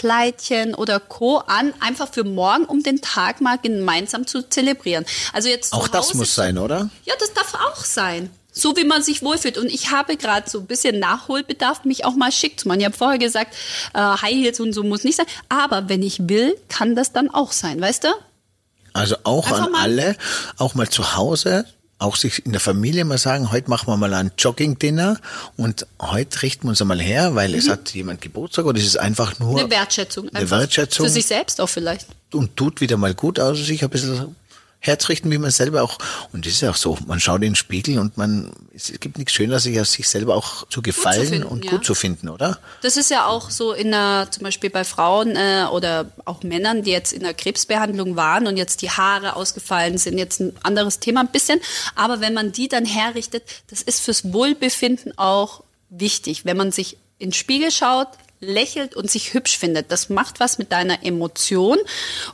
[0.00, 1.42] Kleidchen oder Co.
[1.46, 5.04] an, einfach für morgen, um den Tag mal gemeinsam zu zelebrieren.
[5.34, 6.88] Also jetzt Auch das muss sein, oder?
[7.04, 8.30] Ja, das darf auch sein.
[8.50, 9.58] So wie man sich wohlfühlt.
[9.58, 12.80] Und ich habe gerade so ein bisschen Nachholbedarf, mich auch mal schick zu machen.
[12.80, 13.54] Ich habe vorher gesagt,
[13.92, 15.26] äh, High Heels und so muss nicht sein.
[15.50, 18.08] Aber wenn ich will, kann das dann auch sein, weißt du?
[18.94, 20.16] Also auch Einfach an alle,
[20.56, 21.66] auch mal zu Hause,
[22.00, 25.18] auch sich in der Familie mal sagen, heute machen wir mal ein Jogging-Dinner
[25.56, 28.96] und heute richten wir uns einmal her, weil es hat jemand Geburtstag oder es ist
[28.98, 29.58] einfach nur Mhm.
[29.58, 30.28] Eine Wertschätzung.
[30.32, 31.06] Eine Wertschätzung.
[31.06, 32.06] Für sich selbst auch vielleicht.
[32.32, 34.34] und tut wieder mal gut aus, sich ein bisschen
[34.80, 35.98] herzurichten, wie man selber auch,
[36.32, 39.18] und das ist ja auch so, man schaut in den Spiegel und man, es gibt
[39.18, 41.70] nichts Schöneres, sich aus sich selber auch zu gefallen finden, und ja.
[41.72, 42.58] gut zu finden, oder?
[42.82, 46.82] Das ist ja auch so in der, zum Beispiel bei Frauen äh, oder auch Männern,
[46.82, 50.98] die jetzt in der Krebsbehandlung waren und jetzt die Haare ausgefallen sind, jetzt ein anderes
[50.98, 51.60] Thema ein bisschen.
[51.94, 56.44] Aber wenn man die dann herrichtet, das ist fürs Wohlbefinden auch wichtig.
[56.44, 58.08] Wenn man sich in den Spiegel schaut,
[58.40, 59.92] lächelt und sich hübsch findet.
[59.92, 61.78] Das macht was mit deiner Emotion.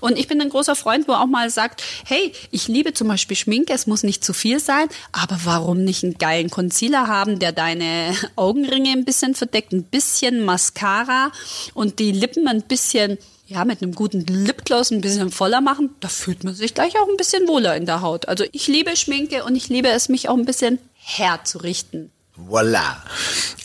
[0.00, 3.36] Und ich bin ein großer Freund, wo auch mal sagt, hey, ich liebe zum Beispiel
[3.36, 7.52] Schminke, es muss nicht zu viel sein, aber warum nicht einen geilen Concealer haben, der
[7.52, 11.32] deine Augenringe ein bisschen verdeckt, ein bisschen Mascara
[11.74, 16.08] und die Lippen ein bisschen ja, mit einem guten Lipgloss ein bisschen voller machen, da
[16.08, 18.26] fühlt man sich gleich auch ein bisschen wohler in der Haut.
[18.26, 22.10] Also ich liebe Schminke und ich liebe es, mich auch ein bisschen herzurichten.
[22.38, 22.96] Voilà.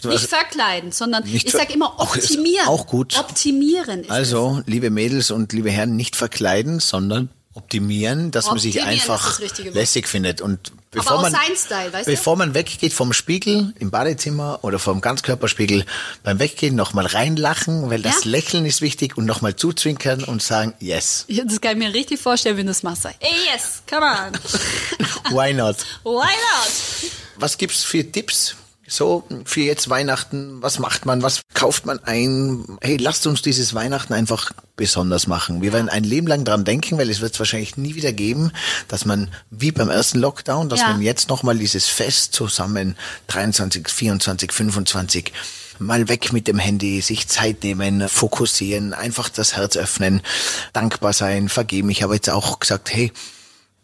[0.03, 2.67] Nicht verkleiden, sondern Nicht ich sage immer optimieren.
[2.67, 3.17] auch gut.
[3.19, 8.78] Optimieren ist Also, liebe Mädels und liebe Herren, nicht verkleiden, sondern optimieren, dass man sich
[8.78, 10.39] Optimieren einfach das lässig findet.
[10.39, 12.11] Und bevor auch man, sein Style, weißt du?
[12.11, 15.86] bevor man weggeht vom Spiegel im Badezimmer oder vom Ganzkörperspiegel,
[16.24, 18.32] beim Weggehen nochmal reinlachen, weil das Ja.
[18.32, 22.22] Lächeln ist wichtig und nochmal zuzwinkern und sagen, yes, Ja, Das kann ich mir richtig
[22.22, 23.03] vorstellen, wenn du es machst.
[23.05, 23.13] Ey,
[23.53, 24.34] yes, come on.
[25.38, 25.76] why not?
[26.05, 27.11] Why not?
[27.36, 28.55] Was gibt's für Tipps?
[28.94, 32.78] So, für jetzt Weihnachten, was macht man, was kauft man ein?
[32.82, 35.62] Hey, lasst uns dieses Weihnachten einfach besonders machen.
[35.62, 38.52] Wir werden ein Leben lang dran denken, weil es wird es wahrscheinlich nie wieder geben,
[38.89, 40.89] dass man, wie beim ersten Lockdown, dass Ja.
[40.89, 45.32] man jetzt nochmal dieses Fest zusammen 23, 24, 25
[45.80, 50.22] mal weg mit dem Handy, sich Zeit nehmen, fokussieren, einfach das Herz öffnen,
[50.74, 51.89] dankbar sein, vergeben.
[51.92, 53.14] Ich habe jetzt auch gesagt, hey,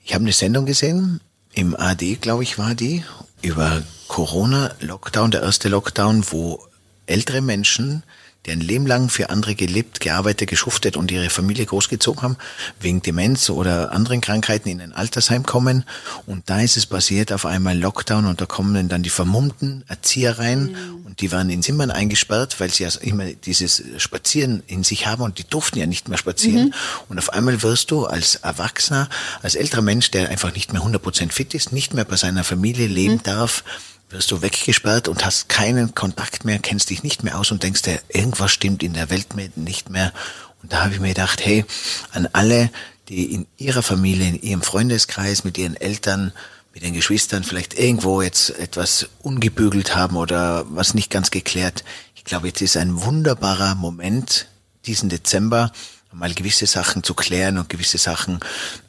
[0.04, 1.22] ich habe eine Sendung gesehen,
[1.54, 3.06] im AD, glaube ich, war die,
[3.42, 6.66] über Corona, Lockdown, der erste Lockdown, wo
[7.06, 8.04] ältere Menschen,
[8.46, 12.38] die ein Leben lang für andere gelebt, gearbeitet, geschuftet und ihre Familie großgezogen haben,
[12.80, 15.84] wegen Demenz oder anderen Krankheiten in ein Altersheim kommen.
[16.26, 20.40] Und da ist es passiert, auf einmal Lockdown und da kommen dann die vermummten Erzieher
[20.40, 25.08] rein und die waren in Zimmern eingesperrt, weil sie ja immer dieses Spazieren in sich
[25.08, 26.74] haben und die durften ja nicht mehr spazieren.
[27.10, 29.10] Und auf einmal wirst du als Erwachsener,
[29.42, 32.88] als älterer Mensch, der einfach nicht mehr 100% fit ist, nicht mehr bei seiner Familie
[32.88, 33.66] leben darf,
[34.10, 37.82] wirst du weggesperrt und hast keinen Kontakt mehr, kennst dich nicht mehr aus und denkst
[37.82, 40.14] dir, irgendwas stimmt in der Welt nicht mehr.
[40.62, 41.66] Und da habe ich mir gedacht, hey,
[42.12, 42.70] an alle,
[43.10, 46.32] die in ihrer Familie, in ihrem Freundeskreis, mit ihren Eltern,
[46.74, 51.84] mit den Geschwistern vielleicht irgendwo jetzt etwas ungebügelt haben oder was nicht ganz geklärt.
[52.16, 54.48] Ich glaube, jetzt ist ein wunderbarer Moment,
[54.86, 55.72] diesen Dezember,
[56.18, 58.40] mal gewisse Sachen zu klären und gewisse Sachen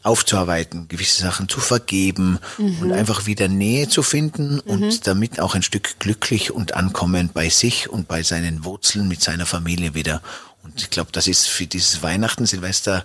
[0.02, 5.62] aufzuarbeiten, gewisse Sachen zu vergeben und einfach wieder Nähe zu finden und damit auch ein
[5.62, 10.22] Stück glücklich und ankommen bei sich und bei seinen Wurzeln mit seiner Familie wieder.
[10.64, 13.04] Und ich glaube, das ist für dieses Weihnachten, Silvester,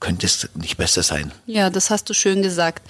[0.00, 1.30] könnte es nicht besser sein.
[1.46, 2.82] Ja, das hast du schön gesagt.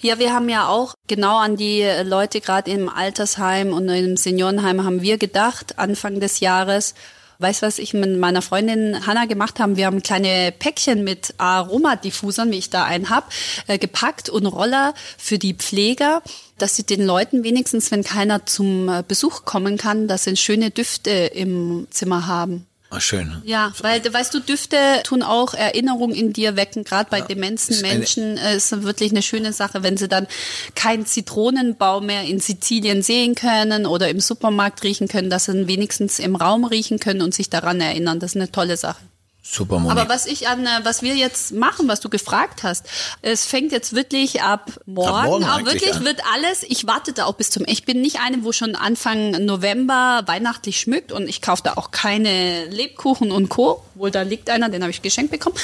[0.00, 4.84] Ja, wir haben ja auch genau an die Leute gerade im Altersheim und im Seniorenheim
[4.84, 6.94] haben wir gedacht, Anfang des Jahres.
[7.40, 9.76] Weißt was ich mit meiner Freundin Hanna gemacht haben?
[9.76, 13.30] Wir haben kleine Päckchen mit Aromadiffusern, wie ich da einen hab,
[13.68, 16.22] äh, gepackt und Roller für die Pfleger
[16.58, 20.70] dass sie den Leuten wenigstens, wenn keiner zum äh, Besuch kommen kann, dass sie schöne
[20.70, 22.66] Düfte im Zimmer haben.
[22.90, 23.42] Ah, schön.
[23.44, 27.82] Ja, weil, weißt du, Düfte tun auch Erinnerungen in dir wecken, gerade bei ja, demenzen
[27.82, 30.26] Menschen äh, ist wirklich eine schöne Sache, wenn sie dann
[30.74, 35.68] keinen Zitronenbaum mehr in Sizilien sehen können oder im Supermarkt riechen können, dass sie ihn
[35.68, 38.20] wenigstens im Raum riechen können und sich daran erinnern.
[38.20, 39.02] Das ist eine tolle Sache.
[39.50, 39.98] Super, Moni.
[39.98, 42.84] Aber was ich an, äh, was wir jetzt machen, was du gefragt hast,
[43.22, 45.64] es fängt jetzt wirklich ab morgen, ab morgen an.
[45.64, 46.04] Wirklich ja.
[46.04, 49.30] wird alles, ich warte da auch bis zum, ich bin nicht eine, wo schon Anfang
[49.46, 53.82] November weihnachtlich schmückt und ich kaufe da auch keine Lebkuchen und Co.
[53.98, 55.56] Wohl, da liegt einer, den habe ich geschenkt bekommen.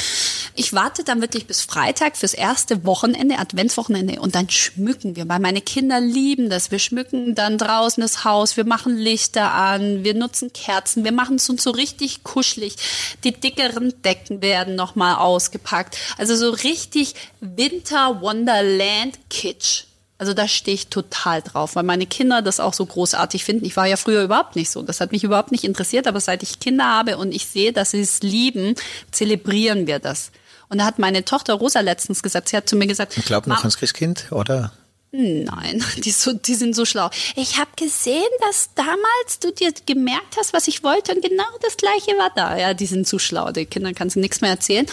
[0.54, 5.40] Ich warte dann wirklich bis Freitag fürs erste Wochenende, Adventswochenende und dann schmücken wir, weil
[5.40, 6.70] meine Kinder lieben das.
[6.70, 11.36] Wir schmücken dann draußen das Haus, wir machen Lichter an, wir nutzen Kerzen, wir machen
[11.36, 12.76] es uns so richtig kuschelig.
[13.24, 15.98] Die dickere Decken werden nochmal ausgepackt.
[16.18, 19.84] Also so richtig Winter Wonderland Kitsch.
[20.16, 23.64] Also da stehe ich total drauf, weil meine Kinder das auch so großartig finden.
[23.64, 24.82] Ich war ja früher überhaupt nicht so.
[24.82, 27.90] Das hat mich überhaupt nicht interessiert, aber seit ich Kinder habe und ich sehe, dass
[27.90, 28.76] sie es lieben,
[29.10, 30.30] zelebrieren wir das.
[30.68, 33.48] Und da hat meine Tochter Rosa letztens gesagt, sie hat zu mir gesagt, ich glaube
[33.48, 34.72] noch ans Christkind, oder?
[35.16, 37.08] Nein, die, so, die sind so schlau.
[37.36, 41.76] Ich habe gesehen, dass damals du dir gemerkt hast, was ich wollte und genau das
[41.76, 42.58] gleiche war da.
[42.58, 43.52] Ja, die sind zu schlau.
[43.52, 44.86] Die Kinder kannst du nichts mehr erzählen.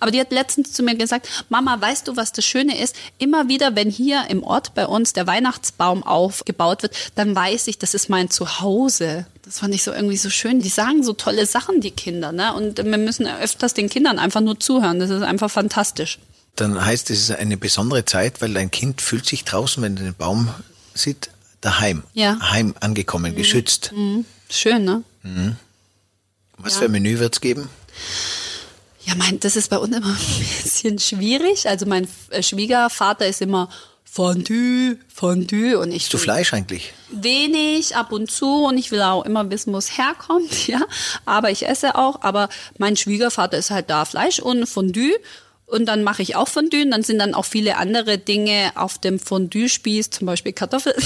[0.00, 2.96] Aber die hat letztens zu mir gesagt, Mama, weißt du, was das Schöne ist?
[3.18, 7.78] Immer wieder, wenn hier im Ort bei uns der Weihnachtsbaum aufgebaut wird, dann weiß ich,
[7.78, 9.26] das ist mein Zuhause.
[9.44, 10.60] Das fand ich so irgendwie so schön.
[10.60, 12.32] Die sagen so tolle Sachen, die Kinder.
[12.32, 12.52] Ne?
[12.52, 14.98] Und wir müssen öfters den Kindern einfach nur zuhören.
[14.98, 16.18] Das ist einfach fantastisch
[16.60, 20.04] dann heißt es ist eine besondere Zeit, weil dein Kind fühlt sich draußen, wenn er
[20.04, 20.52] den Baum
[20.94, 21.30] sieht,
[21.60, 22.02] daheim.
[22.14, 22.38] Ja.
[22.40, 23.36] Heim angekommen, mhm.
[23.36, 23.92] geschützt.
[23.94, 24.24] Mhm.
[24.50, 25.02] Schön, ne?
[25.22, 25.56] Mhm.
[26.56, 26.80] Was ja.
[26.80, 27.68] für ein Menü wird es geben?
[29.04, 31.68] Ja, mein, das ist bei uns immer ein bisschen schwierig.
[31.68, 33.68] Also mein äh, Schwiegervater ist immer
[34.04, 36.08] Fondue, Fondue und ich.
[36.08, 36.92] Du Fleisch eigentlich?
[37.10, 40.80] Wenig, ab und zu und ich will auch immer wissen, wo es herkommt, ja.
[41.24, 42.22] Aber ich esse auch.
[42.22, 42.48] Aber
[42.78, 45.18] mein Schwiegervater ist halt da Fleisch und Fondue
[45.68, 46.82] und dann mache ich auch Fondue.
[46.82, 50.96] Und dann sind dann auch viele andere Dinge auf dem Fondue-Spieß, zum Beispiel Kartoffeln.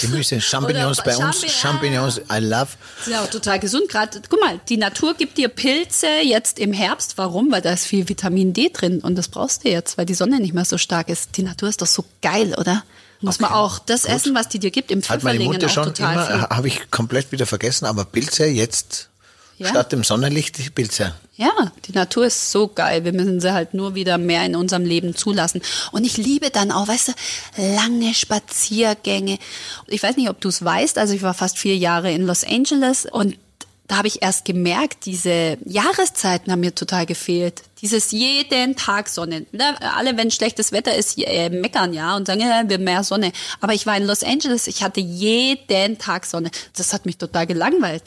[0.00, 2.68] Gemüse, Champignons bei uns, Champignons, I love.
[3.10, 3.88] Ja, total gesund.
[3.88, 7.16] Gerade, guck mal, die Natur gibt dir Pilze jetzt im Herbst.
[7.16, 7.50] Warum?
[7.50, 10.38] Weil da ist viel Vitamin D drin und das brauchst du jetzt, weil die Sonne
[10.38, 11.36] nicht mehr so stark ist.
[11.36, 12.84] Die Natur ist doch so geil, oder?
[13.20, 13.44] Muss okay.
[13.44, 14.12] man auch das Gut.
[14.12, 17.46] essen, was die dir gibt, im Hat meine Mutter schon immer, habe ich komplett wieder
[17.46, 19.08] vergessen, aber Pilze jetzt
[19.58, 19.68] ja?
[19.68, 21.14] statt dem Sonnenlicht die Pilze.
[21.36, 21.52] Ja,
[21.86, 23.04] die Natur ist so geil.
[23.04, 25.60] Wir müssen sie halt nur wieder mehr in unserem Leben zulassen.
[25.92, 27.12] Und ich liebe dann auch, weißt du,
[27.74, 29.38] lange Spaziergänge.
[29.86, 32.42] Ich weiß nicht, ob du es weißt, also ich war fast vier Jahre in Los
[32.42, 33.36] Angeles und
[33.88, 37.62] da habe ich erst gemerkt, diese Jahreszeiten haben mir total gefehlt.
[37.82, 39.46] Dieses jeden Tag Sonne.
[39.52, 43.32] Ne, alle, wenn schlechtes Wetter ist, äh, meckern ja und sagen, ja, wir mehr Sonne.
[43.60, 46.50] Aber ich war in Los Angeles, ich hatte jeden Tag Sonne.
[46.74, 48.02] Das hat mich total gelangweilt.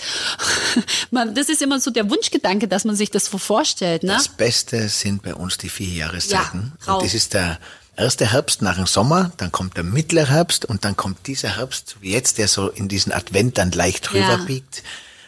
[1.12, 4.04] das ist immer so der Wunschgedanke, dass man sich das so vorstellt.
[4.04, 4.14] Ne?
[4.14, 6.74] Das Beste sind bei uns die vier Jahreszeiten.
[6.86, 7.58] Ja, und das ist der
[7.96, 11.98] erste Herbst nach dem Sommer, dann kommt der mittlere Herbst und dann kommt dieser Herbst,
[12.02, 14.78] wie jetzt, der so in diesen Advent dann leicht rüberbiegt.
[14.78, 14.84] Ja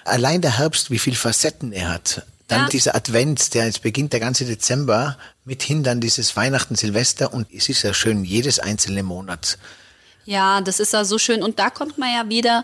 [0.05, 2.25] allein der Herbst, wie viel Facetten er hat.
[2.47, 2.67] Dann ja.
[2.67, 7.69] dieser Advent, der jetzt beginnt, der ganze Dezember, mithin dann dieses Weihnachten, Silvester und es
[7.69, 9.57] ist ja schön, jedes einzelne Monat.
[10.25, 11.43] Ja, das ist ja so schön.
[11.43, 12.63] Und da kommt man ja wieder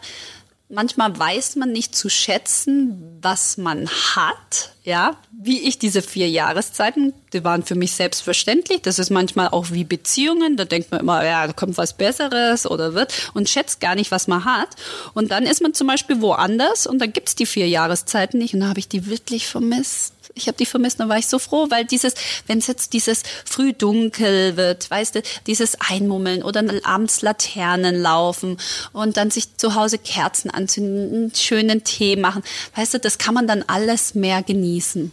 [0.69, 4.73] manchmal weiß man nicht zu schätzen, was man hat.
[4.83, 8.81] Ja, wie ich diese vier Jahreszeiten, die waren für mich selbstverständlich.
[8.81, 10.55] Das ist manchmal auch wie Beziehungen.
[10.55, 14.11] Da denkt man immer, ja, da kommt was Besseres oder wird und schätzt gar nicht,
[14.11, 14.69] was man hat.
[15.13, 18.61] Und dann ist man zum Beispiel woanders und dann gibt's die vier Jahreszeiten nicht und
[18.61, 21.67] da habe ich die wirklich vermisst ich habe die vermisst, dann war ich so froh,
[21.69, 22.13] weil dieses,
[22.45, 28.57] wenn es jetzt dieses früh dunkel wird, weißt du, dieses Einmummeln oder abends Laternen laufen
[28.93, 32.43] und dann sich zu Hause Kerzen anzünden, einen schönen Tee machen,
[32.75, 35.11] weißt du, das kann man dann alles mehr genießen.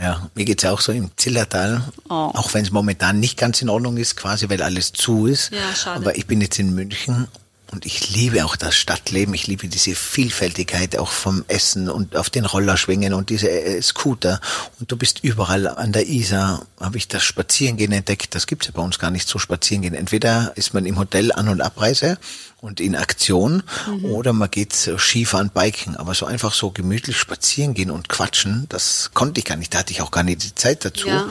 [0.00, 2.12] Ja, mir geht's auch so im Zillertal, oh.
[2.12, 5.52] auch wenn es momentan nicht ganz in Ordnung ist, quasi weil alles zu ist.
[5.52, 6.00] Ja, schade.
[6.00, 7.28] Aber ich bin jetzt in München
[7.76, 9.34] und ich liebe auch das Stadtleben.
[9.34, 14.40] Ich liebe diese Vielfältigkeit auch vom Essen und auf den Rollerschwingen und diese äh, Scooter.
[14.80, 18.34] Und du bist überall an der Isar, habe ich das Spazierengehen entdeckt.
[18.34, 19.92] Das gibt's ja bei uns gar nicht so Spazierengehen.
[19.92, 22.16] Entweder ist man im Hotel An- und Abreise
[22.62, 24.06] und in Aktion mhm.
[24.06, 25.96] oder man geht Skifahren, Biken.
[25.96, 29.74] Aber so einfach so gemütlich spazieren gehen und quatschen, das konnte ich gar nicht.
[29.74, 31.08] Da hatte ich auch gar nicht die Zeit dazu.
[31.08, 31.28] Ja.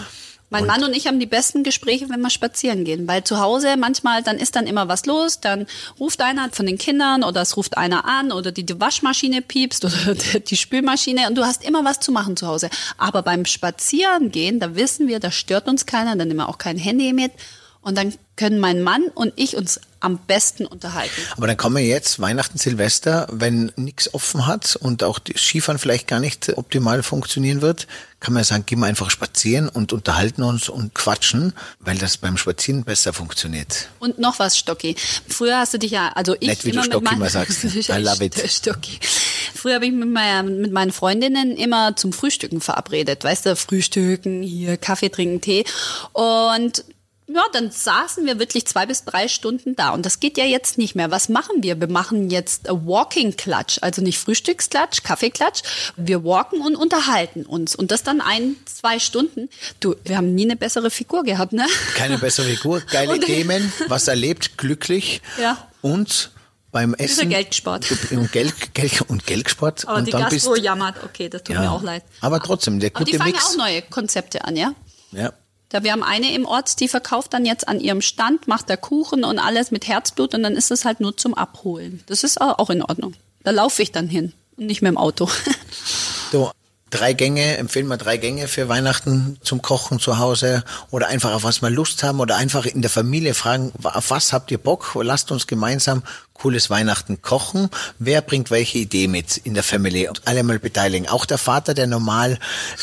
[0.51, 3.39] Mein Und- Mann und ich haben die besten Gespräche, wenn wir spazieren gehen, weil zu
[3.39, 5.65] Hause manchmal, dann ist dann immer was los, dann
[5.99, 9.83] ruft einer von den Kindern oder es ruft einer an oder die, die Waschmaschine piepst
[9.85, 12.69] oder die, Spülmaschine und du hast immer was zu machen zu Hause.
[12.97, 16.77] Aber beim Spazierengehen, da wissen wir, da stört uns keiner, dann nehmen wir auch kein
[16.77, 17.31] Handy mit
[17.81, 21.21] und dann können mein Mann und ich uns am besten unterhalten.
[21.37, 25.79] Aber dann kommen wir jetzt, Weihnachten, Silvester, wenn nichts offen hat und auch das Skifahren
[25.79, 27.87] vielleicht gar nicht optimal funktionieren wird,
[28.25, 32.17] kann man ja sagen, gehen wir einfach spazieren und unterhalten uns und quatschen, weil das
[32.17, 33.89] beim Spazieren besser funktioniert.
[33.99, 34.95] Und noch was, Stocki.
[35.27, 37.29] Früher hast du dich ja, also ich Nett, wie du immer Stocki mit meinen, mal
[37.29, 37.63] sagst.
[37.63, 38.35] I love it.
[38.49, 38.97] Stocki.
[39.53, 43.23] Früher habe ich mit, meiner, mit meinen Freundinnen immer zum Frühstücken verabredet.
[43.23, 45.63] Weißt du, Frühstücken, hier Kaffee trinken, Tee.
[46.13, 46.83] Und
[47.27, 49.89] ja, dann saßen wir wirklich zwei bis drei Stunden da.
[49.89, 51.09] Und das geht ja jetzt nicht mehr.
[51.11, 51.79] Was machen wir?
[51.79, 53.79] Wir machen jetzt a Walking Klatsch.
[53.81, 55.61] Also nicht Frühstücksklatsch, Kaffeeklatsch.
[55.97, 57.75] Wir walken und unterhalten uns.
[57.75, 59.49] Und das dann ein, zwei Stunden.
[59.79, 61.65] Du, wir haben nie eine bessere Figur gehabt, ne?
[61.95, 65.57] Keine bessere Figur, geile Und- Themen, was erlebt, glücklich Ja.
[65.81, 66.31] und
[66.71, 67.29] beim Essen.
[67.29, 67.85] Geld gespart.
[68.11, 69.87] Und Geld, Geld, und Geldsport.
[69.87, 71.61] Aber und die dann bist, Gastro jammert, okay, das tut Ja.
[71.61, 72.03] mir auch leid.
[72.21, 73.43] Aber trotzdem, der Aber die gute fangen Mix.
[73.45, 74.73] ja auch neue Konzepte an, ja?
[75.11, 75.31] ja.
[75.69, 78.77] Da wir haben eine im Ort, die verkauft dann jetzt an ihrem Stand, macht da
[78.77, 82.03] Kuchen und alles mit Herzblut und dann ist es halt nur zum Abholen.
[82.05, 83.13] Das ist auch in Ordnung.
[83.43, 85.29] Da laufe ich dann hin und nicht mit dem Auto.
[86.31, 86.51] So,
[86.95, 91.43] drei Gänge, empfehlen wir drei Gänge für Weihnachten zum Kochen zu Hause oder einfach auf
[91.43, 94.95] was wir Lust haben oder einfach in der Familie fragen, auf was habt ihr Bock?
[95.01, 96.03] Lasst uns gemeinsam
[96.35, 97.69] cooles Weihnachten kochen.
[97.97, 100.09] Wer bringt welche Idee mit in der Familie?
[100.09, 101.07] Und alle mal beteiligen.
[101.07, 102.37] Auch der Vater, der normal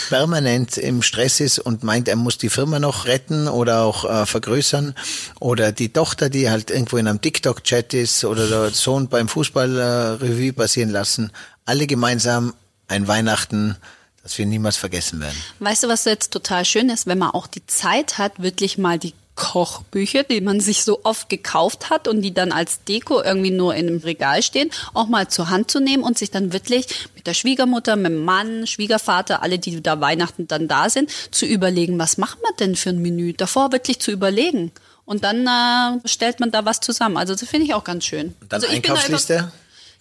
[0.09, 4.27] permanent im Stress ist und meint, er muss die Firma noch retten oder auch äh,
[4.27, 4.95] vergrößern.
[5.39, 10.49] Oder die Tochter, die halt irgendwo in einem TikTok-Chat ist oder der Sohn beim Fußball-Revue
[10.49, 11.31] äh, passieren lassen.
[11.65, 12.55] Alle gemeinsam
[12.89, 13.77] ein Weihnachten,
[14.23, 15.37] das wir niemals vergessen werden.
[15.59, 18.99] Weißt du, was jetzt total schön ist, wenn man auch die Zeit hat, wirklich mal
[18.99, 23.51] die Kochbücher, die man sich so oft gekauft hat und die dann als Deko irgendwie
[23.51, 26.87] nur in einem Regal stehen, auch mal zur Hand zu nehmen und sich dann wirklich
[27.15, 31.47] mit der Schwiegermutter, mit dem Mann, Schwiegervater, alle, die da Weihnachten dann da sind, zu
[31.47, 33.33] überlegen, was machen wir denn für ein Menü?
[33.33, 34.71] Davor wirklich zu überlegen.
[35.05, 37.17] Und dann äh, stellt man da was zusammen.
[37.17, 38.35] Also das finde ich auch ganz schön.
[38.41, 39.51] Und dann also Einkaufsliste.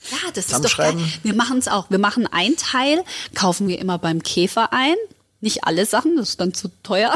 [0.10, 0.96] Ja, das ist doch geil.
[1.24, 1.90] Wir machen es auch.
[1.90, 3.04] Wir machen ein Teil,
[3.36, 4.96] kaufen wir immer beim Käfer ein.
[5.44, 7.14] Nicht alle Sachen, das ist dann zu teuer.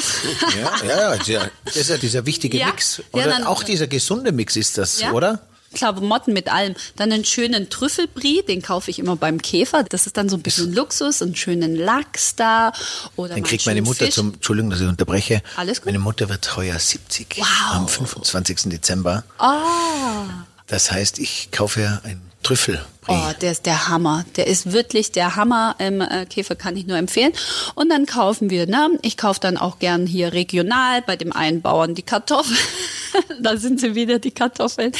[0.55, 2.97] Ja, ja, ja, das ist ja dieser wichtige Ja, Mix.
[2.97, 5.11] ja, Oder dann- auch dieser gesunde Mix ist das, Ja.
[5.11, 5.41] oder?
[5.75, 6.73] Klamotten mit allem.
[6.95, 9.83] Dann einen schönen Trüffelbrie, den kaufe ich immer beim Käfer.
[9.83, 12.71] Das ist dann so ein bisschen Luxus, einen schönen Lachs da.
[13.17, 14.15] Oder Dann mal kriegt einen meine Mutter Fisch.
[14.15, 15.43] zum, Entschuldigung, dass ich unterbreche.
[15.57, 15.87] Alles gut?
[15.87, 17.35] Meine Mutter wird heuer 70.
[17.37, 17.45] Wow.
[17.73, 18.69] Am 25.
[18.69, 19.23] Dezember.
[19.37, 20.45] Ah.
[20.67, 22.01] Das heißt, ich kaufe ihr
[22.49, 24.25] ein Oh, der ist der Hammer.
[24.35, 25.75] Der ist wirklich der Hammer.
[25.77, 27.33] Im äh, Käfer kann ich nur empfehlen.
[27.75, 28.97] Und dann kaufen wir, ne?
[29.03, 32.57] Ich kaufe dann auch gern hier regional bei dem einen Bauern die Kartoffeln.
[33.41, 34.91] da sind sie wieder, die Kartoffeln.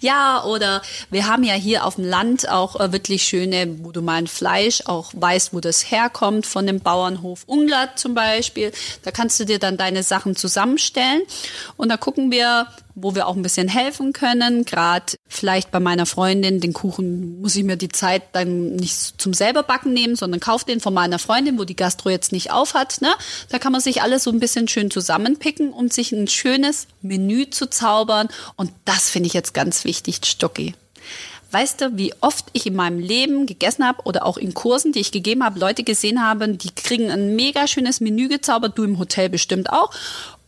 [0.00, 4.02] Ja, oder wir haben ja hier auf dem Land auch äh, wirklich schöne, wo du
[4.02, 8.70] mal ein Fleisch auch weißt, wo das herkommt, von dem Bauernhof Unglatt zum Beispiel.
[9.02, 11.22] Da kannst du dir dann deine Sachen zusammenstellen.
[11.78, 14.64] Und da gucken wir, wo wir auch ein bisschen helfen können.
[14.64, 19.32] Gerade vielleicht bei meiner Freundin, den Kuchen muss ich mir die Zeit dann nicht zum
[19.32, 22.74] selber backen nehmen, sondern kauf den von meiner Freundin, wo die Gastro jetzt nicht auf
[22.74, 23.00] hat.
[23.02, 23.10] Ne?
[23.50, 27.48] Da kann man sich alles so ein bisschen schön zusammenpicken, um sich ein schönes Menü
[27.48, 28.26] zu zaubern.
[28.56, 30.74] Und das finde ich jetzt ganz wichtig, Stocki.
[31.52, 34.98] Weißt du, wie oft ich in meinem Leben gegessen habe oder auch in Kursen, die
[34.98, 38.98] ich gegeben habe, Leute gesehen habe, die kriegen ein mega schönes Menü gezaubert, du im
[38.98, 39.92] Hotel bestimmt auch.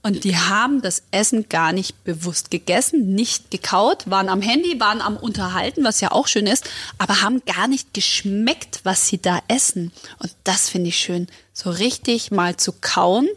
[0.08, 5.02] Und die haben das Essen gar nicht bewusst gegessen, nicht gekaut, waren am Handy, waren
[5.02, 6.64] am Unterhalten, was ja auch schön ist,
[6.96, 9.92] aber haben gar nicht geschmeckt, was sie da essen.
[10.18, 13.28] Und das finde ich schön, so richtig mal zu kauen.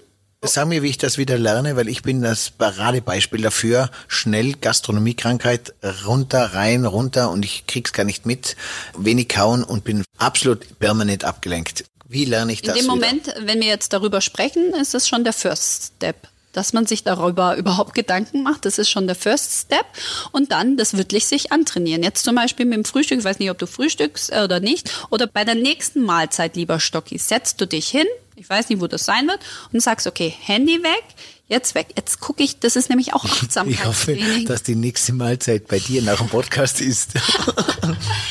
[0.43, 3.91] Sag mir, wie ich das wieder lerne, weil ich bin das Paradebeispiel dafür.
[4.07, 5.73] Schnell Gastronomiekrankheit
[6.05, 8.55] runter, rein, runter und ich krieg's gar nicht mit.
[8.97, 11.83] Wenig kauen und bin absolut permanent abgelenkt.
[12.07, 12.95] Wie lerne ich In das dem wieder?
[12.95, 16.30] Moment, wenn wir jetzt darüber sprechen, ist es schon der First Step.
[16.51, 19.85] Dass man sich darüber überhaupt Gedanken macht, das ist schon der First Step.
[20.31, 22.03] Und dann das wirklich sich antrainieren.
[22.03, 24.91] Jetzt zum Beispiel mit dem Frühstück, ich weiß nicht, ob du frühstückst äh, oder nicht,
[25.09, 28.87] oder bei der nächsten Mahlzeit, lieber Stocki, setzt du dich hin, ich weiß nicht, wo
[28.87, 29.39] das sein wird,
[29.71, 31.03] und sagst, okay, Handy weg,
[31.47, 33.25] jetzt weg, jetzt gucke ich, das ist nämlich auch
[33.65, 34.17] Ich hoffe,
[34.47, 37.11] dass die nächste Mahlzeit bei dir nach dem Podcast ist.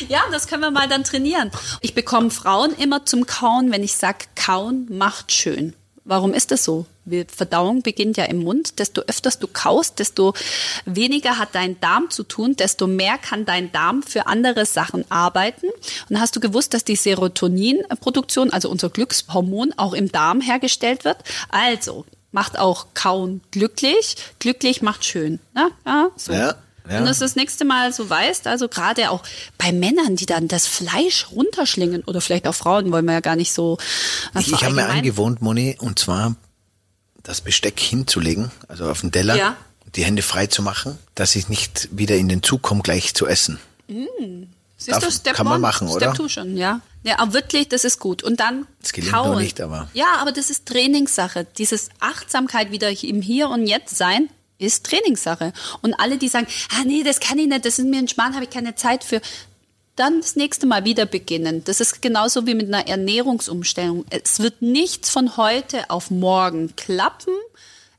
[0.09, 1.53] Ja, das können wir mal dann trainieren.
[1.83, 5.77] Ich bekomme Frauen immer zum Kauen, wenn ich sage, Kauen macht schön.
[6.05, 6.87] Warum ist das so?
[7.29, 8.79] Verdauung beginnt ja im Mund.
[8.79, 10.35] Desto öfters du kaust, desto
[10.87, 15.67] weniger hat dein Darm zu tun, desto mehr kann dein Darm für andere Sachen arbeiten.
[16.09, 21.19] Und hast du gewusst, dass die Serotoninproduktion, also unser Glückshormon, auch im Darm hergestellt wird?
[21.51, 24.17] Also, macht auch kauen glücklich.
[24.39, 25.41] Glücklich macht schön.
[25.55, 25.71] Ne?
[25.85, 26.33] Ja, so.
[26.33, 26.55] Ja,
[26.89, 26.97] ja.
[26.97, 29.23] Wenn du es das nächste Mal so weißt, also gerade auch
[29.59, 33.37] bei Männern, die dann das Fleisch runterschlingen oder vielleicht auch Frauen, wollen wir ja gar
[33.37, 33.79] nicht so.
[34.35, 36.35] äh, Ich, ich habe mir angewohnt, Moni, und zwar
[37.23, 39.57] das Besteck hinzulegen, also auf den Teller, Ja.
[39.95, 43.27] die Hände frei zu machen, dass ich nicht wieder in den Zug komme, gleich zu
[43.27, 43.59] essen.
[44.77, 46.15] Siehst Darf- du, Step kann man machen, Step oder?
[46.15, 46.81] two schon, ja.
[47.03, 48.23] Ja, aber wirklich, das ist gut.
[48.23, 49.33] Und dann Das gelingt kauen.
[49.33, 51.47] noch nicht, aber- Ja, aber das ist Trainingssache.
[51.59, 54.29] Dieses Achtsamkeit wieder im Hier und Jetzt sein
[54.67, 55.53] ist Trainingssache.
[55.83, 56.47] Und alle, die sagen,
[56.79, 59.05] ah nee, das kann ich nicht, das ist mir ein Schmarrn, habe ich keine Zeit
[59.05, 59.21] für.
[59.97, 61.63] Dann das nächste Mal wieder beginnen.
[61.65, 64.05] Das ist genauso wie mit einer Ernährungsumstellung.
[64.11, 67.35] Es wird nichts von heute auf morgen klappen.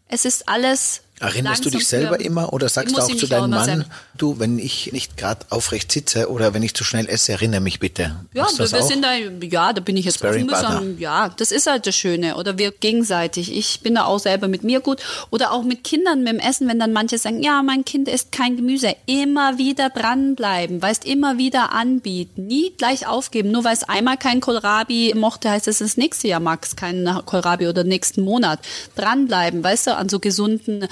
[0.07, 1.01] Es ist alles.
[1.19, 3.85] Erinnerst du dich selber für- immer oder sagst du auch zu deinem Mann, selber-
[4.21, 7.79] du, wenn ich nicht gerade aufrecht sitze oder wenn ich zu schnell esse, erinnere mich
[7.79, 8.15] bitte.
[8.33, 10.97] Ja, wir, wir sind da, ja, da bin ich jetzt offen mühsam.
[10.99, 12.37] Ja, das ist halt das Schöne.
[12.37, 13.55] Oder wir gegenseitig.
[13.55, 15.01] Ich bin da auch selber mit mir gut.
[15.29, 18.31] Oder auch mit Kindern, mit dem Essen, wenn dann manche sagen, ja, mein Kind isst
[18.31, 18.95] kein Gemüse.
[19.05, 22.47] Immer wieder dranbleiben, weißt, immer wieder anbieten.
[22.47, 23.51] Nie gleich aufgeben.
[23.51, 27.25] Nur weil es einmal kein Kohlrabi mochte, heißt es das nächste Jahr mag es keinen
[27.25, 28.59] Kohlrabi oder nächsten Monat.
[28.95, 30.87] Dranbleiben, weißt du, an so gesunden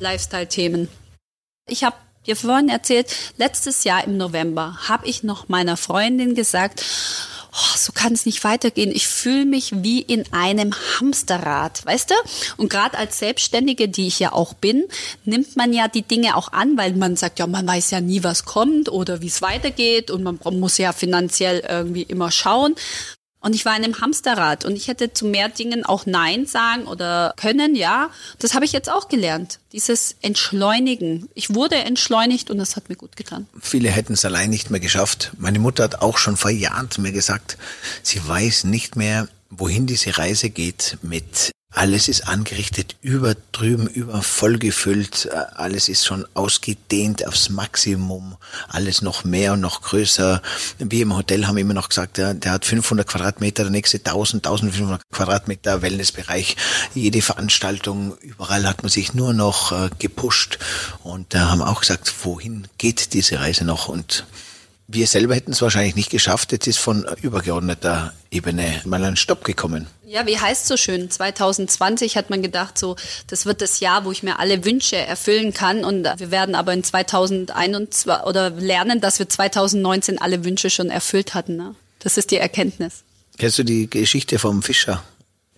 [0.00, 0.88] Lifestyle-Themen.
[1.68, 1.96] Ich habe
[2.26, 6.84] dir vorhin erzählt, letztes Jahr im November habe ich noch meiner Freundin gesagt,
[7.52, 8.90] oh, so kann es nicht weitergehen.
[8.90, 12.14] Ich fühle mich wie in einem Hamsterrad, weißt du?
[12.56, 14.84] Und gerade als Selbstständige, die ich ja auch bin,
[15.24, 18.22] nimmt man ja die Dinge auch an, weil man sagt, ja, man weiß ja nie,
[18.22, 22.74] was kommt oder wie es weitergeht und man muss ja finanziell irgendwie immer schauen.
[23.42, 26.86] Und ich war in einem Hamsterrad und ich hätte zu mehr Dingen auch Nein sagen
[26.86, 28.10] oder können, ja.
[28.38, 29.58] Das habe ich jetzt auch gelernt.
[29.72, 31.28] Dieses Entschleunigen.
[31.34, 33.48] Ich wurde entschleunigt und das hat mir gut getan.
[33.60, 35.32] Viele hätten es allein nicht mehr geschafft.
[35.38, 37.58] Meine Mutter hat auch schon vor Jahren zu mir gesagt,
[38.02, 44.22] sie weiß nicht mehr, wohin diese Reise geht mit alles ist angerichtet, über drüben, über
[44.22, 48.36] vollgefüllt, äh, alles ist schon ausgedehnt aufs Maximum,
[48.68, 50.42] alles noch mehr und noch größer.
[50.78, 54.46] Wir im Hotel haben immer noch gesagt, der, der hat 500 Quadratmeter, der nächste 1000,
[54.46, 56.56] 1500 Quadratmeter Wellnessbereich.
[56.94, 60.58] Jede Veranstaltung, überall hat man sich nur noch äh, gepusht
[61.02, 64.26] und da haben auch gesagt, wohin geht diese Reise noch und
[64.92, 66.52] wir selber hätten es wahrscheinlich nicht geschafft.
[66.52, 69.86] Jetzt ist von übergeordneter Ebene mal ein Stopp gekommen.
[70.06, 71.10] Ja, wie heißt so schön?
[71.10, 72.96] 2020 hat man gedacht, so,
[73.28, 75.84] das wird das Jahr, wo ich mir alle Wünsche erfüllen kann.
[75.84, 81.34] Und wir werden aber in 2021 oder lernen, dass wir 2019 alle Wünsche schon erfüllt
[81.34, 81.56] hatten.
[81.56, 81.74] Ne?
[82.00, 83.04] Das ist die Erkenntnis.
[83.38, 85.02] Kennst du die Geschichte vom Fischer?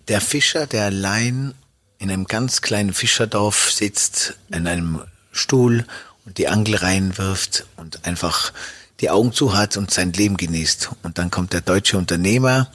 [0.07, 1.53] Der Fischer, der allein
[1.97, 5.01] in einem ganz kleinen Fischerdorf sitzt, in einem
[5.31, 5.85] Stuhl
[6.25, 8.53] und die Angel reinwirft und einfach
[9.01, 10.89] die Augen zu hat und sein Leben genießt.
[11.03, 12.71] Und dann kommt der deutsche Unternehmer,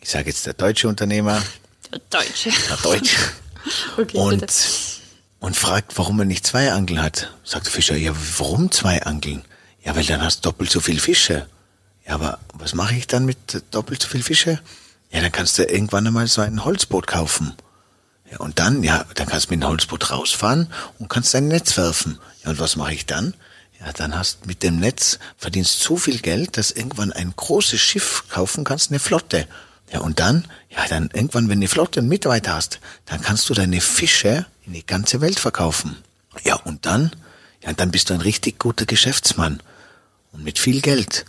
[0.00, 1.42] ich sage jetzt der deutsche Unternehmer,
[1.92, 2.50] Der Deutsche.
[2.68, 3.16] der Deutsche,
[3.98, 4.52] Okay, und, bitte.
[5.40, 7.32] und fragt, warum er nicht zwei Angeln hat.
[7.44, 9.42] Sagt der Fischer, ja, warum zwei Angeln?
[9.84, 11.46] Ja, weil dann hast du doppelt so viel Fische.
[12.06, 14.60] Ja, aber was mache ich dann mit doppelt so viel Fische?
[15.10, 17.54] Ja, dann kannst du irgendwann einmal so ein Holzboot kaufen.
[18.30, 21.76] Ja, und dann, ja, dann kannst du mit dem Holzboot rausfahren und kannst dein Netz
[21.76, 22.18] werfen.
[22.42, 23.34] Ja, und was mache ich dann?
[23.84, 28.24] Ja, dann hast mit dem Netz verdienst so viel Geld, dass irgendwann ein großes Schiff
[28.30, 29.46] kaufen kannst, eine Flotte.
[29.92, 33.48] Ja, und dann, ja, dann irgendwann, wenn du eine Flotte und Mitarbeiter hast, dann kannst
[33.48, 35.96] du deine Fische in die ganze Welt verkaufen.
[36.44, 37.12] Ja, und dann,
[37.62, 39.60] ja, dann bist du ein richtig guter Geschäftsmann.
[40.32, 41.26] Und mit viel Geld.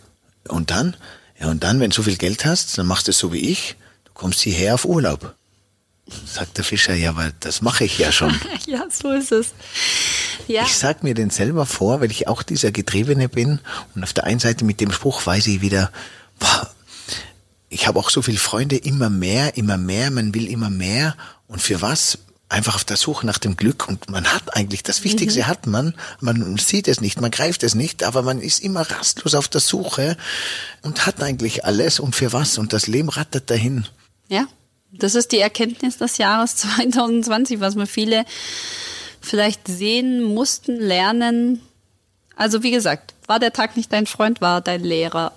[0.48, 0.96] Und dann,
[1.38, 3.50] ja, und dann, wenn du so viel Geld hast, dann machst du es so wie
[3.50, 3.76] ich,
[4.06, 5.34] du kommst hierher auf Urlaub.
[6.24, 8.34] Sagt der Fischer, ja, aber das mache ich ja schon.
[8.66, 9.54] Ja, so ist es.
[10.48, 10.64] Ja.
[10.64, 13.60] Ich sag mir den selber vor, weil ich auch dieser Getriebene bin.
[13.94, 15.92] Und auf der einen Seite mit dem Spruch weiß ich wieder,
[16.40, 16.68] boah,
[17.68, 21.16] ich habe auch so viele Freunde, immer mehr, immer mehr, man will immer mehr.
[21.48, 22.18] Und für was?
[22.48, 23.88] Einfach auf der Suche nach dem Glück.
[23.88, 27.74] Und man hat eigentlich, das Wichtigste hat man, man sieht es nicht, man greift es
[27.74, 30.16] nicht, aber man ist immer rastlos auf der Suche
[30.82, 31.98] und hat eigentlich alles.
[31.98, 32.58] Und für was?
[32.58, 33.86] Und das Leben rattert dahin.
[34.28, 34.46] Ja,
[34.92, 38.24] das ist die Erkenntnis des Jahres 2020, was wir viele
[39.20, 41.60] vielleicht sehen mussten, lernen.
[42.36, 45.32] Also wie gesagt, war der Tag nicht dein Freund, war dein Lehrer.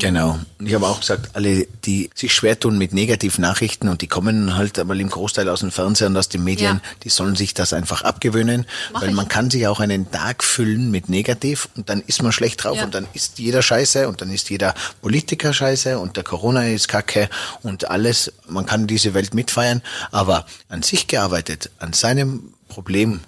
[0.00, 0.38] Genau.
[0.60, 4.56] Ich habe auch gesagt, alle, die sich schwer tun mit negativen Nachrichten und die kommen
[4.56, 6.90] halt aber im Großteil aus dem Fernsehen und aus den Medien, Ja.
[7.02, 9.14] die sollen sich das einfach abgewöhnen, Mach weil ich.
[9.16, 12.76] man kann sich auch einen Tag füllen mit negativ und dann ist man schlecht drauf
[12.76, 12.84] Ja.
[12.84, 16.86] und dann ist jeder scheiße und dann ist jeder Politiker scheiße und der Corona ist
[16.88, 17.28] kacke
[17.62, 18.32] und alles.
[18.48, 23.20] Man kann diese Welt mitfeiern, aber an sich gearbeitet, an seinem Problem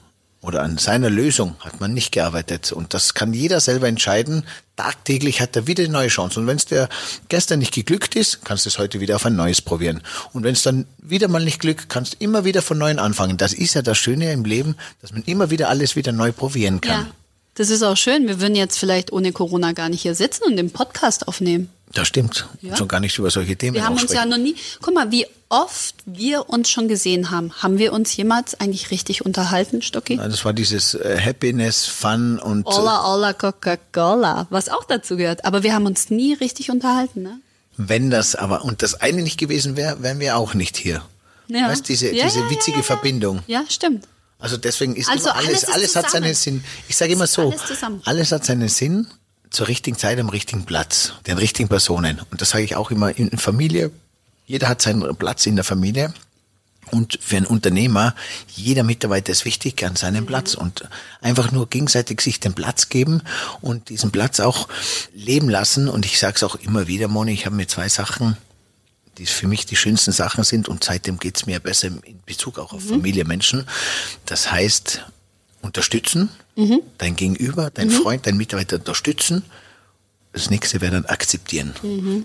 [0.43, 2.73] oder an seiner Lösung hat man nicht gearbeitet.
[2.73, 4.45] Und das kann jeder selber entscheiden.
[4.77, 6.41] Tagtäglich hat er wieder eine neue Chance.
[6.41, 6.89] Und wenn es dir
[7.29, 10.01] gestern nicht geglückt ist, kannst du es heute wieder auf ein neues probieren.
[10.33, 13.37] Und wenn es dann wieder mal nicht glückt, kannst du immer wieder von neuem anfangen.
[13.37, 16.81] Das ist ja das Schöne im Leben, dass man immer wieder alles wieder neu probieren
[16.81, 17.07] kann.
[17.07, 17.11] Ja,
[17.55, 18.27] das ist auch schön.
[18.27, 21.69] Wir würden jetzt vielleicht ohne Corona gar nicht hier sitzen und den Podcast aufnehmen.
[21.93, 22.47] Das stimmt.
[22.61, 22.77] Ja.
[22.77, 25.27] Schon gar nicht über solche Themen Wir haben uns ja noch nie, guck mal, wie
[25.49, 27.53] oft wir uns schon gesehen haben.
[27.55, 30.17] Haben wir uns jemals eigentlich richtig unterhalten, Stocki?
[30.17, 35.45] Das war dieses äh, Happiness, Fun und äh, Olla, olla, Coca-Cola, was auch dazu gehört.
[35.45, 37.41] Aber wir haben uns nie richtig unterhalten, ne?
[37.89, 41.03] wenn das aber und das eine nicht gewesen wäre, wären wir auch nicht hier.
[41.49, 41.69] Ja.
[41.69, 42.83] Weißt diese, Ja, diese ja, witzige.
[42.83, 43.43] Verbindung.
[43.47, 44.07] Ja, stimmt.
[44.39, 46.35] Also deswegen ist Also alles, alles alles hat seinen.
[46.35, 46.65] Sinn.
[46.89, 49.07] Ich sage immer so, alles alles hat seinen Sinn
[49.51, 52.21] zur richtigen Zeit am richtigen Platz, den richtigen Personen.
[52.31, 53.91] Und das sage ich auch immer in Familie.
[54.47, 56.13] Jeder hat seinen Platz in der Familie.
[56.91, 58.17] Und für einen Unternehmer,
[58.49, 60.89] jeder Mitarbeiter ist wichtig an seinem Platz und
[61.21, 63.23] einfach nur gegenseitig sich den Platz geben
[63.61, 64.67] und diesen Platz auch
[65.15, 65.89] leben lassen.
[65.89, 68.37] Und ich sage es auch immer wieder, Moni, ich habe mir zwei Sachen
[69.21, 72.73] die für mich die schönsten Sachen sind und seitdem geht's mir besser in Bezug auch
[72.73, 73.67] auf Familie, Menschen.
[74.25, 75.05] Das heißt,
[75.61, 76.31] unterstützen,
[76.99, 79.45] dein Gegenüber, dein Freund, dein Mitarbeiter unterstützen.
[80.33, 81.75] Das nächste wäre dann akzeptieren.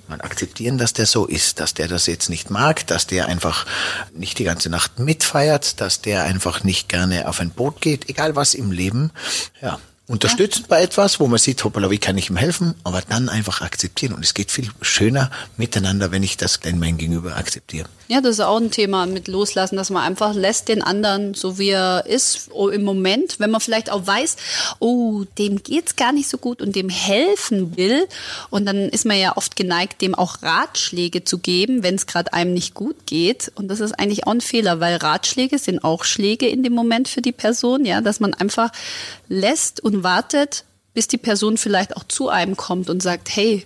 [0.08, 3.66] Man akzeptieren, dass der so ist, dass der das jetzt nicht mag, dass der einfach
[4.14, 8.36] nicht die ganze Nacht mitfeiert, dass der einfach nicht gerne auf ein Boot geht, egal
[8.36, 9.12] was im Leben.
[9.60, 13.28] Ja, unterstützen bei etwas, wo man sieht, hoppala, wie kann ich ihm helfen, aber dann
[13.28, 14.14] einfach akzeptieren.
[14.14, 17.88] Und es geht viel schöner miteinander, wenn ich das denn mein Gegenüber akzeptiere.
[18.08, 21.58] Ja, das ist auch ein Thema mit Loslassen, dass man einfach lässt den anderen so
[21.58, 24.36] wie er ist oh, im Moment, wenn man vielleicht auch weiß,
[24.78, 28.06] oh, dem geht's gar nicht so gut und dem helfen will
[28.52, 32.32] und dann ist man ja oft geneigt, dem auch Ratschläge zu geben, wenn es gerade
[32.32, 36.04] einem nicht gut geht und das ist eigentlich auch ein Fehler, weil Ratschläge sind auch
[36.04, 38.70] Schläge in dem Moment für die Person, ja, dass man einfach
[39.28, 43.66] lässt und wartet, bis die Person vielleicht auch zu einem kommt und sagt, hey,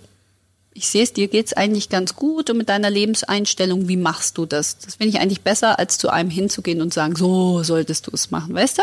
[0.72, 4.46] ich sehe es, dir geht's eigentlich ganz gut und mit deiner Lebenseinstellung, wie machst du
[4.46, 4.78] das?
[4.78, 8.30] Das finde ich eigentlich besser, als zu einem hinzugehen und sagen, so solltest du es
[8.30, 8.82] machen, weißt du?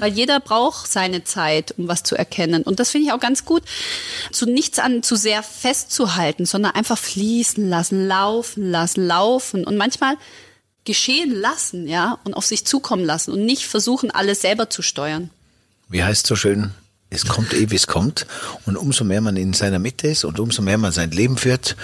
[0.00, 2.62] Weil jeder braucht seine Zeit, um was zu erkennen.
[2.62, 3.62] Und das finde ich auch ganz gut,
[4.32, 10.16] zu nichts an zu sehr festzuhalten, sondern einfach fließen lassen, laufen lassen, laufen und manchmal
[10.84, 15.30] geschehen lassen, ja, und auf sich zukommen lassen und nicht versuchen, alles selber zu steuern.
[15.88, 16.72] Wie heißt so schön?
[17.10, 18.26] Es kommt eh, wie es kommt.
[18.66, 21.76] Und umso mehr man in seiner Mitte ist und umso mehr man sein Leben führt,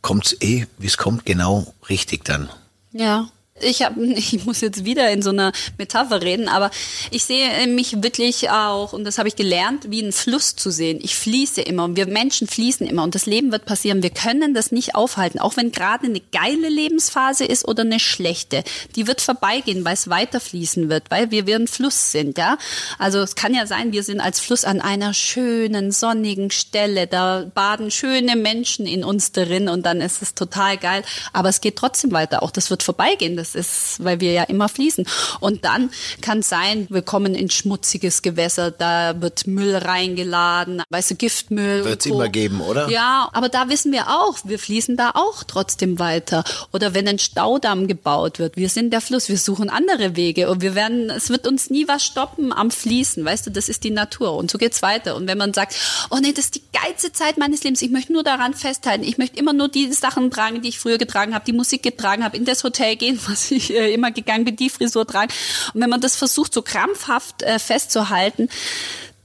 [0.00, 2.48] kommt's eh, wie es kommt, genau richtig dann.
[2.92, 3.28] Ja.
[3.60, 6.70] Ich habe, ich muss jetzt wieder in so einer Metapher reden, aber
[7.10, 10.98] ich sehe mich wirklich auch, und das habe ich gelernt, wie einen Fluss zu sehen.
[11.02, 14.02] Ich fließe immer und wir Menschen fließen immer und das Leben wird passieren.
[14.02, 18.64] Wir können das nicht aufhalten, auch wenn gerade eine geile Lebensphase ist oder eine schlechte.
[18.96, 22.58] Die wird vorbeigehen, weil es weiter fließen wird, weil wir wie ein Fluss sind, ja.
[22.98, 27.46] Also es kann ja sein, wir sind als Fluss an einer schönen, sonnigen Stelle, da
[27.54, 31.76] baden schöne Menschen in uns drin und dann ist es total geil, aber es geht
[31.76, 33.36] trotzdem weiter, auch das wird vorbeigehen.
[33.36, 35.06] Das ist, weil wir ja immer fließen.
[35.40, 35.90] Und dann
[36.20, 41.84] kann es sein, wir kommen in schmutziges Gewässer, da wird Müll reingeladen, weißt du, Giftmüll.
[41.84, 42.14] Wird's Co.
[42.14, 42.88] immer geben, oder?
[42.88, 46.44] Ja, aber da wissen wir auch, wir fließen da auch trotzdem weiter.
[46.72, 50.62] Oder wenn ein Staudamm gebaut wird, wir sind der Fluss, wir suchen andere Wege und
[50.62, 53.90] wir werden, es wird uns nie was stoppen am Fließen, weißt du, das ist die
[53.90, 55.16] Natur und so geht's weiter.
[55.16, 55.74] Und wenn man sagt,
[56.10, 59.18] oh nee, das ist die geilste Zeit meines Lebens, ich möchte nur daran festhalten, ich
[59.18, 62.36] möchte immer nur die Sachen tragen, die ich früher getragen habe, die Musik getragen habe,
[62.36, 65.32] in das Hotel gehen, was ich äh, immer gegangen bin, die Frisur tragen.
[65.74, 68.48] Und wenn man das versucht, so krampfhaft äh, festzuhalten,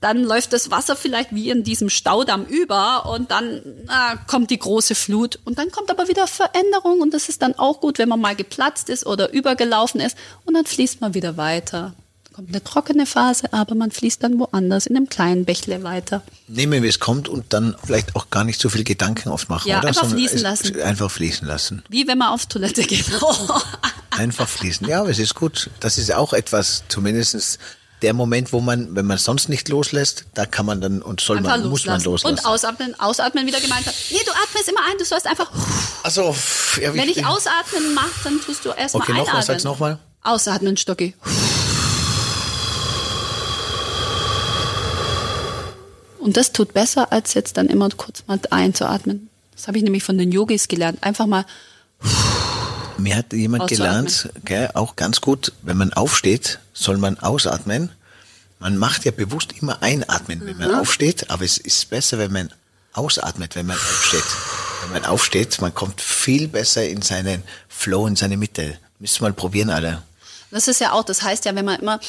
[0.01, 4.57] dann läuft das Wasser vielleicht wie in diesem Staudamm über und dann äh, kommt die
[4.57, 8.07] große Flut und dann kommt aber wieder Veränderung und das ist dann auch gut, wenn
[8.09, 11.93] man mal geplatzt ist oder übergelaufen ist und dann fließt man wieder weiter.
[12.33, 16.21] Kommt eine trockene Phase, aber man fließt dann woanders in einem kleinen Bächle weiter.
[16.47, 19.67] Nehmen, wie es kommt und dann vielleicht auch gar nicht so viel Gedanken oft machen,
[19.67, 19.89] Ja, oder?
[19.89, 20.81] einfach Sondern fließen lassen.
[20.81, 21.83] Einfach fließen lassen.
[21.89, 23.03] Wie wenn man auf Toilette geht.
[24.19, 24.85] Einfach fließen.
[24.87, 25.69] Ja, aber es ist gut.
[25.79, 27.57] Das ist auch etwas, zumindestens
[28.01, 31.37] der Moment, wo man, wenn man sonst nicht loslässt, da kann man dann und soll
[31.37, 32.29] Einfach man, muss man loslassen.
[32.35, 32.45] loslassen.
[32.45, 33.93] Und ausatmen, ausatmen wieder gemeint hat.
[34.11, 35.49] Nee, du atmest immer ein, du sollst einfach.
[36.03, 36.35] Also,
[36.81, 39.25] ja, Wenn ich bin- ausatmen mache, dann tust du erstmal Okay, einatmen.
[39.27, 39.99] nochmal, sag's nochmal.
[40.23, 41.13] Ausatmen, Stocki.
[46.19, 49.29] Und das tut besser, als jetzt dann immer kurz mal einzuatmen.
[49.55, 50.99] Das habe ich nämlich von den Yogis gelernt.
[51.03, 51.45] Einfach mal,
[52.99, 57.91] Mir hat jemand gelernt, gell, auch ganz gut, wenn man aufsteht, soll man ausatmen.
[58.59, 62.53] Man macht ja bewusst immer einatmen, wenn man aufsteht, aber es ist besser, wenn man
[62.93, 64.23] ausatmet, wenn man aufsteht.
[64.83, 68.77] Wenn man aufsteht, man kommt viel besser in seinen Flow, in seine Mitte.
[68.99, 70.03] Müssen wir mal probieren alle.
[70.51, 71.99] das ist ja auch, das heißt ja, wenn man immer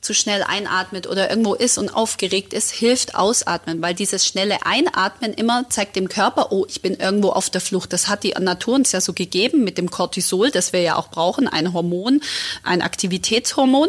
[0.00, 5.34] zu schnell einatmet oder irgendwo ist und aufgeregt ist, hilft ausatmen, weil dieses schnelle Einatmen
[5.34, 7.92] immer zeigt dem Körper, oh, ich bin irgendwo auf der Flucht.
[7.92, 11.08] Das hat die Natur uns ja so gegeben mit dem Cortisol, das wir ja auch
[11.08, 12.22] brauchen, ein Hormon,
[12.62, 13.88] ein Aktivitätshormon.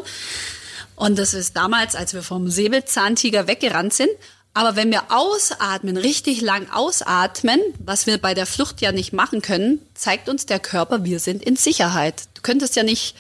[0.96, 4.12] Und das ist damals, als wir vom Säbelzahntiger weggerannt sind,
[4.54, 9.42] aber wenn wir ausatmen, richtig lang ausatmen, was wir bei der Flucht ja nicht machen
[9.42, 12.24] können, zeigt uns der Körper, wir sind in Sicherheit.
[12.34, 13.16] Du könntest ja nicht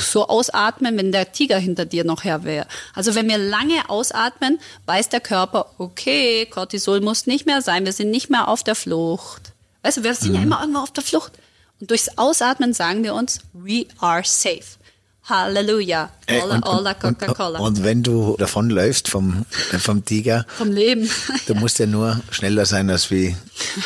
[0.00, 2.66] so ausatmen, wenn der Tiger hinter dir noch her wäre.
[2.94, 7.92] Also wenn wir lange ausatmen, weiß der Körper, okay, Cortisol muss nicht mehr sein, wir
[7.92, 9.52] sind nicht mehr auf der Flucht.
[9.82, 10.36] Weißt du, wir sind mhm.
[10.36, 11.32] ja immer irgendwo auf der Flucht.
[11.78, 14.78] Und durchs Ausatmen sagen wir uns, we are safe.
[15.24, 16.10] Halleluja.
[16.28, 17.58] Ola, und, Ola, Coca-Cola.
[17.58, 19.46] Und, und, wenn du davonläufst vom,
[19.78, 20.44] vom Tiger.
[20.58, 21.10] Vom Leben.
[21.46, 23.34] Du musst ja nur schneller sein als wie,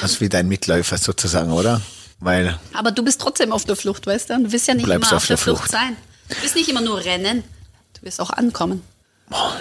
[0.03, 1.81] als wie dein Mitläufer sozusagen, oder?
[2.21, 2.59] Weil.
[2.73, 4.39] Aber du bist trotzdem auf der Flucht, weißt du?
[4.45, 5.61] Du wirst ja nicht immer auf, auf der, Flucht.
[5.61, 5.97] Flucht sein.
[6.29, 7.45] Du wirst nicht immer nur rennen.
[7.95, 8.83] Du wirst auch ankommen.
[9.29, 9.57] Boah.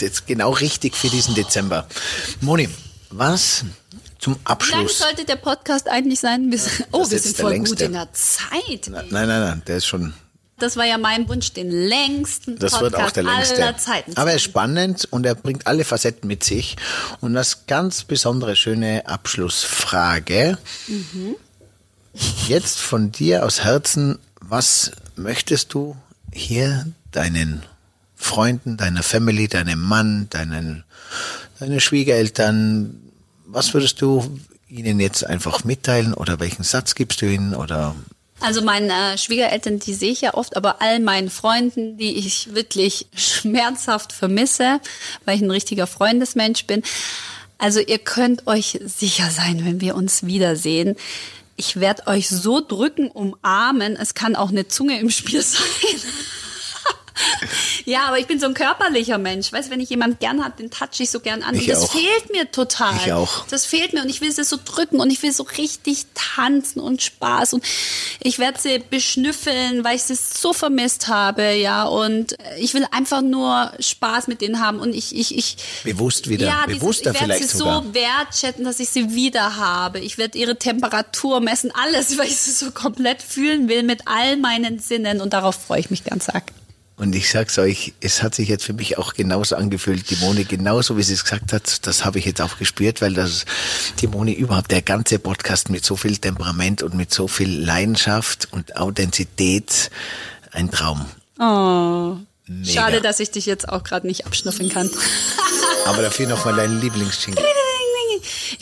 [0.00, 1.86] Jetzt genau richtig für diesen Dezember.
[2.40, 2.68] Moni,
[3.10, 3.64] was
[4.22, 4.72] zum Abschluss.
[4.72, 6.48] Wie lange sollte der Podcast eigentlich sein?
[6.48, 8.88] Bis, oh, wir sind voll gut in der Zeit.
[8.88, 10.14] Nein, nein, nein, der ist schon.
[10.58, 13.54] Das war ja mein Wunsch, den längsten das Podcast wird auch der längste.
[13.56, 14.16] aller Zeiten.
[14.16, 16.76] Aber er ist spannend und er bringt alle Facetten mit sich.
[17.20, 20.56] Und das ganz besondere, schöne Abschlussfrage.
[20.86, 21.34] Mhm.
[22.46, 25.96] Jetzt von dir aus Herzen, was möchtest du
[26.32, 27.64] hier deinen
[28.14, 30.84] Freunden, deiner Family, deinem Mann, deinen,
[31.58, 33.01] deine Schwiegereltern,
[33.52, 34.38] was würdest du
[34.68, 37.94] ihnen jetzt einfach mitteilen oder welchen Satz gibst du ihnen oder
[38.40, 43.06] also meine Schwiegereltern, die sehe ich ja oft, aber all meinen Freunden, die ich wirklich
[43.14, 44.80] schmerzhaft vermisse,
[45.24, 46.82] weil ich ein richtiger Freundesmensch bin.
[47.58, 50.96] Also ihr könnt euch sicher sein, wenn wir uns wiedersehen.
[51.54, 53.94] Ich werde euch so drücken, umarmen.
[53.94, 55.60] Es kann auch eine Zunge im Spiel sein.
[57.84, 59.52] ja, aber ich bin so ein körperlicher Mensch.
[59.52, 61.54] Weißt, wenn ich jemand gern hat, den touch ich so gern an.
[61.54, 61.92] Ich und das auch.
[61.92, 62.96] fehlt mir total.
[63.04, 63.46] Ich auch.
[63.48, 66.80] Das fehlt mir und ich will sie so drücken und ich will so richtig tanzen
[66.80, 67.64] und Spaß und
[68.20, 71.84] ich werde sie beschnüffeln, weil ich sie so vermisst habe, ja.
[71.84, 75.56] Und ich will einfach nur Spaß mit denen haben und ich, ich, ich.
[75.84, 77.82] Bewusst wieder, ja, bewusster dieses, Ich werde sie sogar.
[77.82, 80.00] so wertschätzen, dass ich sie wieder habe.
[80.00, 84.36] Ich werde ihre Temperatur messen, alles, weil ich sie so komplett fühlen will mit all
[84.36, 86.44] meinen Sinnen und darauf freue ich mich ganz arg.
[87.02, 90.44] Und ich sag's euch, es hat sich jetzt für mich auch genauso angefühlt, die Moni,
[90.44, 93.44] genauso wie sie es gesagt hat, das habe ich jetzt auch gespürt, weil das
[94.00, 98.46] die Moni überhaupt der ganze Podcast mit so viel Temperament und mit so viel Leidenschaft
[98.52, 99.90] und Authentizität
[100.52, 101.04] ein Traum.
[101.40, 102.18] Oh.
[102.46, 102.70] Mega.
[102.70, 104.88] Schade, dass ich dich jetzt auch gerade nicht abschnüffeln kann.
[105.86, 107.42] Aber dafür nochmal deinen Lieblingsjingle.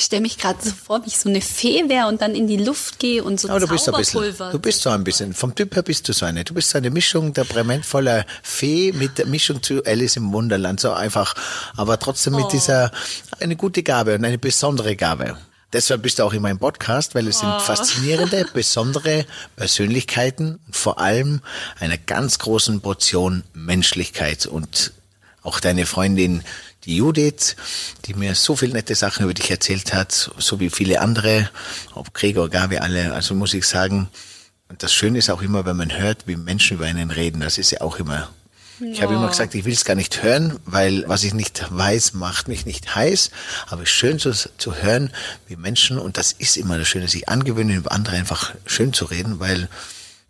[0.00, 2.46] Ich stelle mich gerade so vor, wie ich so eine Fee wäre und dann in
[2.46, 5.04] die Luft gehe und so Aber du bist so ein bisschen, du bist so ein
[5.04, 6.42] bisschen, vom Typ her bist du so eine.
[6.42, 10.80] Du bist so eine Mischung temperamentvoller Fee mit der Mischung zu Alice im Wunderland.
[10.80, 11.34] So einfach,
[11.76, 12.48] aber trotzdem mit oh.
[12.50, 12.92] dieser,
[13.40, 15.36] eine gute Gabe und eine besondere Gabe.
[15.70, 17.58] Deshalb bist du auch in meinem Podcast, weil es sind oh.
[17.58, 21.42] faszinierende, besondere Persönlichkeiten und vor allem
[21.78, 24.94] einer ganz großen Portion Menschlichkeit und
[25.42, 26.42] auch deine Freundin
[26.84, 27.56] die Judith,
[28.06, 31.50] die mir so viele nette Sachen über dich erzählt hat, so wie viele andere,
[31.94, 33.12] ob Gregor, Gabi, alle.
[33.12, 34.08] Also muss ich sagen,
[34.78, 37.72] das Schöne ist auch immer, wenn man hört, wie Menschen über einen reden, das ist
[37.72, 38.30] ja auch immer
[38.82, 42.14] ich habe immer gesagt, ich will es gar nicht hören, weil was ich nicht weiß,
[42.14, 43.30] macht mich nicht heiß.
[43.66, 45.10] Aber es ist schön zu, zu hören,
[45.46, 49.04] wie Menschen, und das ist immer das Schöne, sich angewöhnen, über andere einfach schön zu
[49.04, 49.68] reden, weil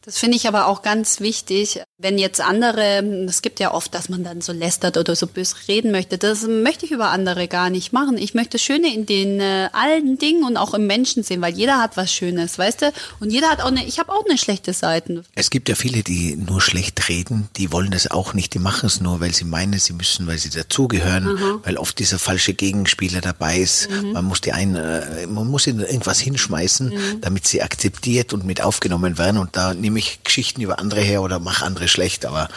[0.02, 1.82] das finde ich aber auch ganz wichtig.
[1.98, 5.68] Wenn jetzt andere, es gibt ja oft, dass man dann so lästert oder so bös
[5.68, 8.16] reden möchte, das möchte ich über andere gar nicht machen.
[8.16, 11.78] Ich möchte Schöne in den äh, allen Dingen und auch im Menschen sehen, weil jeder
[11.78, 12.92] hat was Schönes, weißt du?
[13.20, 15.22] Und jeder hat auch eine, ich habe auch eine schlechte Seite.
[15.34, 18.86] Es gibt ja viele, die nur schlecht reden, die wollen das auch nicht, die machen
[18.86, 21.60] es nur, weil sie meinen, sie müssen, weil sie dazugehören, mhm.
[21.62, 23.90] weil oft dieser falsche Gegenspieler dabei ist.
[23.90, 24.12] Mhm.
[24.12, 27.20] Man muss die ein, äh, man muss ihnen irgendwas hinschmeißen, mhm.
[27.20, 29.36] damit sie akzeptiert und mit aufgenommen werden.
[29.36, 32.48] Und da nehme ich Geschichten über andere her oder mache andere schlecht, aber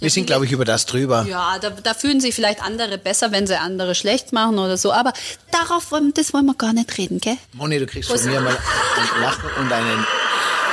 [0.00, 1.26] wir sind, glaube ich, über das drüber.
[1.28, 4.92] Ja, da, da, fühlen sich vielleicht andere besser, wenn sie andere schlecht machen oder so,
[4.92, 5.12] aber
[5.50, 7.36] darauf, das wollen wir gar nicht reden, gell?
[7.52, 10.06] Moni, du kriegst von mir mal ein Lachen und einen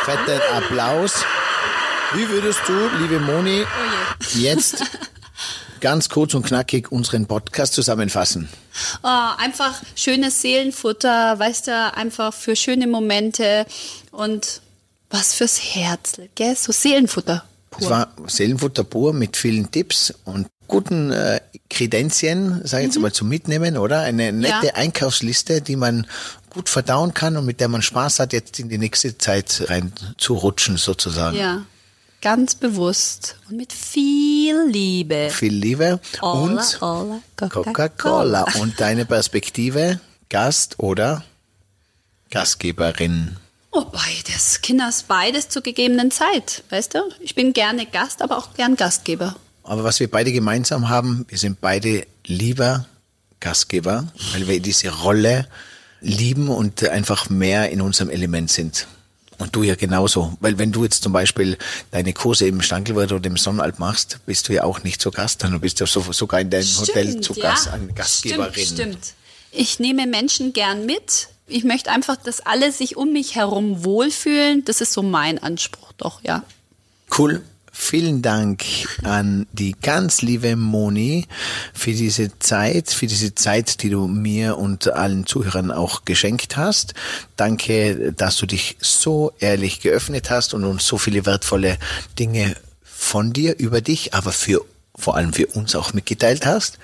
[0.06, 1.26] fetten Applaus.
[2.14, 4.84] Wie würdest du, liebe Moni, oh jetzt
[5.82, 8.50] ganz kurz und knackig unseren Podcast zusammenfassen?
[9.02, 13.66] Oh, einfach schönes Seelenfutter, weißt du, einfach für schöne Momente
[14.12, 14.62] und
[15.14, 16.56] was fürs Herz, gell?
[16.56, 17.46] So Seelenfutter.
[17.70, 17.82] Pur.
[17.82, 23.04] Es war Seelenfutter pur mit vielen Tipps und guten äh, Kredenzien, sage ich jetzt mhm.
[23.04, 24.02] mal, zum Mitnehmen, oder?
[24.02, 24.74] Eine nette ja.
[24.74, 26.08] Einkaufsliste, die man
[26.50, 29.94] gut verdauen kann und mit der man Spaß hat, jetzt in die nächste Zeit rein
[30.18, 31.38] zu rutschen, sozusagen.
[31.38, 31.66] Ja.
[32.22, 35.30] ganz bewusst und mit viel Liebe.
[35.32, 38.46] Viel Liebe und Ola, Coca-Cola.
[38.60, 40.00] Und deine Perspektive,
[40.30, 41.24] Gast oder
[42.32, 43.38] Gastgeberin?
[43.74, 44.62] Oh, beides.
[44.62, 46.64] Kinders, beides zur gegebenen Zeit.
[46.70, 47.00] Weißt du?
[47.20, 49.36] Ich bin gerne Gast, aber auch gern Gastgeber.
[49.64, 52.86] Aber was wir beide gemeinsam haben, wir sind beide lieber
[53.40, 55.48] Gastgeber, weil wir diese Rolle
[56.02, 58.88] lieben und einfach mehr in unserem Element sind.
[59.40, 60.38] Und du ja genauso.
[60.40, 61.58] Weil wenn du jetzt zum Beispiel
[61.90, 65.42] deine Kurse im Stankelwirt oder im Sonnenalp machst, bist du ja auch nicht so Gast,
[65.42, 67.50] sondern du bist ja so, sogar in deinem Stimmt, Hotel zu ja.
[67.50, 68.54] Gast, eine Gastgeberin.
[68.54, 69.14] Stimmt, stimmt.
[69.52, 71.30] Ich nehme Menschen gern mit.
[71.54, 74.66] Ich möchte einfach, dass alle sich um mich herum wohlfühlen.
[74.66, 76.44] Das ist so mein Anspruch, doch, ja.
[77.16, 77.44] Cool.
[77.76, 78.64] Vielen Dank
[79.04, 81.28] an die ganz liebe Moni
[81.74, 86.94] für diese Zeit, für diese Zeit, die du mir und allen Zuhörern auch geschenkt hast.
[87.36, 91.78] Danke, dass du dich so ehrlich geöffnet hast und uns so viele wertvolle
[92.20, 94.64] Dinge von dir, über dich, aber für
[94.96, 96.78] vor allem für uns auch mitgeteilt hast.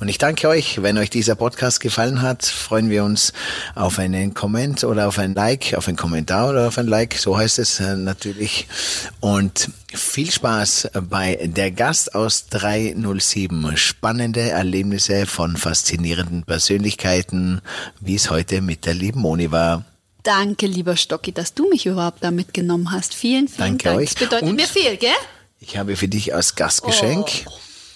[0.00, 3.32] Und ich danke euch, wenn euch dieser Podcast gefallen hat, freuen wir uns
[3.76, 7.36] auf einen Comment oder auf ein Like, auf einen Kommentar oder auf ein Like, so
[7.38, 8.66] heißt es äh, natürlich.
[9.20, 13.76] Und viel Spaß bei der Gast aus 307.
[13.76, 17.60] Spannende Erlebnisse von faszinierenden Persönlichkeiten,
[18.00, 19.84] wie es heute mit der lieben Moni war.
[20.24, 23.14] Danke, lieber Stocki, dass du mich überhaupt da mitgenommen hast.
[23.14, 23.98] Vielen, vielen Danke Dank.
[23.98, 24.10] euch.
[24.14, 25.10] Das bedeutet Und- mir viel, gell?
[25.64, 27.46] Ich habe für dich als Gastgeschenk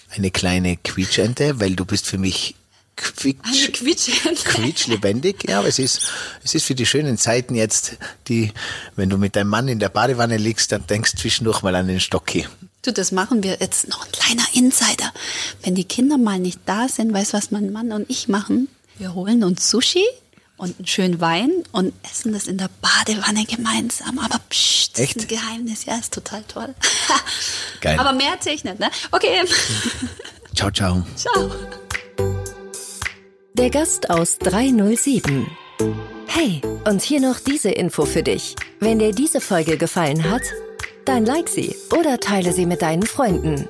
[0.09, 2.55] eine kleine Quietschente, weil du bist für mich
[2.95, 3.11] Eine
[3.43, 4.43] quietsch, Quietschente.
[4.45, 5.43] quietschlebendig.
[5.47, 6.01] Ja, aber es ist,
[6.43, 7.97] es ist für die schönen Zeiten jetzt,
[8.29, 8.53] die,
[8.95, 11.87] wenn du mit deinem Mann in der Badewanne liegst, dann denkst du zwischendurch mal an
[11.87, 12.47] den Stocki.
[12.83, 15.13] Du, das machen wir jetzt noch ein kleiner Insider.
[15.61, 18.69] Wenn die Kinder mal nicht da sind, weißt du, was mein Mann und ich machen?
[18.97, 20.05] Wir holen uns Sushi
[20.57, 24.19] und einen schönen Wein und essen das in der Badewanne gemeinsam.
[24.19, 25.15] Aber pst, das Echt?
[25.17, 25.85] ist ein Geheimnis.
[25.85, 26.73] Ja, ist total toll.
[27.81, 27.99] Geil.
[27.99, 28.89] Aber mehr erzähl ich nicht, ne?
[29.11, 29.43] Okay.
[30.55, 31.05] Ciao, ciao.
[31.15, 31.51] Ciao.
[33.53, 35.47] Der Gast aus 307.
[36.27, 38.55] Hey, und hier noch diese Info für dich.
[38.79, 40.41] Wenn dir diese Folge gefallen hat,
[41.05, 43.69] dann like sie oder teile sie mit deinen Freunden.